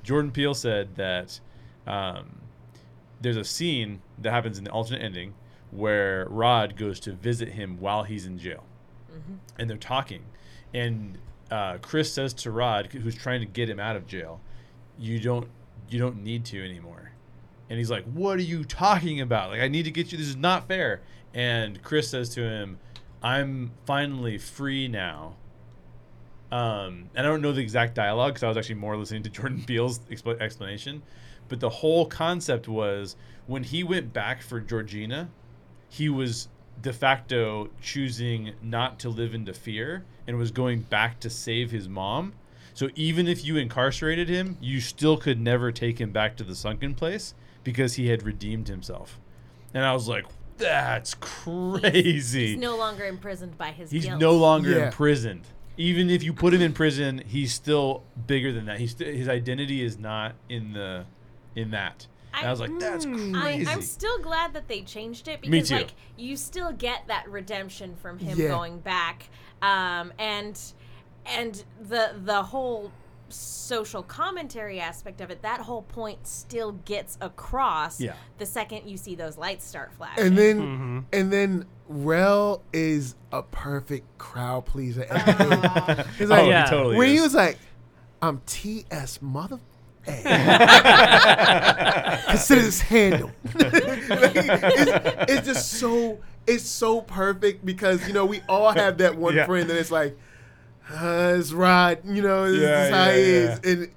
Jordan 0.02 0.30
Peele 0.30 0.54
said 0.54 0.96
that 0.96 1.38
um, 1.86 2.40
there's 3.20 3.36
a 3.36 3.44
scene 3.44 4.00
that 4.18 4.30
happens 4.30 4.56
in 4.56 4.64
the 4.64 4.70
alternate 4.70 5.02
ending 5.02 5.34
where 5.70 6.26
Rod 6.30 6.76
goes 6.76 6.98
to 7.00 7.12
visit 7.12 7.50
him 7.50 7.78
while 7.78 8.04
he's 8.04 8.24
in 8.26 8.38
jail, 8.38 8.64
and 9.58 9.68
they're 9.68 9.76
talking, 9.76 10.24
and 10.72 11.18
uh, 11.50 11.76
Chris 11.82 12.12
says 12.12 12.32
to 12.34 12.50
Rod, 12.50 12.86
who's 12.86 13.14
trying 13.14 13.40
to 13.40 13.46
get 13.46 13.68
him 13.68 13.78
out 13.78 13.96
of 13.96 14.06
jail, 14.06 14.40
"You 14.98 15.20
don't, 15.20 15.48
you 15.90 15.98
don't 15.98 16.22
need 16.24 16.46
to 16.46 16.64
anymore." 16.64 17.09
And 17.70 17.78
he's 17.78 17.90
like, 17.90 18.04
"What 18.04 18.38
are 18.38 18.42
you 18.42 18.64
talking 18.64 19.20
about? 19.22 19.50
Like, 19.50 19.60
I 19.60 19.68
need 19.68 19.84
to 19.84 19.90
get 19.90 20.12
you. 20.12 20.18
This 20.18 20.26
is 20.26 20.36
not 20.36 20.68
fair." 20.68 21.00
And 21.32 21.82
Chris 21.82 22.10
says 22.10 22.28
to 22.30 22.42
him, 22.42 22.78
"I'm 23.22 23.70
finally 23.86 24.36
free 24.36 24.88
now." 24.88 25.36
Um, 26.52 27.10
and 27.14 27.26
I 27.26 27.30
don't 27.30 27.42
know 27.42 27.52
the 27.52 27.62
exact 27.62 27.94
dialogue 27.94 28.34
because 28.34 28.42
I 28.42 28.48
was 28.48 28.56
actually 28.56 28.74
more 28.74 28.96
listening 28.96 29.22
to 29.22 29.30
Jordan 29.30 29.62
Peele's 29.64 30.00
expl- 30.10 30.40
explanation. 30.40 31.02
But 31.48 31.60
the 31.60 31.68
whole 31.68 32.06
concept 32.06 32.68
was 32.68 33.16
when 33.46 33.64
he 33.64 33.82
went 33.82 34.12
back 34.12 34.42
for 34.42 34.60
Georgina, 34.60 35.30
he 35.88 36.08
was 36.08 36.48
de 36.82 36.92
facto 36.92 37.68
choosing 37.82 38.52
not 38.62 38.98
to 39.00 39.08
live 39.08 39.34
into 39.34 39.52
fear 39.52 40.04
and 40.26 40.38
was 40.38 40.50
going 40.50 40.80
back 40.82 41.20
to 41.20 41.30
save 41.30 41.70
his 41.70 41.88
mom. 41.88 42.32
So 42.72 42.88
even 42.94 43.28
if 43.28 43.44
you 43.44 43.56
incarcerated 43.56 44.28
him, 44.28 44.56
you 44.60 44.80
still 44.80 45.16
could 45.16 45.40
never 45.40 45.72
take 45.72 46.00
him 46.00 46.12
back 46.12 46.36
to 46.36 46.44
the 46.44 46.54
sunken 46.54 46.94
place 46.94 47.34
because 47.64 47.94
he 47.94 48.08
had 48.08 48.22
redeemed 48.22 48.68
himself. 48.68 49.18
And 49.74 49.84
I 49.84 49.92
was 49.92 50.08
like, 50.08 50.24
that's 50.58 51.14
crazy. 51.14 52.48
He's 52.48 52.56
no 52.58 52.76
longer 52.76 53.04
imprisoned 53.04 53.56
by 53.56 53.70
his 53.72 53.90
He's 53.90 54.04
guilt. 54.06 54.20
no 54.20 54.32
longer 54.32 54.70
Yeah. 54.70 54.86
imprisoned. 54.86 55.46
Even 55.76 56.11
if 56.11 56.22
you 56.22 56.32
put 56.34 56.52
him 56.52 56.61
in 56.61 56.72
prison, 56.74 57.22
he's 57.26 57.52
still 57.54 58.02
bigger 58.26 58.52
than 58.52 58.66
that. 58.66 58.78
He's 58.78 58.90
st- 58.92 59.14
his 59.16 59.28
identity 59.28 59.82
is 59.82 59.98
not 59.98 60.34
in 60.48 60.72
the 60.72 61.06
in 61.56 61.70
that. 61.70 62.06
And 62.34 62.46
I, 62.46 62.50
was 62.50 62.61
like, 62.61 62.78
that's 62.78 63.06
Mm. 63.06 63.36
I, 63.36 63.40
crazy. 63.42 63.66
I'm 63.70 63.82
still 63.82 64.18
glad 64.20 64.52
that 64.54 64.68
they 64.68 64.82
changed 64.82 65.26
it 65.26 65.40
because 65.40 65.50
Me 65.50 65.62
too. 65.62 65.74
like 65.82 65.92
you 66.16 66.36
still 66.36 66.70
get 66.72 67.08
that 67.08 67.28
redemption 67.28 67.96
from 67.96 68.18
him 68.18 68.38
Yeah. 68.38 68.48
going 68.48 68.78
back, 68.80 69.30
um, 69.62 70.12
and 70.18 70.61
and 71.26 71.64
the 71.88 72.14
the 72.24 72.42
whole 72.42 72.92
social 73.32 74.02
commentary 74.02 74.80
aspect 74.80 75.20
of 75.20 75.30
it. 75.30 75.42
That 75.42 75.60
whole 75.60 75.82
point 75.82 76.26
still 76.26 76.72
gets 76.84 77.16
across. 77.20 78.00
Yeah. 78.00 78.14
The 78.38 78.46
second 78.46 78.88
you 78.88 78.96
see 78.96 79.14
those 79.14 79.36
lights 79.38 79.64
start 79.64 79.92
flashing. 79.92 80.26
And 80.26 80.38
then 80.38 80.60
Mm-hmm. 80.60 80.98
and 81.12 81.32
then 81.32 81.64
Rel 81.88 82.62
is 82.72 83.14
a 83.32 83.42
perfect 83.42 84.18
crowd 84.18 84.66
pleaser. 84.66 85.02
It's 85.10 86.30
like, 86.30 86.44
oh, 86.44 86.48
yeah. 86.48 86.64
he 86.64 86.70
totally 86.70 86.96
when 86.96 87.08
is. 87.08 87.14
he 87.14 87.20
was 87.20 87.34
like, 87.34 87.58
I'm 88.22 88.40
TS 88.46 89.22
mother. 89.22 89.58
Consider 90.06 90.30
this 92.62 92.80
handle. 92.80 93.30
Like, 93.54 93.54
it's, 93.74 95.30
it's 95.32 95.46
just 95.46 95.72
so 95.72 96.18
it's 96.46 96.64
so 96.64 97.02
perfect 97.02 97.64
because 97.64 98.06
you 98.06 98.14
know 98.14 98.24
we 98.24 98.40
all 98.48 98.72
have 98.72 98.98
that 98.98 99.16
one 99.16 99.36
Yeah. 99.36 99.46
friend 99.46 99.68
that 99.68 99.76
it's 99.76 99.90
like, 99.90 100.16
uh, 100.91 101.36
it's 101.38 101.53
Rod. 101.53 101.99
You 102.05 102.22
know, 102.22 102.51
this 102.51 102.61
Yeah, 102.61 102.84
is 102.84 102.91
how 102.91 103.05
yeah, 103.07 103.14
he 103.16 103.20
yeah. 103.32 103.38
is, 103.53 103.61
and 103.64 103.91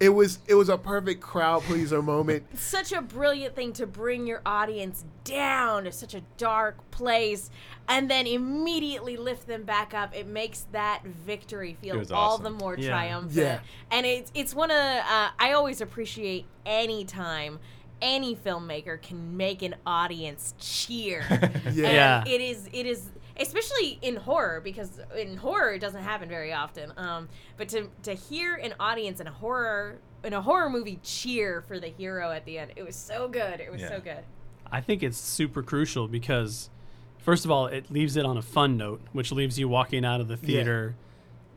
it 0.00 0.08
was 0.08 0.38
it 0.48 0.54
was 0.54 0.68
a 0.68 0.78
perfect 0.78 1.20
crowd 1.20 1.62
pleaser 1.62 2.02
moment. 2.02 2.44
such 2.58 2.92
a 2.92 3.02
brilliant 3.02 3.54
thing 3.54 3.72
to 3.74 3.86
bring 3.86 4.26
your 4.26 4.40
audience 4.46 5.04
down 5.24 5.84
to 5.84 5.92
such 5.92 6.14
a 6.14 6.22
dark 6.38 6.90
place 6.90 7.50
and 7.88 8.10
then 8.10 8.26
immediately 8.26 9.16
lift 9.16 9.46
them 9.46 9.64
back 9.64 9.92
up. 9.94 10.16
It 10.16 10.26
makes 10.26 10.66
that 10.72 11.02
victory 11.04 11.76
feel 11.82 11.98
was 11.98 12.10
all 12.10 12.32
awesome. 12.34 12.44
the 12.44 12.50
more 12.50 12.76
Yeah. 12.78 12.88
triumphant. 12.90 13.34
Yeah. 13.36 13.58
And 13.90 14.06
it's 14.06 14.30
it's 14.34 14.54
one 14.54 14.70
of 14.70 14.76
uh, 14.76 15.30
I 15.38 15.52
always 15.52 15.80
appreciate 15.80 16.46
any 16.64 17.04
time 17.04 17.58
any 18.02 18.34
filmmaker 18.34 19.00
can 19.02 19.36
make 19.36 19.60
an 19.60 19.74
audience 19.84 20.54
cheer. 20.58 21.22
Yeah. 21.30 21.42
And 21.68 21.74
Yeah. 21.76 22.24
it 22.26 22.40
is 22.40 22.68
it 22.72 22.86
is 22.86 23.02
especially 23.40 23.98
in 24.02 24.16
horror 24.16 24.60
because 24.62 25.00
in 25.16 25.36
horror 25.36 25.72
it 25.74 25.78
doesn't 25.80 26.02
happen 26.02 26.28
very 26.28 26.52
often. 26.52 26.92
Um, 26.96 27.28
but 27.56 27.68
to 27.70 27.88
to 28.02 28.14
hear 28.14 28.56
an 28.56 28.74
audience 28.78 29.20
in 29.20 29.26
a 29.26 29.32
horror 29.32 29.98
in 30.22 30.32
a 30.34 30.42
horror 30.42 30.68
movie 30.68 31.00
cheer 31.02 31.62
for 31.66 31.80
the 31.80 31.88
hero 31.88 32.30
at 32.30 32.44
the 32.44 32.58
end, 32.58 32.72
it 32.76 32.82
was 32.84 32.96
so 32.96 33.26
good. 33.28 33.60
It 33.60 33.72
was 33.72 33.80
Yeah. 33.80 33.88
so 33.88 34.00
good. 34.00 34.24
I 34.70 34.80
think 34.80 35.02
it's 35.02 35.16
super 35.18 35.62
crucial 35.62 36.06
because, 36.06 36.70
first 37.18 37.44
of 37.44 37.50
all, 37.50 37.66
it 37.66 37.90
leaves 37.90 38.16
it 38.16 38.24
on 38.26 38.36
a 38.36 38.42
fun 38.42 38.76
note, 38.76 39.00
which 39.12 39.32
leaves 39.32 39.58
you 39.58 39.66
walking 39.68 40.04
out 40.04 40.20
of 40.20 40.28
the 40.28 40.36
theater 40.36 40.94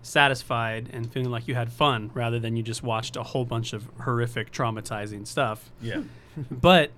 satisfied 0.01 0.89
and 0.91 1.11
feeling 1.11 1.29
like 1.29 1.47
you 1.47 1.55
had 1.55 1.71
fun 1.71 2.11
rather 2.13 2.39
than 2.39 2.57
you 2.57 2.63
just 2.63 2.83
watched 2.83 3.15
a 3.15 3.23
whole 3.23 3.45
bunch 3.45 3.73
of 3.73 3.87
horrific, 4.01 4.51
traumatizing 4.51 5.25
stuff. 5.27 5.71
Yeah. 5.81 6.01
But 6.49 6.91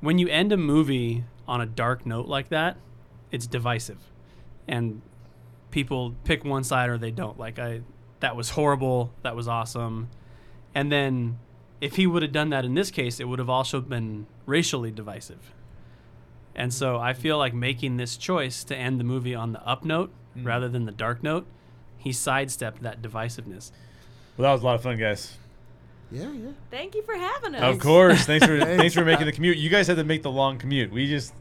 when 0.00 0.18
you 0.18 0.28
end 0.28 0.52
a 0.52 0.56
movie 0.56 1.24
on 1.46 1.60
a 1.60 1.66
dark 1.66 2.04
note 2.04 2.26
like 2.26 2.48
that, 2.50 2.76
it's 3.30 3.46
divisive. 3.46 3.98
And 4.72 5.02
people 5.70 6.14
pick 6.24 6.44
one 6.44 6.64
side 6.64 6.88
or 6.88 6.98
they 6.98 7.10
don't. 7.10 7.38
Like 7.38 7.58
I 7.58 7.82
that 8.20 8.36
was 8.36 8.50
horrible, 8.50 9.12
that 9.22 9.36
was 9.36 9.48
awesome. 9.48 10.08
And 10.74 10.90
then 10.90 11.38
if 11.80 11.96
he 11.96 12.06
would 12.06 12.22
have 12.22 12.32
done 12.32 12.50
that 12.50 12.64
in 12.64 12.74
this 12.74 12.90
case, 12.90 13.20
it 13.20 13.24
would 13.24 13.38
have 13.38 13.50
also 13.50 13.80
been 13.80 14.26
racially 14.46 14.90
divisive. 14.90 15.52
And 16.54 16.72
so 16.72 16.98
I 16.98 17.12
feel 17.12 17.38
like 17.38 17.52
making 17.52 17.96
this 17.96 18.16
choice 18.16 18.62
to 18.64 18.76
end 18.76 19.00
the 19.00 19.04
movie 19.04 19.34
on 19.34 19.52
the 19.52 19.66
up 19.66 19.84
note 19.84 20.12
mm. 20.36 20.46
rather 20.46 20.68
than 20.68 20.84
the 20.84 20.92
dark 20.92 21.22
note, 21.22 21.46
he 21.98 22.12
sidestepped 22.12 22.82
that 22.82 23.02
divisiveness. 23.02 23.72
Well, 24.36 24.48
that 24.48 24.52
was 24.52 24.62
a 24.62 24.64
lot 24.64 24.74
of 24.76 24.82
fun, 24.82 24.98
guys. 24.98 25.36
Yeah, 26.10 26.30
yeah. 26.30 26.50
Thank 26.70 26.94
you 26.94 27.02
for 27.02 27.14
having 27.14 27.54
us. 27.54 27.62
Of 27.62 27.80
course. 27.80 28.24
Thanks 28.24 28.46
for 28.46 28.58
Thanks. 28.60 28.80
thanks 28.80 28.94
for 28.94 29.04
making 29.04 29.26
the 29.26 29.32
commute. 29.32 29.56
You 29.56 29.70
guys 29.70 29.86
had 29.86 29.96
to 29.96 30.04
make 30.04 30.22
the 30.22 30.30
long 30.30 30.58
commute. 30.58 30.92
We 30.92 31.08
just 31.08 31.32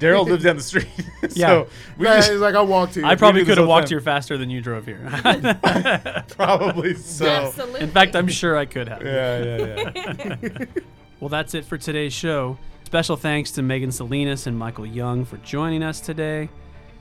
Daryl 0.00 0.24
lives 0.26 0.44
down 0.44 0.56
the 0.56 0.62
street. 0.62 0.88
so 1.22 1.28
Yeah. 1.34 1.64
we 1.98 2.06
Right, 2.06 2.16
just 2.16 2.30
it's 2.32 2.40
like 2.40 2.54
I 2.54 2.60
walked 2.62 2.94
here. 2.96 3.04
I 3.04 3.14
probably 3.14 3.44
could 3.44 3.58
have 3.58 3.66
walked 3.68 3.86
time. 3.86 3.90
here 3.96 4.00
faster 4.00 4.36
than 4.36 4.50
you 4.50 4.60
drove 4.60 4.84
here. 4.86 5.00
probably 6.30 6.94
so. 6.94 7.26
Absolutely. 7.26 7.80
In 7.80 7.90
fact, 7.90 8.16
I'm 8.16 8.28
sure 8.28 8.56
I 8.56 8.64
could 8.66 8.88
have. 8.88 9.02
Yeah, 9.02 9.44
yeah, 9.44 10.36
yeah. 10.42 10.64
Well, 11.20 11.28
that's 11.28 11.54
it 11.54 11.64
for 11.64 11.76
today's 11.76 12.12
show. 12.12 12.58
Special 12.84 13.16
thanks 13.16 13.50
to 13.52 13.62
Megan 13.62 13.90
Salinas 13.90 14.46
and 14.46 14.56
Michael 14.56 14.86
Young 14.86 15.24
for 15.24 15.36
joining 15.38 15.82
us 15.82 16.00
today. 16.00 16.48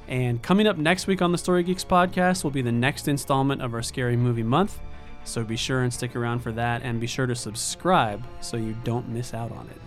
And 0.08 0.42
coming 0.42 0.66
up 0.66 0.78
next 0.78 1.06
week 1.06 1.22
on 1.22 1.32
the 1.32 1.38
Story 1.38 1.62
Geeks 1.62 1.84
podcast 1.86 2.44
will 2.44 2.50
be 2.50 2.64
the 2.64 2.72
next 2.72 3.08
installment 3.08 3.62
of 3.62 3.76
our 3.76 3.84
Scary 3.84 4.18
Movie 4.18 4.42
Month. 4.42 4.80
So 5.24 5.44
be 5.44 5.56
sure 5.56 5.84
and 5.84 5.94
stick 5.94 6.16
around 6.16 6.40
for 6.40 6.52
that 6.54 6.82
and 6.82 7.00
be 7.00 7.06
sure 7.06 7.28
to 7.28 7.36
subscribe 7.36 8.24
so 8.42 8.58
you 8.58 8.76
don't 8.84 9.08
miss 9.08 9.36
out 9.36 9.52
on 9.52 9.68
it. 9.70 9.82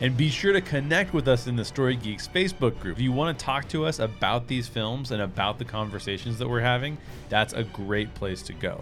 And 0.00 0.16
be 0.16 0.28
sure 0.28 0.52
to 0.52 0.60
connect 0.60 1.14
with 1.14 1.28
us 1.28 1.46
in 1.46 1.54
the 1.54 1.64
Story 1.64 1.94
Geeks 1.94 2.26
Facebook 2.28 2.78
group. 2.80 2.96
If 2.96 3.02
you 3.02 3.12
want 3.12 3.38
to 3.38 3.44
talk 3.44 3.68
to 3.68 3.86
us 3.86 4.00
about 4.00 4.48
these 4.48 4.66
films 4.66 5.12
and 5.12 5.22
about 5.22 5.58
the 5.58 5.64
conversations 5.64 6.38
that 6.38 6.48
we're 6.48 6.60
having, 6.60 6.98
that's 7.28 7.52
a 7.52 7.62
great 7.62 8.12
place 8.14 8.42
to 8.42 8.52
go. 8.52 8.80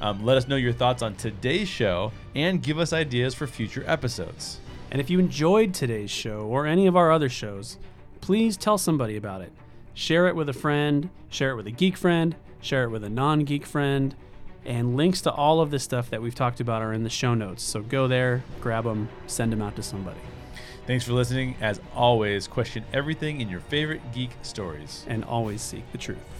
Um, 0.00 0.24
let 0.24 0.36
us 0.36 0.48
know 0.48 0.56
your 0.56 0.72
thoughts 0.72 1.02
on 1.02 1.14
today's 1.14 1.68
show 1.68 2.12
and 2.34 2.62
give 2.62 2.78
us 2.78 2.92
ideas 2.92 3.34
for 3.34 3.46
future 3.46 3.84
episodes. 3.86 4.60
And 4.90 5.00
if 5.00 5.08
you 5.08 5.18
enjoyed 5.18 5.72
today's 5.72 6.10
show 6.10 6.40
or 6.40 6.66
any 6.66 6.86
of 6.86 6.96
our 6.96 7.10
other 7.12 7.28
shows, 7.28 7.78
please 8.20 8.56
tell 8.56 8.78
somebody 8.78 9.16
about 9.16 9.40
it. 9.40 9.52
Share 9.94 10.26
it 10.26 10.36
with 10.36 10.48
a 10.48 10.54
friend, 10.54 11.10
share 11.28 11.50
it 11.50 11.56
with 11.56 11.66
a 11.66 11.70
geek 11.70 11.96
friend, 11.96 12.34
share 12.60 12.84
it 12.84 12.90
with 12.90 13.04
a 13.04 13.10
non 13.10 13.44
geek 13.44 13.66
friend, 13.66 14.14
and 14.64 14.96
links 14.96 15.20
to 15.22 15.32
all 15.32 15.60
of 15.60 15.70
the 15.70 15.78
stuff 15.78 16.10
that 16.10 16.22
we've 16.22 16.34
talked 16.34 16.60
about 16.60 16.82
are 16.82 16.92
in 16.92 17.02
the 17.02 17.10
show 17.10 17.34
notes. 17.34 17.62
So 17.62 17.82
go 17.82 18.08
there, 18.08 18.42
grab 18.60 18.84
them, 18.84 19.08
send 19.26 19.52
them 19.52 19.62
out 19.62 19.76
to 19.76 19.82
somebody, 19.82 20.20
Thanks 20.86 21.04
for 21.04 21.12
listening. 21.12 21.56
As 21.60 21.80
always, 21.94 22.48
question 22.48 22.84
everything 22.92 23.40
in 23.40 23.48
your 23.48 23.60
favorite 23.60 24.00
geek 24.12 24.30
stories. 24.42 25.04
and 25.08 25.24
always 25.24 25.60
seek 25.62 25.90
the 25.92 25.98
truth. 25.98 26.39